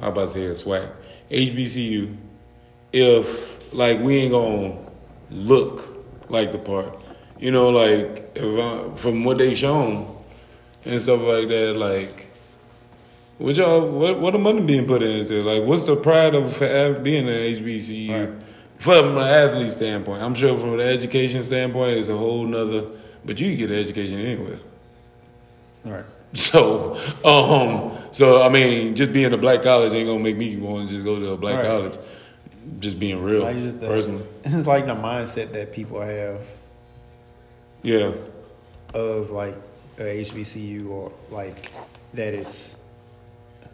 How 0.00 0.08
about 0.08 0.26
to 0.28 0.32
say 0.32 0.46
a 0.46 0.54
swag 0.54 0.88
HBCU? 1.30 2.16
If 2.92 3.74
like 3.74 4.00
we 4.00 4.18
ain't 4.18 4.32
gonna 4.32 4.76
look 5.32 5.88
like 6.28 6.52
the 6.52 6.58
part, 6.58 6.98
you 7.38 7.50
know, 7.50 7.68
like 7.70 8.32
if 8.34 8.58
I, 8.58 8.94
from 8.96 9.24
what 9.24 9.38
they 9.38 9.54
shown 9.54 10.06
and 10.84 11.00
stuff 11.00 11.20
like 11.22 11.48
that, 11.48 11.74
like. 11.76 12.28
What 13.38 13.56
y'all? 13.56 13.88
What 13.90 14.20
what 14.20 14.32
the 14.34 14.38
money 14.38 14.62
being 14.62 14.86
put 14.86 15.02
into? 15.02 15.42
Like, 15.42 15.64
what's 15.64 15.82
the 15.84 15.96
pride 15.96 16.34
of 16.36 16.60
being 17.02 17.26
an 17.28 17.34
HBCU 17.34 18.10
Right. 18.30 18.42
from 18.76 19.16
an 19.18 19.26
athlete 19.26 19.70
standpoint? 19.72 20.22
I'm 20.22 20.34
sure 20.34 20.54
from 20.56 20.76
the 20.76 20.84
education 20.84 21.42
standpoint, 21.42 21.98
it's 21.98 22.08
a 22.08 22.16
whole 22.16 22.44
nother. 22.46 22.86
But 23.24 23.40
you 23.40 23.48
can 23.48 23.58
get 23.58 23.70
an 23.72 23.78
education 23.78 24.18
anywhere. 24.20 24.58
Right. 25.84 26.04
So, 26.34 26.94
um, 27.24 27.92
so 28.12 28.42
I 28.42 28.48
mean, 28.48 28.94
just 28.94 29.12
being 29.12 29.32
a 29.32 29.38
black 29.38 29.62
college 29.62 29.92
ain't 29.92 30.06
gonna 30.08 30.22
make 30.22 30.36
me 30.36 30.56
want 30.56 30.88
to 30.88 30.94
just 30.94 31.04
go 31.04 31.18
to 31.18 31.32
a 31.32 31.36
black 31.36 31.56
Right. 31.58 31.66
college. 31.66 31.98
Just 32.78 32.98
being 32.98 33.22
real, 33.22 33.42
Like 33.42 33.56
just 33.56 33.80
the, 33.80 33.86
personally. 33.88 34.24
it's 34.44 34.66
like 34.66 34.86
the 34.86 34.94
mindset 34.94 35.52
that 35.52 35.72
people 35.72 36.00
have 36.00 36.46
Yeah, 37.82 38.12
of 38.94 39.30
like 39.30 39.56
a 39.98 40.02
HBCU 40.20 40.88
or 40.88 41.12
like 41.30 41.70
that 42.14 42.34
it's 42.34 42.76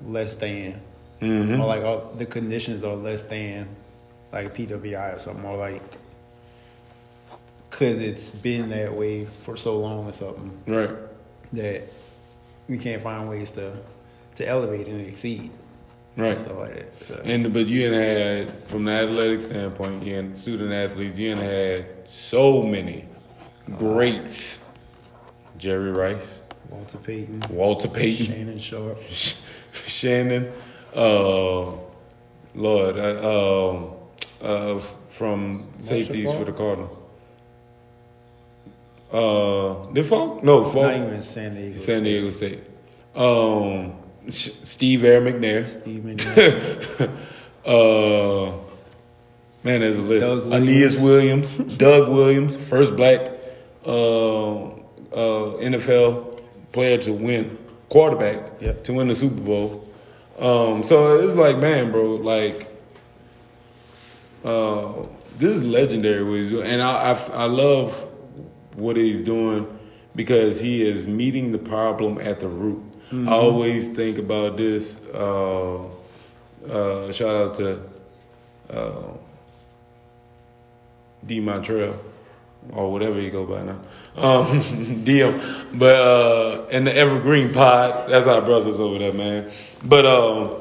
less 0.03 0.37
than. 0.37 0.81
Hmm 1.21 1.61
or 1.61 1.67
like 1.67 1.83
all, 1.83 2.13
the 2.15 2.27
conditions 2.27 2.85
are 2.85 2.95
less 2.95 3.25
than 3.25 3.69
like 4.33 4.47
a 4.47 4.51
PWI 4.51 5.17
or 5.17 5.19
something 5.19 5.45
or 5.45 5.57
like 5.57 5.83
because 7.71 8.01
it's 8.01 8.31
been 8.31 8.71
that 8.71 8.95
way 8.95 9.27
for 9.41 9.57
so 9.57 9.79
long 9.79 10.07
or 10.07 10.13
something. 10.13 10.53
Right. 10.67 10.91
that 11.53 11.83
we 12.69 12.79
can't 12.79 13.03
find 13.03 13.29
ways 13.29 13.51
to 13.53 13.77
to 14.37 14.47
elevate 14.47 14.87
and 14.87 15.01
exceed 15.05 15.51
Right. 16.19 16.33
and 16.33 16.41
stuff 16.41 16.59
like 16.59 16.75
that. 16.75 17.05
So, 17.07 17.23
And 17.25 17.53
but 17.55 17.67
you 17.69 17.87
ain't 17.87 17.95
had 18.49 18.65
from 18.69 18.85
the 18.85 18.93
athletic 18.93 19.41
standpoint, 19.41 20.03
you 20.03 20.17
had 20.17 20.37
student 20.37 20.73
athletes, 20.73 21.17
you 21.17 21.31
ain't 21.31 21.41
had 21.41 21.87
so 22.09 22.63
many 22.63 23.07
greats. 23.77 24.65
Jerry 25.59 25.91
Rice, 25.93 26.43
Walter 26.71 26.99
Payton, 26.99 27.43
Walter 27.51 27.89
Payton, 27.89 28.27
Shannon 28.27 28.59
Sharpe, 28.59 29.01
Shannon, 29.73 30.53
uh, 30.95 31.73
Lord, 32.55 32.97
uh, 32.99 33.71
um, 33.71 33.91
uh, 34.43 34.79
from 34.79 35.69
safeties 35.79 36.33
for 36.37 36.45
the 36.45 36.53
Cardinals. 36.53 36.97
Uh, 39.13 39.87
did 39.93 40.05
Falk? 40.05 40.43
No, 40.43 40.65
Falk. 40.65 40.75
Not 40.87 40.97
even 40.97 41.23
San 41.23 41.55
Diego. 41.55 41.77
San 41.77 42.03
Diego 42.03 42.31
State. 42.31 42.61
Um, 43.15 43.93
Sh- 43.93 43.98
Steve 44.29 45.05
Air 45.05 45.21
McNair. 45.21 45.67
Steven. 45.67 46.19
uh, 47.67 48.53
man, 49.65 49.81
there's 49.81 49.99
a 49.99 50.03
list. 50.03 50.27
Doug 50.27 50.53
Aeneas 50.53 51.01
Williams, 51.01 51.57
Doug 51.77 52.09
Williams, 52.09 52.57
first 52.57 52.97
black 52.97 53.33
uh, 53.87 54.65
uh, 54.67 54.71
NFL 55.13 56.41
player 56.73 56.99
to 56.99 57.13
win 57.13 57.57
quarterback 57.89 58.61
Yep. 58.61 58.85
to 58.85 58.93
win 58.93 59.09
the 59.09 59.15
Super 59.15 59.41
Bowl. 59.41 59.89
Um, 60.39 60.83
so 60.83 61.21
it's 61.21 61.35
like, 61.35 61.59
man, 61.59 61.91
bro, 61.91 62.17
like 62.17 62.69
uh, 64.45 64.93
this 65.39 65.53
is 65.53 65.67
legendary 65.67 66.23
what 66.23 66.35
he's 66.39 66.51
doing, 66.51 66.67
and 66.67 66.81
I, 66.83 67.13
I 67.13 67.13
I 67.33 67.45
love 67.47 67.93
what 68.77 68.97
he's 68.97 69.23
doing 69.23 69.67
because 70.15 70.61
he 70.61 70.83
is 70.83 71.09
meeting 71.09 71.51
the 71.53 71.59
problem 71.59 72.19
at 72.19 72.41
the 72.41 72.49
root. 72.49 72.83
I 73.13 73.33
always 73.33 73.89
think 73.89 74.19
about 74.19 74.57
this. 74.57 75.05
Uh, 75.07 75.85
uh, 76.69 77.13
shout 77.13 77.35
out 77.35 77.55
to 77.55 77.83
uh, 78.71 79.13
D 81.27 81.41
Montreal 81.41 81.99
or 82.73 82.93
whatever 82.93 83.21
you 83.21 83.31
go 83.31 83.47
by 83.47 83.63
now. 83.63 83.81
Um, 84.17 84.61
DM, 85.05 85.79
but 85.79 85.97
uh, 85.97 86.67
and 86.71 86.87
the 86.87 86.95
Evergreen 86.95 87.53
Pod. 87.53 88.11
That's 88.11 88.27
our 88.27 88.43
brothers 88.43 88.79
over 88.79 88.99
there, 88.99 89.13
man. 89.13 89.51
But 89.85 90.05
um, 90.07 90.57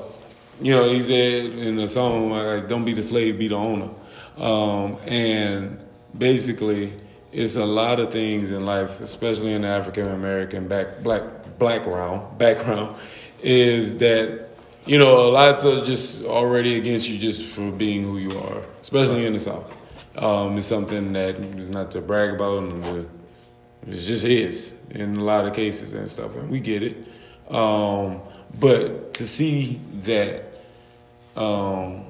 you 0.62 0.74
know, 0.74 0.88
he 0.89 1.02
said 1.02 1.52
in 1.54 1.76
the 1.76 1.88
song 1.88 2.32
like, 2.32 2.68
"Don't 2.68 2.86
be 2.86 2.93
the 2.93 3.04
slave, 3.04 3.39
be 3.39 3.50
the 3.50 3.56
owner." 3.56 3.89
Um, 4.38 4.98
and 5.06 5.80
basically, 6.18 6.93
it's 7.32 7.56
a 7.56 7.66
lot 7.66 8.00
of 8.00 8.12
things 8.12 8.52
in 8.52 8.66
life, 8.66 9.02
especially 9.02 9.54
in 9.54 9.64
the 9.64 9.68
African 9.68 10.08
American 10.08 10.68
back 10.68 11.04
black 11.04 11.24
background 11.60 12.38
background, 12.38 12.95
is 13.41 13.97
that 13.99 14.47
you 14.88 14.97
know, 14.97 15.30
lots 15.30 15.66
are 15.66 15.84
just 15.84 16.24
already 16.24 16.78
against 16.78 17.10
you 17.10 17.18
just 17.18 17.53
for 17.53 17.70
being 17.72 18.03
who 18.03 18.18
you 18.18 18.38
are, 18.39 18.62
especially 18.80 19.26
in 19.26 19.34
the 19.34 19.39
South. 19.39 19.70
Um, 20.18 20.58
it's 20.58 20.66
something 20.66 21.14
that 21.14 21.36
is 21.36 21.70
not 21.70 21.91
to 21.91 22.01
brag 22.01 22.32
about, 22.32 22.64
and 22.64 22.84
to, 22.84 23.10
it 23.88 23.99
just 23.99 24.26
is 24.26 24.74
in 24.89 25.18
a 25.18 25.24
lot 25.24 25.45
of 25.45 25.53
cases 25.53 25.93
and 25.93 26.10
stuff, 26.10 26.36
and 26.36 26.49
we 26.49 26.60
get 26.60 26.84
it. 26.84 26.97
Um, 27.53 28.22
but 28.60 29.14
to 29.16 29.28
see 29.28 29.80
that 30.03 30.58
um, 31.36 32.05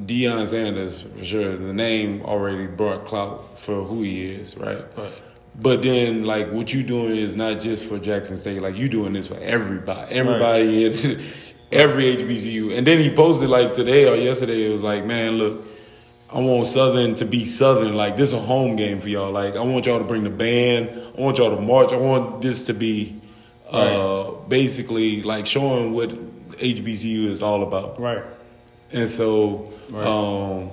Deion 0.00 0.46
Sanders, 0.46 1.02
for 1.02 1.24
sure, 1.24 1.56
the 1.56 1.74
name 1.74 2.22
already 2.22 2.66
brought 2.66 3.04
clout 3.04 3.58
for 3.60 3.84
who 3.84 4.02
he 4.02 4.30
is, 4.30 4.56
right? 4.56 4.84
Right. 4.96 5.12
But 5.60 5.82
then, 5.82 6.24
like, 6.24 6.50
what 6.52 6.72
you 6.72 6.82
doing 6.84 7.16
is 7.16 7.34
not 7.34 7.60
just 7.60 7.84
for 7.84 7.98
Jackson 7.98 8.36
State. 8.36 8.62
Like, 8.62 8.76
you 8.76 8.88
doing 8.88 9.12
this 9.12 9.26
for 9.28 9.36
everybody, 9.38 10.14
everybody 10.14 10.84
in 10.86 11.24
every 11.72 12.16
HBCU. 12.16 12.76
And 12.78 12.86
then 12.86 13.00
he 13.00 13.12
posted 13.14 13.48
like 13.48 13.72
today 13.74 14.08
or 14.08 14.14
yesterday. 14.14 14.66
It 14.68 14.70
was 14.72 14.82
like, 14.82 15.04
man, 15.04 15.32
look, 15.32 15.64
I 16.30 16.38
want 16.40 16.68
Southern 16.68 17.14
to 17.16 17.24
be 17.24 17.44
Southern. 17.44 17.94
Like, 17.94 18.16
this 18.16 18.28
is 18.28 18.34
a 18.34 18.40
home 18.40 18.76
game 18.76 19.00
for 19.00 19.08
y'all. 19.08 19.32
Like, 19.32 19.56
I 19.56 19.60
want 19.62 19.86
y'all 19.86 19.98
to 19.98 20.04
bring 20.04 20.22
the 20.22 20.30
band. 20.30 20.90
I 21.16 21.20
want 21.20 21.38
y'all 21.38 21.54
to 21.56 21.60
march. 21.60 21.92
I 21.92 21.96
want 21.96 22.40
this 22.40 22.64
to 22.64 22.72
be 22.74 23.16
uh, 23.68 24.30
basically 24.48 25.22
like 25.22 25.46
showing 25.46 25.92
what 25.92 26.10
HBCU 26.58 27.24
is 27.30 27.42
all 27.42 27.62
about. 27.64 28.00
right. 28.00 28.22
And 28.92 29.08
so, 29.08 29.72
Right. 29.90 30.06
um, 30.06 30.70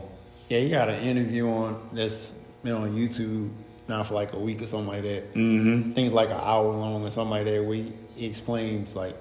Yeah, 0.49 0.59
you 0.59 0.69
got 0.69 0.89
an 0.89 1.01
interview 1.03 1.49
on 1.49 1.79
that's 1.91 2.31
been 2.63 2.73
on 2.73 2.89
YouTube 2.91 3.49
now 3.87 4.03
for 4.03 4.13
like 4.13 4.33
a 4.33 4.39
week 4.39 4.61
or 4.61 4.65
something 4.65 4.87
like 4.87 5.03
that. 5.03 5.33
Mm-hmm. 5.33 5.91
Things 5.91 6.13
like 6.13 6.29
an 6.29 6.39
hour 6.41 6.71
long 6.71 7.05
or 7.05 7.11
something 7.11 7.31
like 7.31 7.45
that 7.45 7.63
where 7.63 7.75
he, 7.75 7.93
he 8.15 8.25
explains 8.25 8.95
like 8.95 9.15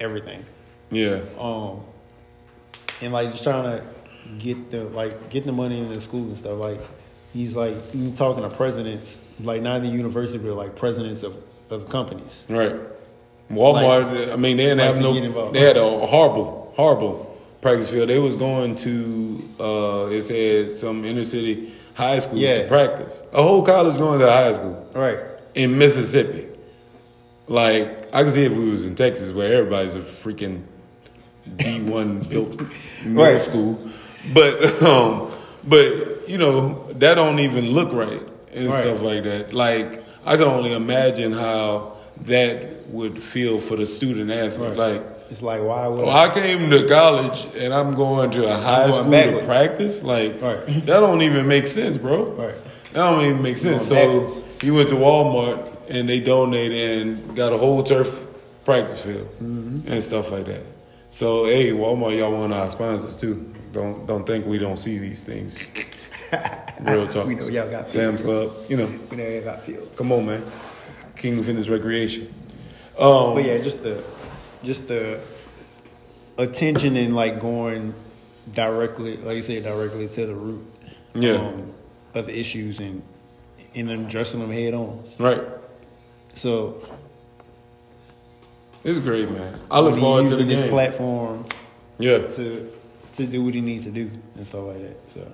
everything. 0.00 0.44
yeah, 0.90 1.20
Um, 1.38 1.80
and 3.00 3.12
like 3.12 3.30
just 3.30 3.42
trying 3.42 3.64
to 3.64 3.84
get 4.38 4.70
the 4.70 4.84
like 4.84 5.30
get 5.30 5.46
the 5.46 5.52
money 5.52 5.78
into 5.78 5.94
the 5.94 6.00
school 6.00 6.24
and 6.24 6.38
stuff. 6.38 6.58
Like 6.58 6.80
he's 7.32 7.54
like 7.54 7.74
even 7.94 8.14
talking 8.14 8.42
to 8.42 8.50
presidents, 8.50 9.20
like 9.40 9.62
not 9.62 9.82
the 9.82 9.88
university, 9.88 10.38
but 10.38 10.56
like 10.56 10.76
presidents 10.76 11.22
of, 11.22 11.36
of 11.70 11.88
companies. 11.88 12.44
Right. 12.48 12.74
Walmart. 13.50 14.32
I 14.32 14.36
mean, 14.36 14.56
they 14.56 14.64
didn't 14.64 14.78
like 14.78 14.94
have 14.94 15.00
no. 15.00 15.52
They 15.52 15.60
had 15.60 15.76
a 15.76 16.06
horrible, 16.06 16.72
horrible 16.76 17.40
practice 17.60 17.90
field. 17.90 18.08
They 18.08 18.18
was 18.18 18.36
going 18.36 18.74
to. 18.76 19.48
Uh, 19.60 20.08
it 20.10 20.22
said 20.22 20.74
some 20.74 21.04
inner 21.04 21.24
city 21.24 21.72
high 21.96 22.18
schools 22.20 22.40
Yeah. 22.40 22.62
to 22.62 22.68
practice. 22.68 23.22
A 23.32 23.42
whole 23.42 23.62
college 23.62 23.96
going 23.96 24.20
to 24.20 24.30
high 24.30 24.52
school 24.52 24.86
Right. 24.94 25.18
in 25.54 25.76
Mississippi. 25.78 26.46
Like 27.48 28.08
I 28.12 28.22
can 28.22 28.30
see 28.30 28.44
if 28.44 28.52
we 28.52 28.70
was 28.70 28.84
in 28.86 28.94
Texas 28.94 29.32
where 29.32 29.52
everybody's 29.52 29.94
a 29.94 30.00
freaking 30.00 30.62
D 31.56 31.80
one 31.82 32.20
built 32.30 32.60
middle 33.04 33.24
Right. 33.24 33.40
school, 33.40 33.78
but 34.34 34.82
um, 34.82 35.28
but 35.66 36.28
you 36.28 36.38
know 36.38 36.86
that 36.98 37.14
don't 37.14 37.38
even 37.40 37.70
look 37.70 37.92
right 37.92 38.22
and 38.52 38.66
Right. 38.68 38.82
stuff 38.82 39.02
like 39.02 39.24
that. 39.24 39.52
Like 39.52 40.02
I 40.24 40.36
can 40.36 40.46
only 40.48 40.72
imagine 40.74 41.32
how 41.32 41.92
that 42.26 42.88
would 42.88 43.22
feel 43.22 43.60
for 43.60 43.76
the 43.76 43.86
student 43.86 44.30
athlete. 44.30 44.70
Right. 44.76 44.76
Like 44.76 45.02
It's 45.30 45.42
like 45.42 45.62
why 45.62 45.86
would 45.88 46.06
well, 46.06 46.10
I 46.16 46.32
came 46.32 46.70
to 46.70 46.86
college 46.86 47.46
and 47.56 47.74
I'm 47.74 47.94
going 47.94 48.30
to 48.32 48.46
a 48.46 48.56
high 48.56 48.90
school 48.90 49.10
to 49.10 49.42
practice. 49.44 50.02
Like 50.02 50.40
Right. 50.40 50.64
that 50.86 51.00
don't 51.00 51.22
even 51.22 51.46
make 51.48 51.66
sense, 51.66 51.96
bro. 51.96 52.24
Right. 52.32 52.54
That 52.92 53.10
don't 53.10 53.24
even 53.24 53.42
make 53.42 53.56
sense. 53.56 53.82
So 53.86 53.94
backwards. 53.94 54.44
he 54.60 54.70
went 54.70 54.88
to 54.90 54.94
Walmart 54.94 55.72
and 55.90 56.08
they 56.08 56.20
donated 56.20 57.06
and 57.06 57.36
got 57.36 57.52
a 57.52 57.58
whole 57.58 57.82
turf 57.82 58.26
practice 58.64 59.04
field 59.04 59.28
Mm-hmm. 59.36 59.92
and 59.92 60.02
stuff 60.02 60.30
like 60.30 60.46
that. 60.46 60.62
So 61.10 61.46
hey, 61.46 61.70
Walmart, 61.72 62.16
y'all 62.18 62.32
want 62.32 62.52
our 62.52 62.70
sponsors 62.70 63.16
too. 63.16 63.52
Don't 63.72 64.06
don't 64.06 64.26
think 64.26 64.46
we 64.46 64.58
don't 64.58 64.76
see 64.78 64.98
these 64.98 65.22
things. 65.24 65.70
Real 66.80 67.06
talk. 67.08 67.26
We 67.26 67.34
know 67.34 67.46
y'all 67.48 67.70
got 67.70 67.88
Sam's 67.88 68.22
Club. 68.22 68.50
You 68.68 68.76
know, 68.78 68.88
you 69.10 69.16
know 69.16 69.24
you 69.24 69.40
got 69.42 69.60
fields. 69.60 69.96
come 69.98 70.12
on, 70.12 70.26
man. 70.26 70.42
King 71.16 71.42
Fitness 71.42 71.68
Recreation. 71.68 72.26
Um, 72.98 73.34
But 73.34 73.44
yeah, 73.44 73.58
just 73.58 73.82
the 73.82 74.02
just 74.64 74.88
the 74.88 75.20
attention 76.38 76.96
and 76.96 77.14
like 77.14 77.40
going 77.40 77.94
directly, 78.52 79.16
like 79.18 79.36
you 79.36 79.42
say, 79.42 79.60
directly 79.60 80.08
to 80.08 80.26
the 80.26 80.34
root 80.34 80.64
Yeah. 81.14 81.32
um, 81.32 81.72
of 82.14 82.26
the 82.26 82.38
issues 82.38 82.78
and 82.80 83.02
and 83.74 83.90
addressing 83.90 84.40
them 84.40 84.50
head 84.50 84.72
on. 84.74 85.02
right. 85.18 85.42
So 86.34 86.82
It's 88.84 89.00
great, 89.00 89.30
man. 89.30 89.58
I 89.70 89.80
look 89.80 89.98
forward 89.98 90.28
to 90.28 90.36
the 90.36 90.44
this 90.44 90.60
game. 90.60 90.70
platform 90.70 91.44
yeah. 91.98 92.18
to 92.18 92.72
to 93.14 93.26
do 93.26 93.42
what 93.42 93.54
he 93.54 93.60
needs 93.60 93.84
to 93.84 93.90
do 93.90 94.10
and 94.36 94.46
stuff 94.46 94.64
like 94.66 94.82
that. 94.82 95.10
So 95.10 95.26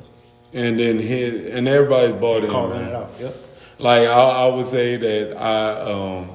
And 0.53 0.79
then 0.79 0.99
his 0.99 1.55
and 1.55 1.67
everybody's 1.69 2.13
bought 2.21 2.45
in. 2.45 2.51
calling 2.51 2.79
man. 2.79 2.89
it 2.89 2.95
out. 2.95 3.11
Yep. 3.21 3.35
Like 3.79 4.09
I, 4.09 4.13
I 4.45 4.47
would 4.55 4.67
say 4.67 4.97
that 4.97 5.37
I 5.37 5.81
um 5.93 6.31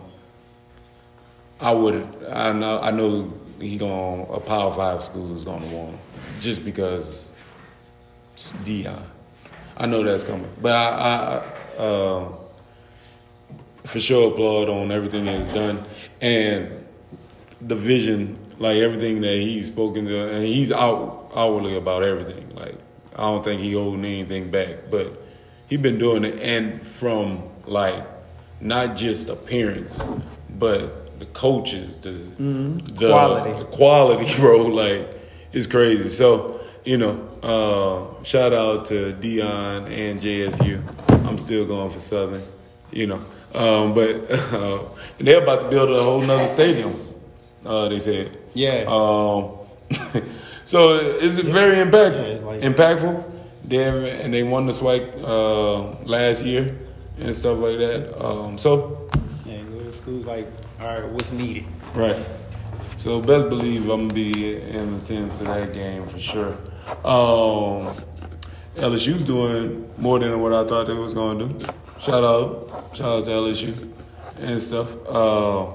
I 1.60 1.72
would 1.72 2.08
I 2.32 2.52
know 2.54 2.80
I 2.80 2.92
know 2.92 3.34
he 3.60 3.78
going 3.78 4.28
a 4.30 4.40
Power 4.40 4.72
Five 4.74 5.04
school 5.04 5.36
is 5.36 5.44
gonna 5.44 5.66
want 5.68 5.92
him 5.92 6.00
just 6.40 6.64
because 6.64 7.32
it's 8.34 8.54
Deion. 8.54 9.04
I 9.76 9.86
know 9.86 10.04
that's 10.04 10.24
coming, 10.24 10.50
but 10.62 10.74
I, 10.74 11.44
I 11.78 11.84
um 11.84 12.36
for 13.86 14.00
sure 14.00 14.32
applaud 14.32 14.70
on 14.70 14.92
everything 14.92 15.26
that 15.26 15.38
he's 15.38 15.48
done 15.48 15.84
and 16.22 16.86
the 17.62 17.76
vision, 17.76 18.38
like 18.60 18.78
everything 18.78 19.22
that 19.22 19.36
he's 19.36 19.68
spoken 19.68 20.06
to, 20.06 20.30
and 20.30 20.46
he's 20.46 20.72
out 20.72 21.32
outwardly 21.36 21.76
about 21.76 22.04
everything. 22.04 22.50
Like 22.56 22.76
I 23.16 23.22
don't 23.22 23.44
think 23.44 23.62
he 23.62 23.74
holding 23.74 24.06
anything 24.06 24.52
back, 24.52 24.92
but 24.92 25.24
he 25.68 25.78
been 25.78 25.98
doing 25.98 26.24
it, 26.24 26.40
and 26.40 26.86
from 26.86 27.42
like 27.66 28.06
not 28.62 28.96
just 28.96 29.30
appearance, 29.30 30.04
but 30.60 31.07
the 31.20 31.26
coaches, 31.28 31.98
the 32.00 32.12
the 32.12 33.08
Quality. 33.10 33.64
quality, 33.76 34.36
bro. 34.40 34.58
Like 34.68 35.20
it's 35.54 35.68
crazy. 35.68 36.10
So 36.10 36.60
you 36.86 36.98
know, 36.98 37.20
uh, 37.44 38.24
shout 38.24 38.54
out 38.54 38.86
to 38.86 39.14
Deion 39.14 39.88
and 39.92 40.22
JSU. 40.22 40.82
I'm 41.28 41.38
still 41.38 41.66
going 41.66 41.90
for 41.90 42.00
Southern. 42.00 42.44
You 42.92 43.08
know, 43.08 43.22
um, 43.54 43.94
but 43.94 44.32
uh, 44.54 44.84
and 45.20 45.28
they're 45.28 45.42
about 45.44 45.60
to 45.62 45.70
build 45.70 45.92
a 45.92 46.02
whole 46.02 46.22
nother 46.22 46.48
stadium. 46.48 46.96
Uh, 47.66 47.90
they 47.90 48.00
said. 48.00 48.38
Yeah. 48.54 48.86
Um, 48.88 49.58
so 50.64 50.98
it's 51.20 51.40
very 51.40 51.76
impactful. 51.78 52.20
Yeah, 52.20 52.34
it's 52.36 52.44
like- 52.44 52.62
impactful. 52.62 53.32
They 53.66 54.22
and 54.24 54.34
they 54.34 54.44
won 54.44 54.66
the 54.66 54.72
SWAC 54.72 55.22
uh, 55.22 56.02
last 56.06 56.46
year 56.46 56.74
and 57.20 57.36
stuff 57.36 57.60
like 57.60 57.78
that. 57.80 58.16
Um, 58.26 58.58
so 58.58 59.10
Yeah, 59.46 59.62
go 59.64 59.84
to 59.84 59.92
school 59.92 60.22
like, 60.22 60.48
all 60.80 60.86
right, 60.86 61.10
what's 61.10 61.32
needed? 61.32 61.66
right. 61.96 62.16
So 62.98 63.22
best 63.22 63.50
believe 63.50 63.90
I'm 63.90 64.08
gonna 64.08 64.14
be 64.14 64.56
in 64.58 64.96
attendance 64.96 65.40
to 65.40 65.44
that 65.46 65.74
game 65.74 66.08
for 66.08 66.20
sure. 66.20 66.54
Um, 67.04 67.96
LSU's 68.76 69.24
doing 69.24 69.92
more 69.98 70.20
than 70.20 70.40
what 70.40 70.54
I 70.54 70.64
thought 70.64 70.88
they 70.88 70.94
was 70.94 71.14
gonna 71.14 71.46
do. 71.46 71.66
shout 72.00 72.24
out, 72.24 72.92
shout 72.94 73.20
out 73.20 73.26
to 73.26 73.32
LSU 73.32 73.92
and 74.40 74.62
stuff. 74.62 74.96
Uh, 75.08 75.70
I 75.70 75.74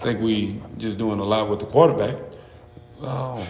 think 0.00 0.20
we 0.20 0.60
just 0.78 0.98
doing 0.98 1.18
a 1.18 1.24
lot 1.24 1.48
with 1.48 1.60
the 1.60 1.66
quarterback. 1.66 2.16
Um, 3.02 3.42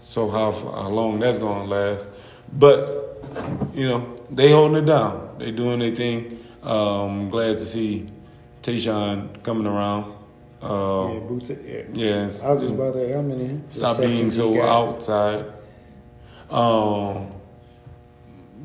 so 0.00 0.28
how 0.30 0.52
how 0.52 0.88
long 0.88 1.20
that's 1.20 1.38
gonna 1.38 1.64
last? 1.64 2.08
But 2.52 3.22
you 3.74 3.88
know 3.88 4.16
they 4.30 4.50
holding 4.50 4.82
it 4.82 4.86
down. 4.86 5.36
They 5.38 5.50
doing 5.50 5.78
their 5.78 5.94
thing. 5.94 6.44
Um, 6.62 7.30
glad 7.30 7.58
to 7.58 7.64
see 7.64 8.10
Tayshawn 8.62 9.42
coming 9.42 9.66
around. 9.66 10.17
Uh, 10.60 11.10
yeah, 11.12 11.20
boots 11.20 11.50
it. 11.50 11.88
Yeah. 11.94 12.04
yeah, 12.06 12.20
I 12.44 12.52
was 12.52 12.62
just 12.62 12.74
about 12.74 12.94
to. 12.94 13.14
How 13.14 13.22
many? 13.22 13.60
stop 13.68 13.98
being 13.98 14.30
so 14.30 14.54
got? 14.54 14.68
outside. 14.68 15.44
Um, 16.50 17.30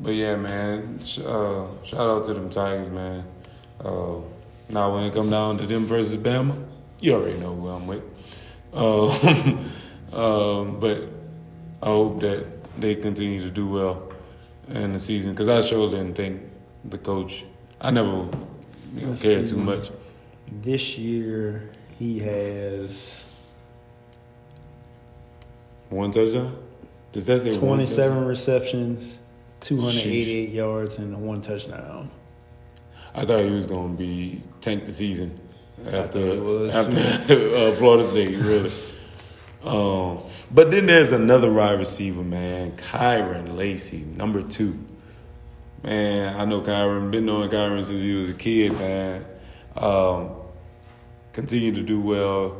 but 0.02 0.14
yeah, 0.14 0.36
man. 0.36 0.98
Sh- 1.04 1.20
uh, 1.20 1.66
shout 1.84 2.00
out 2.00 2.24
to 2.24 2.34
them 2.34 2.50
Tigers, 2.50 2.88
man. 2.88 3.24
Uh, 3.80 4.16
now 4.70 4.92
when 4.92 5.04
it 5.04 5.14
come 5.14 5.30
down 5.30 5.58
to 5.58 5.66
them 5.66 5.86
versus 5.86 6.16
Bama, 6.16 6.66
you 7.00 7.14
already 7.14 7.38
know 7.38 7.54
who 7.54 7.68
I'm 7.68 7.86
with. 7.86 8.02
Uh, 8.74 9.08
um, 10.12 10.80
but 10.80 11.08
I 11.80 11.86
hope 11.86 12.20
that 12.22 12.44
they 12.80 12.96
continue 12.96 13.40
to 13.42 13.50
do 13.50 13.68
well 13.68 14.12
in 14.68 14.92
the 14.94 14.98
season 14.98 15.30
because 15.30 15.46
I 15.46 15.60
sure 15.60 15.88
didn't 15.90 16.14
think 16.14 16.42
the 16.84 16.98
coach. 16.98 17.44
I 17.80 17.92
never 17.92 18.28
you 18.96 19.06
know, 19.06 19.14
cared 19.14 19.46
too 19.46 19.58
much. 19.58 19.90
This 20.50 20.98
year 20.98 21.70
he 21.98 22.18
has 22.20 23.24
One 25.90 26.10
touchdown. 26.10 26.56
Does 27.12 27.26
that 27.26 27.42
say 27.42 27.56
27 27.56 28.10
touchdown? 28.10 28.26
receptions, 28.26 29.18
288 29.60 30.48
yards, 30.50 30.98
and 30.98 31.16
one 31.22 31.40
touchdown. 31.40 32.10
I 33.14 33.24
thought 33.24 33.44
he 33.44 33.50
was 33.50 33.68
going 33.68 33.92
to 33.92 33.98
be 33.98 34.42
tank 34.60 34.86
the 34.86 34.92
season 34.92 35.40
after 35.86 36.18
thought 36.18 36.34
he 36.34 36.40
was, 36.40 36.74
after 36.74 37.32
uh, 37.32 37.72
Florida 37.72 38.08
State, 38.08 38.36
really. 38.38 38.70
Um, 39.64 40.18
but 40.50 40.70
then 40.70 40.86
there's 40.86 41.12
another 41.12 41.52
wide 41.52 41.78
receiver, 41.78 42.22
man, 42.22 42.72
Kyren 42.72 43.56
Lacy, 43.56 43.98
number 44.16 44.42
two. 44.42 44.78
Man, 45.82 46.40
I 46.40 46.44
know 46.46 46.62
Kyren. 46.62 47.10
Been 47.10 47.26
knowing 47.26 47.50
Kyren 47.50 47.84
since 47.84 48.02
he 48.02 48.14
was 48.14 48.30
a 48.30 48.34
kid, 48.34 48.72
man. 48.72 49.24
Um, 49.76 50.30
continue 51.34 51.74
to 51.74 51.82
do 51.82 52.00
well. 52.00 52.56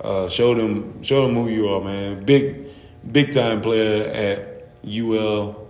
Uh, 0.00 0.28
show 0.28 0.54
them, 0.54 1.02
show 1.02 1.26
them 1.26 1.34
who 1.34 1.48
you 1.48 1.68
are, 1.68 1.82
man. 1.82 2.24
Big, 2.24 2.66
big 3.10 3.32
time 3.32 3.60
player 3.60 4.08
at 4.08 4.68
UL 4.88 5.68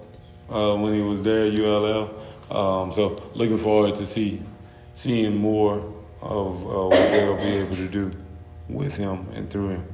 uh, 0.48 0.76
when 0.76 0.94
he 0.94 1.00
was 1.00 1.24
there, 1.24 1.46
ULL. 1.46 2.14
Um, 2.50 2.92
so 2.92 3.20
looking 3.34 3.57
forward 3.57 3.96
to 3.96 4.07
see 4.07 4.40
seeing 4.94 5.36
more 5.36 5.78
of 6.20 6.62
uh, 6.66 6.84
what 6.84 7.11
they'll 7.11 7.36
be 7.36 7.42
able 7.42 7.76
to 7.76 7.88
do 7.88 8.12
with 8.68 8.96
him 8.96 9.26
and 9.32 9.50
through 9.50 9.70
him. 9.70 9.84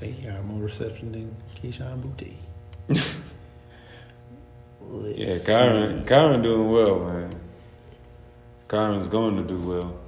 They 0.00 0.10
got 0.10 0.44
more 0.44 0.60
reception 0.60 1.12
than 1.12 1.34
Keyshawn. 1.54 2.02
Let's 2.88 3.16
Yeah. 5.16 5.38
Kyren, 5.38 6.04
Kyren 6.04 6.42
doing 6.42 6.70
well, 6.70 7.00
man. 7.00 7.40
Kyren's 8.68 9.08
going 9.08 9.36
to 9.36 9.42
do 9.42 9.58
well. 9.58 10.05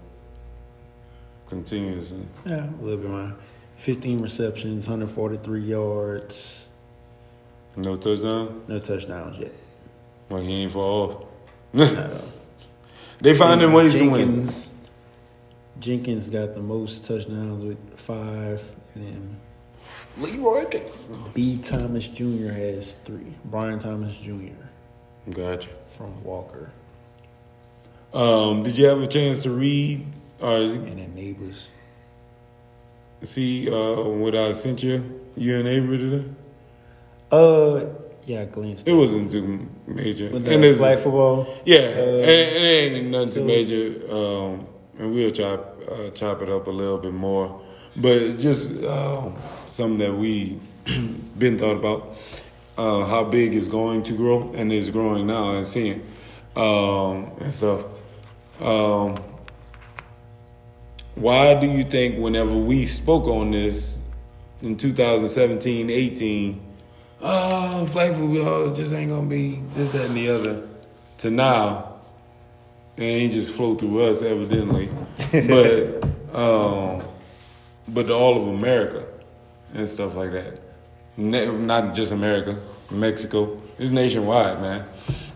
Continuously. 1.49 2.27
Yeah, 2.47 2.69
a 2.69 2.83
little 2.83 3.01
bit 3.01 3.11
more. 3.11 3.35
15 3.77 4.21
receptions, 4.21 4.87
143 4.89 5.61
yards, 5.63 6.67
No 7.77 7.97
touchdown. 7.97 8.63
no 8.67 8.79
touchdowns 8.81 9.39
yet. 9.39 9.53
Well, 10.29 10.43
he 10.43 10.63
ain't 10.65 10.73
fall 10.73 11.11
off. 11.11 11.25
No. 11.73 12.21
they 13.21 13.35
finding 13.35 13.73
ways 13.73 13.95
to 13.95 14.09
win. 14.11 14.27
Jenkins, 14.47 14.73
Jenkins 15.79 16.29
got 16.29 16.55
the 16.55 16.61
most 16.61 17.05
touchdowns 17.05 17.65
with 17.65 17.79
five. 17.99 18.63
And 18.95 19.07
then 19.07 19.41
Leroy. 20.19 20.83
B. 21.35 21.59
Thomas 21.59 22.09
Jr. 22.09 22.51
has 22.51 22.97
three. 23.05 23.33
Brian 23.45 23.79
Thomas 23.79 24.19
Jr. 24.19 24.65
Gotcha. 25.31 25.69
from 25.85 26.25
Walker 26.25 26.71
Um, 28.13 28.63
did 28.65 28.77
you 28.77 28.87
have 28.87 29.01
a 29.03 29.07
chance 29.07 29.43
to 29.45 29.51
read 29.51 30.05
or 30.41 30.57
and 30.57 30.99
then 30.99 31.15
neighbors. 31.15 31.69
see 33.23 33.69
uh, 33.71 34.03
what 34.03 34.35
I 34.35 34.53
sent 34.53 34.83
you? 34.83 35.21
You 35.37 35.57
and 35.57 35.69
Avery 35.69 35.99
today? 35.99 36.29
Uh, 37.31 37.85
yeah, 38.25 38.43
I 38.43 38.45
glanced. 38.47 38.87
It 38.89 38.93
wasn't 38.93 39.31
too 39.33 39.69
major. 39.87 40.31
with 40.31 40.47
And 40.49 40.63
the 40.63 40.69
it's- 40.69 40.79
flag 40.79 40.99
football. 40.99 41.47
Yeah, 41.65 41.79
Uh, 41.79 42.03
it, 42.03 42.29
it 42.29 42.95
ain't 42.95 43.11
nothing 43.11 43.33
too 43.33 43.45
major, 43.45 44.01
um, 44.13 44.67
and 44.99 45.15
we'll 45.15 45.31
chop 45.31 45.77
uh, 45.91 46.11
chop 46.11 46.43
it 46.43 46.51
up 46.51 46.67
a 46.67 46.71
little 46.71 46.99
bit 46.99 47.15
more. 47.15 47.61
But 47.97 48.39
just 48.39 48.73
uh, 48.85 49.31
something 49.67 49.99
that 49.99 50.15
we 50.15 50.59
been 51.39 51.59
thought 51.59 51.77
about 51.77 52.17
uh, 52.77 53.05
how 53.07 53.25
big 53.25 53.55
is 53.55 53.69
going 53.69 54.03
to 54.05 54.13
grow, 54.13 54.53
and 54.55 54.73
is 54.73 54.91
growing 54.91 55.27
now, 55.27 55.57
and 55.57 55.67
seeing 55.67 56.03
um, 56.57 57.31
and 57.41 57.53
stuff. 57.53 57.85
Um, 58.61 59.17
why 61.21 61.55
do 61.55 61.67
you 61.67 61.85
think 61.85 62.19
whenever 62.19 62.55
we 62.57 62.87
spoke 62.87 63.27
on 63.27 63.51
this 63.51 64.01
in 64.63 64.77
2017, 64.77 65.91
18, 65.91 66.61
oh, 67.23 67.87
flag 67.87 68.15
football 68.15 68.75
just 68.75 68.93
ain't 68.93 69.11
gonna 69.11 69.27
be 69.27 69.61
this, 69.75 69.91
that, 69.91 70.07
and 70.07 70.17
the 70.17 70.29
other, 70.31 70.69
to 71.19 71.31
now, 71.31 71.95
it 72.97 73.03
ain't 73.03 73.33
just 73.33 73.55
flow 73.57 73.75
through 73.75 74.03
us, 74.03 74.23
evidently, 74.23 74.89
but 75.33 76.05
um, 76.35 77.03
but 77.89 78.07
to 78.07 78.15
all 78.15 78.43
of 78.43 78.49
America 78.59 79.05
and 79.75 79.89
stuff 79.89 80.15
like 80.15 80.33
that. 80.33 80.61
Ne- 81.17 81.47
Not 81.47 81.95
just 81.95 82.13
America, 82.13 82.61
Mexico. 82.91 83.61
It's 83.79 83.91
nationwide, 83.91 84.61
man. 84.61 84.85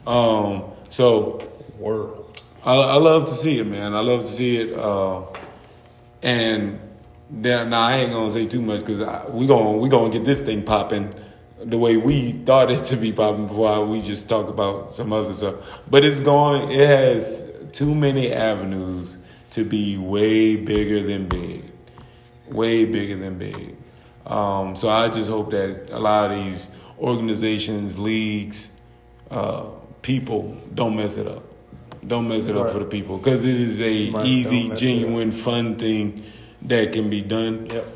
Um, 0.07 0.65
so 0.89 1.39
World. 1.79 2.43
I, 2.65 2.75
I 2.75 2.97
love 2.97 3.27
to 3.27 3.33
see 3.33 3.59
it, 3.59 3.67
man. 3.67 3.95
I 3.95 4.01
love 4.01 4.21
to 4.21 4.27
see 4.27 4.57
it. 4.59 4.79
Uh, 4.79 5.23
and 6.23 6.79
now, 7.33 7.81
I 7.81 7.97
ain't 7.97 8.13
gonna 8.13 8.31
say 8.31 8.47
too 8.47 8.61
much 8.61 8.81
because 8.81 9.01
we 9.31 9.47
gonna 9.47 9.79
we 9.79 9.89
gonna 9.89 10.11
get 10.11 10.25
this 10.25 10.41
thing 10.41 10.63
popping 10.63 11.15
the 11.65 11.79
way 11.79 11.97
we 11.97 12.33
thought 12.33 12.71
it 12.71 12.85
to 12.87 12.97
be 12.97 13.13
popping 13.13 13.47
before 13.47 13.87
we 13.87 14.03
just 14.03 14.29
talk 14.29 14.49
about 14.49 14.93
some 14.93 15.13
other 15.13 15.33
stuff. 15.33 15.81
But 15.89 16.05
it's 16.05 16.21
going. 16.21 16.71
It 16.71 16.87
has 16.87 17.51
too 17.73 17.95
many 17.95 18.33
avenues 18.33 19.19
to 19.53 19.65
be 19.65 19.97
way 19.97 20.57
bigger 20.57 21.03
than 21.03 21.27
big, 21.27 21.65
way 22.49 22.85
bigger 22.85 23.17
than 23.17 23.39
big. 23.39 23.77
Um, 24.27 24.77
so 24.77 24.89
I 24.89 25.09
just 25.09 25.31
hope 25.31 25.51
that 25.51 25.91
a 25.91 25.99
lot 25.99 26.31
of 26.31 26.37
these 26.37 26.71
organizations, 26.99 27.99
leagues, 27.99 28.73
uh, 29.31 29.71
people 30.03 30.61
don't 30.75 30.97
mess 30.97 31.17
it 31.17 31.27
up. 31.27 31.52
Don't 32.07 32.29
mess 32.29 32.47
it 32.47 32.57
up 32.57 32.71
for 32.73 32.81
the 32.81 32.85
people 32.85 33.17
because 33.19 33.45
it 33.45 33.55
is 33.55 33.81
a 33.81 34.11
Right, 34.11 34.27
easy, 34.27 34.63
don't 34.63 34.69
mess 34.71 34.71
it 34.71 34.73
up. 34.73 34.79
genuine, 34.79 35.31
fun 35.31 35.77
thing 35.77 36.23
that 36.63 36.93
can 36.93 37.09
be 37.11 37.21
done 37.23 37.67
Yep. 37.67 37.87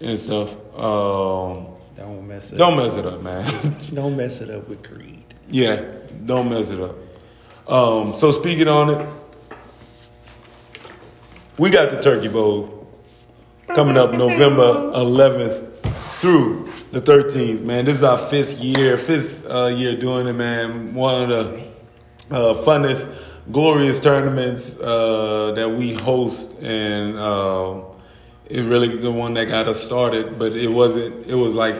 and 0.00 0.18
stuff. 0.18 0.50
Um, 0.78 1.66
Don't 1.96 2.26
mess 2.28 2.48
it. 2.52 2.54
Up. 2.54 2.58
Don't 2.58 2.72
up. 2.78 2.84
mess 2.84 2.96
it 2.96 3.06
up, 3.06 3.22
man. 3.22 3.76
Don't 3.94 4.16
mess 4.16 4.40
it 4.42 4.50
up 4.50 4.68
with 4.68 4.82
Creed. 4.82 5.22
yeah, 5.50 5.80
don't 6.26 6.48
mess 6.50 6.70
it 6.70 6.80
up. 6.80 6.96
Um, 7.66 8.14
so 8.14 8.30
speaking 8.30 8.68
on 8.68 8.90
it, 9.00 9.06
we 11.58 11.70
got 11.70 11.90
the 11.90 12.00
Turkey 12.02 12.28
Bowl 12.28 12.86
coming 13.74 13.96
up 13.96 14.12
November 14.12 14.92
11th 14.94 15.76
through 16.20 16.68
the 16.92 17.00
13th. 17.00 17.62
Man, 17.62 17.84
this 17.84 17.96
is 17.98 18.02
our 18.02 18.18
fifth 18.18 18.58
year, 18.60 18.96
fifth 18.96 19.46
uh, 19.48 19.66
year 19.66 19.96
doing 19.96 20.26
it, 20.26 20.32
man. 20.34 20.94
One 20.94 21.22
of 21.22 21.28
the 21.28 21.60
uh, 22.30 22.54
funnest, 22.64 23.06
glorious 23.50 24.00
tournaments 24.00 24.78
uh, 24.80 25.52
that 25.56 25.70
we 25.70 25.94
host, 25.94 26.60
and 26.62 27.16
uh, 27.16 27.82
it 28.46 28.62
really 28.62 28.96
the 28.96 29.12
one 29.12 29.34
that 29.34 29.46
got 29.46 29.68
us 29.68 29.82
started. 29.82 30.38
But 30.38 30.52
it 30.52 30.70
wasn't. 30.70 31.26
It 31.26 31.34
was 31.34 31.54
like 31.54 31.76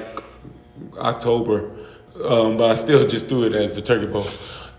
October, 0.99 1.71
um, 2.25 2.57
but 2.57 2.71
I 2.71 2.75
still 2.75 3.07
just 3.07 3.29
threw 3.29 3.45
it 3.45 3.55
as 3.55 3.75
the 3.75 3.83
Turkey 3.83 4.07
Bowl. 4.07 4.27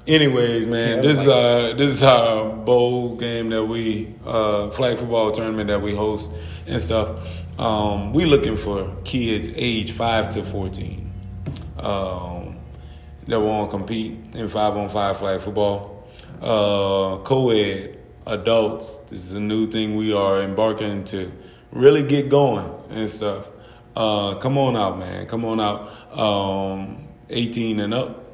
Anyways, 0.07 0.67
man, 0.67 0.97
Yeah, 0.97 1.01
this 1.01 1.21
is 1.21 1.27
our 1.27 1.73
this 1.73 1.91
is 1.91 2.03
our 2.03 2.49
bowl 2.53 3.15
game 3.15 3.49
that 3.49 3.65
we 3.65 4.13
uh, 4.25 4.69
flag 4.69 4.97
football 4.97 5.31
tournament 5.31 5.67
that 5.69 5.81
we 5.81 5.95
host 5.95 6.31
and 6.67 6.79
stuff. 6.79 7.19
Um, 7.59 8.13
we 8.13 8.25
looking 8.25 8.55
for 8.55 8.93
kids 9.03 9.49
age 9.55 9.93
five 9.93 10.29
to 10.31 10.43
fourteen 10.43 11.11
um, 11.79 12.57
that 13.25 13.39
want 13.39 13.71
to 13.71 13.77
compete 13.77 14.35
in 14.35 14.47
five 14.47 14.77
on 14.77 14.89
five 14.89 15.17
flag 15.17 15.41
football. 15.41 15.94
Uh, 16.41 17.17
co-ed 17.23 17.97
adults. 18.27 18.97
This 18.99 19.25
is 19.25 19.33
a 19.33 19.39
new 19.39 19.67
thing 19.67 19.95
we 19.95 20.13
are 20.13 20.41
embarking 20.41 21.03
to 21.05 21.31
really 21.71 22.03
get 22.03 22.29
going 22.29 22.69
and 22.89 23.09
stuff. 23.09 23.47
Uh, 23.95 24.35
come 24.35 24.57
on 24.57 24.75
out, 24.75 24.99
man. 24.99 25.25
Come 25.27 25.45
on 25.45 25.59
out. 25.59 26.17
Um, 26.17 27.07
18 27.29 27.79
and 27.79 27.93
up. 27.93 28.25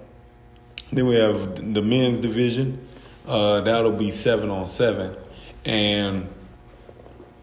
Then 0.91 1.05
we 1.05 1.15
have 1.15 1.73
the 1.73 1.81
men's 1.81 2.19
division, 2.19 2.87
Uh, 3.27 3.61
that'll 3.61 3.91
be 3.91 4.09
seven 4.11 4.49
on 4.49 4.65
seven, 4.65 5.15
and 5.63 6.27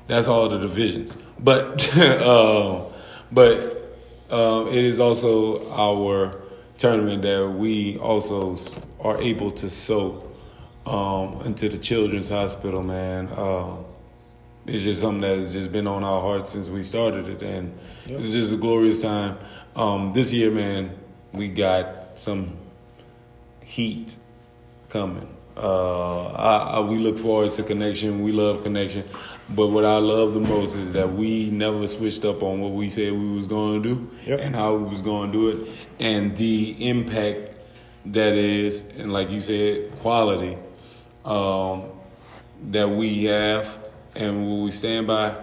that's 0.08 0.26
all 0.26 0.48
the 0.48 0.58
divisions. 0.58 1.16
But 1.38 1.96
uh, 1.96 2.82
but 3.32 3.96
uh, 4.28 4.66
it 4.68 4.84
is 4.84 4.98
also 5.00 5.72
our 5.72 6.42
tournament 6.76 7.22
that 7.22 7.48
we 7.48 7.96
also 7.98 8.56
are 9.00 9.20
able 9.22 9.50
to 9.52 9.70
sow 9.70 10.27
um, 10.88 11.42
into 11.44 11.68
the 11.68 11.78
children's 11.78 12.28
hospital. 12.28 12.82
Man, 12.82 13.28
uh, 13.28 13.76
it's 14.66 14.82
just 14.82 15.00
something 15.00 15.20
that 15.22 15.38
has 15.38 15.52
just 15.52 15.72
been 15.72 15.86
on 15.86 16.04
our 16.04 16.20
hearts 16.20 16.52
since 16.52 16.68
we 16.68 16.82
started 16.82 17.28
it, 17.28 17.42
and 17.42 17.78
it's 18.06 18.32
just 18.32 18.52
a 18.52 18.56
glorious 18.56 19.00
time. 19.02 19.38
Um, 19.76 20.12
this 20.12 20.32
year, 20.32 20.50
man, 20.50 20.96
we 21.32 21.48
got 21.48 22.18
some 22.18 22.56
heat 23.64 24.16
coming. 24.88 25.28
Uh, 25.56 26.26
I, 26.28 26.56
I, 26.76 26.80
we 26.80 26.98
look 26.98 27.18
forward 27.18 27.52
to 27.54 27.64
connection. 27.64 28.22
We 28.22 28.30
love 28.30 28.62
connection, 28.62 29.04
but 29.50 29.68
what 29.68 29.84
I 29.84 29.98
love 29.98 30.32
the 30.34 30.40
most 30.40 30.76
is 30.76 30.92
that 30.92 31.12
we 31.12 31.50
never 31.50 31.86
switched 31.88 32.24
up 32.24 32.42
on 32.44 32.60
what 32.60 32.72
we 32.72 32.88
said 32.90 33.12
we 33.12 33.32
was 33.32 33.48
going 33.48 33.82
to 33.82 33.88
do 33.94 34.10
Yep. 34.26 34.40
and 34.40 34.54
how 34.54 34.76
we 34.76 34.88
was 34.88 35.02
going 35.02 35.32
to 35.32 35.38
do 35.38 35.48
it, 35.50 35.68
and 35.98 36.36
the 36.36 36.88
impact 36.88 37.56
that 38.06 38.34
is, 38.34 38.84
and 38.98 39.12
like 39.12 39.30
you 39.30 39.40
said, 39.40 39.90
quality 39.98 40.56
um, 41.28 41.84
that 42.70 42.88
we 42.88 43.24
have 43.24 43.78
and 44.14 44.48
what 44.48 44.64
we 44.64 44.70
stand 44.70 45.06
by 45.06 45.36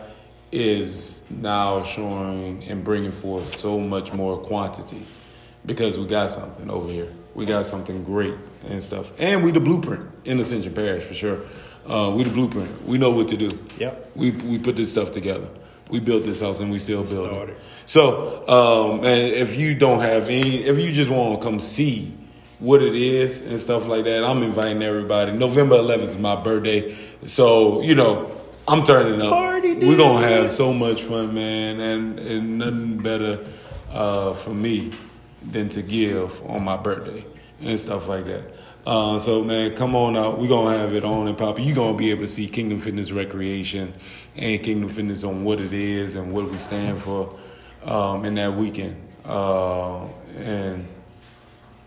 is 0.51 1.23
now 1.29 1.83
showing 1.83 2.63
and 2.63 2.83
bringing 2.83 3.11
forth 3.11 3.57
so 3.57 3.79
much 3.79 4.11
more 4.11 4.37
quantity 4.37 5.05
because 5.65 5.97
we 5.97 6.05
got 6.05 6.31
something 6.31 6.69
over 6.69 6.89
here. 6.89 7.11
We 7.35 7.45
got 7.45 7.65
something 7.65 8.03
great 8.03 8.33
and 8.67 8.81
stuff, 8.81 9.11
and 9.19 9.43
we 9.43 9.51
the 9.51 9.59
blueprint 9.59 10.09
in 10.23 10.39
Ascension 10.39 10.73
Parish 10.73 11.03
for 11.03 11.13
sure. 11.13 11.41
Uh, 11.85 12.13
we 12.15 12.23
the 12.23 12.29
blueprint. 12.31 12.85
We 12.87 12.97
know 12.97 13.11
what 13.11 13.27
to 13.27 13.37
do. 13.37 13.51
Yep. 13.77 14.11
We 14.15 14.31
we 14.31 14.57
put 14.57 14.75
this 14.75 14.89
stuff 14.89 15.11
together. 15.11 15.49
We 15.89 15.99
built 15.99 16.23
this 16.23 16.41
house 16.41 16.61
and 16.61 16.71
we 16.71 16.79
still 16.79 17.03
build 17.03 17.49
it. 17.49 17.57
So, 17.85 18.47
um, 18.47 19.05
and 19.05 19.33
if 19.33 19.55
you 19.55 19.75
don't 19.75 19.99
have 19.99 20.29
any, 20.29 20.63
if 20.63 20.79
you 20.79 20.91
just 20.91 21.11
want 21.11 21.39
to 21.39 21.45
come 21.45 21.59
see 21.59 22.11
what 22.65 22.81
it 22.81 22.95
is 22.95 23.45
and 23.45 23.59
stuff 23.59 23.87
like 23.87 24.05
that, 24.05 24.23
I'm 24.23 24.41
inviting 24.41 24.81
everybody. 24.81 25.31
November 25.31 25.75
11th 25.75 26.09
is 26.09 26.17
my 26.17 26.35
birthday, 26.35 26.97
so 27.23 27.81
you 27.81 27.93
know 27.93 28.31
I'm 28.67 28.83
turning 28.83 29.21
up. 29.21 29.29
Party 29.29 29.75
We're 29.75 29.97
gonna 29.97 30.27
have 30.27 30.51
so 30.51 30.73
much 30.73 31.03
fun, 31.03 31.35
man, 31.35 31.79
and 31.79 32.19
and 32.19 32.57
nothing 32.57 32.97
better 32.97 33.45
uh, 33.91 34.33
for 34.33 34.49
me 34.49 34.91
than 35.43 35.69
to 35.69 35.83
give 35.83 36.43
on 36.49 36.63
my 36.63 36.75
birthday 36.75 37.23
and 37.61 37.79
stuff 37.79 38.07
like 38.07 38.25
that. 38.25 38.55
Uh, 38.83 39.19
so 39.19 39.43
man, 39.43 39.75
come 39.75 39.95
on 39.95 40.17
out. 40.17 40.39
We're 40.39 40.49
gonna 40.49 40.77
have 40.79 40.93
it 40.95 41.03
on 41.03 41.27
and 41.27 41.37
poppy. 41.37 41.61
You're 41.61 41.75
gonna 41.75 41.97
be 41.97 42.09
able 42.09 42.21
to 42.21 42.27
see 42.27 42.47
Kingdom 42.47 42.79
Fitness 42.79 43.11
Recreation 43.11 43.93
and 44.35 44.63
Kingdom 44.63 44.89
Fitness 44.89 45.23
on 45.23 45.43
what 45.43 45.59
it 45.59 45.71
is 45.71 46.15
and 46.15 46.33
what 46.33 46.49
we 46.49 46.57
stand 46.57 46.97
for 46.99 47.35
um, 47.83 48.25
in 48.25 48.33
that 48.35 48.55
weekend. 48.55 48.99
Uh, 49.23 50.05
and 50.37 50.87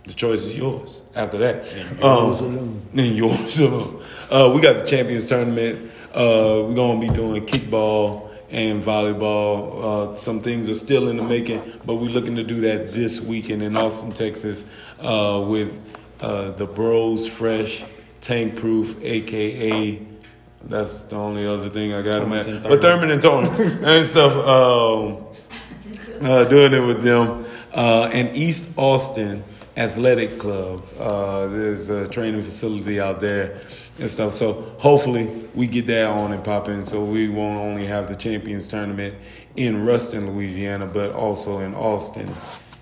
the 0.08 0.14
choice 0.14 0.44
is 0.44 0.56
yours 0.56 1.02
after 1.14 1.38
that. 1.38 1.64
And 1.72 2.02
Um, 2.02 2.26
yours 2.26 2.40
alone. 2.40 2.82
and 2.96 3.16
yours 3.16 3.58
alone. 3.60 4.02
Uh, 4.30 4.52
we 4.54 4.60
got 4.60 4.74
the 4.76 4.84
Champions 4.84 5.26
Tournament. 5.26 5.90
Uh, 6.12 6.60
we're 6.66 6.74
going 6.74 7.00
to 7.00 7.08
be 7.08 7.14
doing 7.14 7.46
kickball 7.46 8.28
and 8.50 8.82
volleyball. 8.82 10.12
Uh, 10.12 10.16
some 10.16 10.40
things 10.40 10.68
are 10.68 10.74
still 10.74 11.08
in 11.08 11.16
the 11.16 11.22
making, 11.22 11.62
but 11.86 11.94
we're 11.94 12.10
looking 12.10 12.36
to 12.36 12.42
do 12.44 12.60
that 12.60 12.92
this 12.92 13.22
weekend 13.22 13.62
in 13.62 13.74
Austin, 13.74 14.12
Texas, 14.12 14.66
uh, 15.00 15.42
with 15.48 15.72
uh, 16.20 16.50
the 16.50 16.66
Bros 16.66 17.26
Fresh 17.26 17.84
Tank 18.20 18.56
Proof, 18.56 18.96
aka. 19.02 19.98
That's 20.64 21.00
the 21.02 21.16
only 21.16 21.46
other 21.46 21.70
thing 21.70 21.94
I 21.94 22.02
got 22.02 22.20
them 22.20 22.32
at. 22.34 22.44
Torrance 22.44 22.66
But 22.66 22.82
Thurman 22.82 23.10
and 23.10 23.22
Torrance 23.22 23.58
and 23.60 24.06
stuff. 24.06 24.34
Um, 24.46 25.24
uh, 26.20 26.44
doing 26.50 26.74
it 26.74 26.80
with 26.84 27.02
them. 27.02 27.46
Uh, 27.72 28.10
and 28.12 28.36
East 28.36 28.68
Austin 28.76 29.42
Athletic 29.78 30.38
Club. 30.38 30.82
Uh, 30.98 31.46
there's 31.46 31.88
a 31.88 32.08
training 32.08 32.42
facility 32.42 33.00
out 33.00 33.20
there 33.20 33.60
and 33.98 34.10
stuff. 34.10 34.34
So 34.34 34.52
hopefully 34.78 35.48
we 35.54 35.68
get 35.68 35.86
that 35.86 36.10
on 36.10 36.32
and 36.32 36.42
popping. 36.42 36.84
So 36.84 37.04
we 37.04 37.28
won't 37.28 37.58
only 37.58 37.86
have 37.86 38.08
the 38.08 38.16
Champions 38.16 38.66
Tournament 38.66 39.14
in 39.56 39.84
Ruston, 39.84 40.32
Louisiana, 40.32 40.86
but 40.86 41.12
also 41.12 41.60
in 41.60 41.74
Austin, 41.74 42.28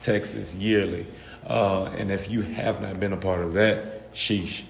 Texas, 0.01 0.55
yearly. 0.55 1.07
Uh, 1.47 1.85
and 1.99 2.11
if 2.11 2.31
you 2.31 2.43
have 2.43 2.81
not 2.81 2.99
been 2.99 3.13
a 3.13 3.17
part 3.17 3.43
of 3.43 3.53
that, 3.53 4.13
sheesh. 4.13 4.65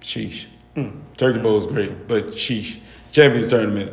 Sheesh. 0.00 0.46
Mm. 0.76 1.00
Turkey 1.16 1.40
Bowl 1.40 1.58
is 1.58 1.66
great, 1.66 2.08
but 2.08 2.28
sheesh. 2.28 2.80
Champions 3.12 3.48
Tournament 3.48 3.92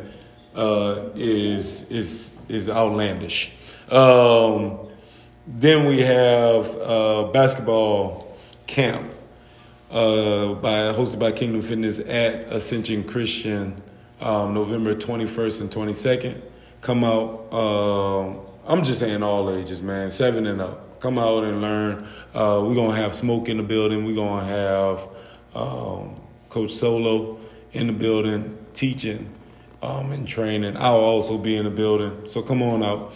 uh, 0.56 1.10
is 1.14 1.88
is 1.90 2.36
is 2.48 2.68
outlandish. 2.68 3.52
Um, 3.88 4.78
then 5.46 5.86
we 5.86 6.00
have 6.00 6.74
uh, 6.80 7.24
basketball 7.32 8.36
camp 8.66 9.10
uh, 9.90 10.54
by 10.54 10.92
hosted 10.92 11.18
by 11.18 11.32
Kingdom 11.32 11.62
Fitness 11.62 11.98
at 12.00 12.44
Ascension 12.44 13.04
Christian, 13.04 13.82
um, 14.20 14.54
November 14.54 14.94
twenty 14.94 15.26
first 15.26 15.60
and 15.60 15.70
twenty 15.70 15.92
second. 15.92 16.42
Come 16.80 17.04
out. 17.04 17.52
um 17.52 18.40
I'm 18.64 18.84
just 18.84 19.00
saying 19.00 19.24
all 19.24 19.50
ages, 19.50 19.82
man, 19.82 20.08
seven 20.10 20.46
and 20.46 20.60
up. 20.60 21.00
Come 21.00 21.18
out 21.18 21.42
and 21.42 21.60
learn. 21.60 22.06
Uh, 22.32 22.62
we're 22.64 22.76
gonna 22.76 22.94
have 22.94 23.12
smoke 23.12 23.48
in 23.48 23.56
the 23.56 23.62
building. 23.64 24.04
We're 24.04 24.14
gonna 24.14 24.46
have 24.46 25.08
um, 25.54 26.14
Coach 26.48 26.70
Solo 26.70 27.40
in 27.72 27.88
the 27.88 27.92
building 27.92 28.56
teaching 28.72 29.28
um, 29.82 30.12
and 30.12 30.28
training. 30.28 30.76
I'll 30.76 30.94
also 30.94 31.38
be 31.38 31.56
in 31.56 31.64
the 31.64 31.70
building, 31.70 32.26
so 32.26 32.40
come 32.40 32.62
on 32.62 32.84
out. 32.84 33.12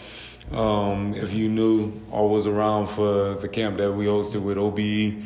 Um, 0.51 1.13
if 1.13 1.33
you 1.33 1.49
knew 1.49 1.91
or 2.09 2.29
was 2.29 2.47
around 2.47 2.87
for 2.87 3.33
the 3.33 3.49
camp 3.49 3.77
that 3.77 3.91
we 3.91 4.05
hosted 4.05 4.41
with 4.41 4.57
OBE 4.57 5.25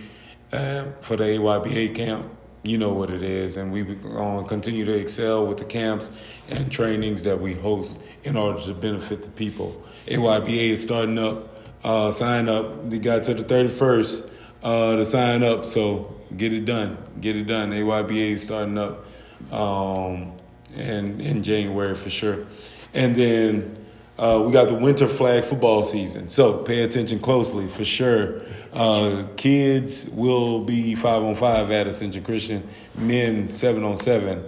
uh, 0.51 0.91
for 1.01 1.15
the 1.15 1.25
AYBA 1.25 1.95
camp, 1.95 2.27
you 2.63 2.77
know 2.77 2.93
what 2.93 3.09
it 3.09 3.21
is, 3.21 3.57
and 3.57 3.71
we 3.71 3.83
to 3.83 4.43
continue 4.47 4.85
to 4.85 4.93
excel 4.93 5.47
with 5.47 5.57
the 5.57 5.65
camps 5.65 6.11
and 6.47 6.71
trainings 6.71 7.23
that 7.23 7.39
we 7.39 7.53
host 7.53 8.03
in 8.23 8.35
order 8.35 8.59
to 8.59 8.73
benefit 8.73 9.23
the 9.23 9.29
people. 9.29 9.83
AYBA 10.05 10.69
is 10.69 10.83
starting 10.83 11.17
up. 11.17 11.47
Uh, 11.83 12.11
sign 12.11 12.47
up. 12.47 12.83
We 12.83 12.99
got 12.99 13.23
to 13.23 13.33
the 13.33 13.43
thirty 13.43 13.69
first 13.69 14.29
uh, 14.61 14.95
to 14.95 15.05
sign 15.05 15.43
up, 15.43 15.65
so 15.65 16.15
get 16.37 16.53
it 16.53 16.65
done. 16.65 16.97
Get 17.19 17.35
it 17.35 17.45
done. 17.45 17.71
AYBA 17.71 18.31
is 18.31 18.43
starting 18.43 18.77
up 18.77 19.05
um, 19.51 20.33
in 20.75 21.19
in 21.19 21.41
January 21.43 21.95
for 21.95 22.09
sure, 22.09 22.45
and 22.93 23.15
then. 23.15 23.77
Uh, 24.21 24.39
we 24.45 24.51
got 24.51 24.67
the 24.67 24.75
winter 24.75 25.07
flag 25.07 25.43
football 25.43 25.83
season, 25.83 26.27
so 26.27 26.59
pay 26.59 26.83
attention 26.83 27.17
closely 27.17 27.67
for 27.67 27.83
sure. 27.83 28.43
Uh, 28.71 29.25
kids 29.35 30.11
will 30.11 30.63
be 30.63 30.93
five 30.93 31.23
on 31.23 31.33
five 31.33 31.71
at 31.71 31.87
Ascension 31.87 32.23
Christian, 32.23 32.67
men 32.93 33.49
seven 33.49 33.83
on 33.83 33.97
seven 33.97 34.47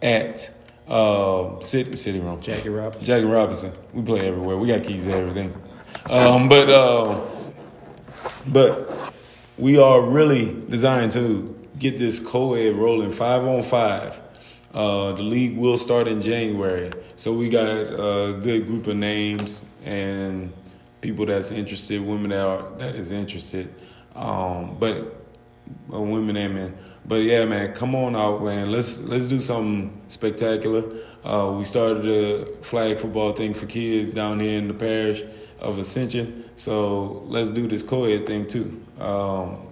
at 0.00 0.54
uh, 0.86 1.58
City 1.58 1.96
City 1.96 2.20
Room. 2.20 2.40
Jackie 2.40 2.68
Robinson. 2.68 3.04
Jackie 3.08 3.26
Robinson. 3.26 3.72
We 3.92 4.02
play 4.02 4.28
everywhere. 4.28 4.56
We 4.56 4.68
got 4.68 4.84
keys 4.84 5.04
to 5.06 5.12
everything. 5.12 5.60
Um, 6.08 6.48
but 6.48 6.68
uh, 6.70 7.20
but 8.46 9.12
we 9.58 9.76
are 9.76 10.08
really 10.08 10.54
designed 10.68 11.10
to 11.12 11.58
get 11.80 11.98
this 11.98 12.20
co-ed 12.20 12.76
rolling 12.76 13.10
five 13.10 13.44
on 13.44 13.62
five. 13.62 14.19
Uh, 14.72 15.12
the 15.12 15.22
league 15.22 15.56
will 15.56 15.76
start 15.78 16.06
in 16.06 16.22
January, 16.22 16.92
so 17.16 17.32
we 17.32 17.48
got 17.48 17.66
a 17.68 18.38
good 18.40 18.66
group 18.68 18.86
of 18.86 18.96
names 18.96 19.64
and 19.84 20.52
people 21.00 21.26
that's 21.26 21.50
interested, 21.50 22.00
women 22.00 22.30
that 22.30 22.46
are 22.46 22.70
that 22.78 22.94
is 22.94 23.10
interested, 23.10 23.68
um, 24.14 24.76
but 24.78 24.96
uh, 25.92 26.00
women 26.00 26.36
and 26.36 26.54
men. 26.54 26.78
But 27.04 27.22
yeah, 27.22 27.44
man, 27.46 27.72
come 27.74 27.96
on 27.96 28.14
out, 28.14 28.44
man. 28.44 28.70
Let's 28.70 29.00
let's 29.00 29.26
do 29.26 29.40
something 29.40 30.00
spectacular. 30.06 30.84
Uh, 31.24 31.54
we 31.58 31.64
started 31.64 32.06
a 32.06 32.46
flag 32.62 33.00
football 33.00 33.32
thing 33.32 33.54
for 33.54 33.66
kids 33.66 34.14
down 34.14 34.38
here 34.38 34.56
in 34.58 34.68
the 34.68 34.74
parish 34.74 35.24
of 35.58 35.78
Ascension, 35.80 36.44
so 36.54 37.24
let's 37.26 37.50
do 37.50 37.66
this 37.66 37.82
co-ed 37.82 38.24
thing 38.26 38.46
too. 38.46 38.80
Um, 39.00 39.66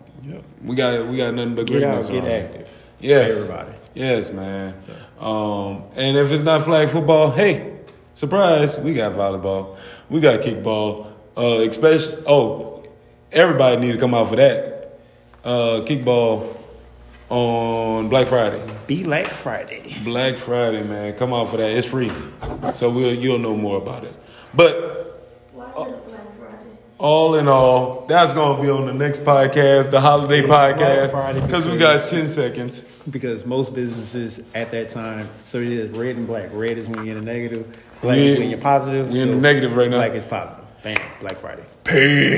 we 0.64 0.74
got 0.74 1.06
we 1.06 1.16
got 1.18 1.34
nothing 1.34 1.54
but 1.54 1.66
Get 1.66 1.84
out, 1.84 2.04
greatness. 2.04 2.08
get 2.08 2.24
active. 2.24 2.82
Yes. 3.00 3.36
Everybody. 3.36 3.77
Yes, 3.98 4.30
man. 4.30 4.76
Um, 5.18 5.82
and 5.96 6.16
if 6.16 6.30
it's 6.30 6.44
not 6.44 6.62
flag 6.62 6.88
football, 6.88 7.32
hey, 7.32 7.80
surprise, 8.14 8.78
we 8.78 8.94
got 8.94 9.10
volleyball, 9.10 9.76
we 10.08 10.20
got 10.20 10.40
kickball. 10.40 11.10
Uh, 11.36 11.66
especially, 11.68 12.22
oh, 12.28 12.84
everybody 13.32 13.80
need 13.80 13.90
to 13.90 13.98
come 13.98 14.14
out 14.14 14.28
for 14.28 14.36
that. 14.36 15.00
Uh, 15.42 15.82
kickball 15.84 16.56
on 17.28 18.08
Black 18.08 18.28
Friday. 18.28 18.62
Be 18.86 19.02
like 19.02 19.26
Friday. 19.26 19.96
Black 20.04 20.36
Friday, 20.36 20.84
man, 20.84 21.14
come 21.14 21.32
out 21.32 21.48
for 21.48 21.56
that. 21.56 21.72
It's 21.72 21.88
free, 21.88 22.12
so 22.74 22.90
we'll 22.90 23.12
you'll 23.12 23.40
know 23.40 23.56
more 23.56 23.78
about 23.78 24.04
it. 24.04 24.14
But 24.54 25.28
Why 25.52 25.70
is 25.70 25.72
it 25.72 25.94
a 25.94 26.08
Black 26.08 26.38
Friday? 26.38 26.78
All 26.98 27.36
in 27.36 27.46
all, 27.48 28.04
that's 28.08 28.32
gonna 28.32 28.60
be 28.62 28.68
on 28.68 28.86
the 28.86 28.92
next 28.92 29.20
podcast, 29.20 29.90
the 29.90 30.00
holiday 30.00 30.42
podcast, 30.42 31.42
because 31.42 31.66
we 31.66 31.76
got 31.78 32.08
ten 32.08 32.28
seconds. 32.28 32.84
because 33.08 33.46
most 33.46 33.74
businesses 33.74 34.40
at 34.54 34.70
that 34.72 34.90
time, 34.90 35.28
so 35.42 35.58
it 35.58 35.68
is 35.68 35.88
red 35.96 36.16
and 36.16 36.26
black. 36.26 36.48
Red 36.52 36.76
is 36.76 36.88
when 36.88 37.04
you're 37.06 37.16
in 37.16 37.24
the 37.24 37.32
negative. 37.32 37.76
Black 38.02 38.16
We 38.16 38.26
is 38.28 38.38
when 38.38 38.48
you're 38.50 38.58
positive. 38.60 39.10
we 39.12 39.20
in 39.20 39.28
so 39.28 39.34
the 39.34 39.40
negative 39.40 39.74
right 39.76 39.90
now. 39.90 39.96
Black 39.98 40.12
is 40.12 40.24
positive. 40.24 40.64
Bam. 40.82 40.96
Black 41.20 41.38
Friday. 41.38 41.64
Peace. 41.84 42.26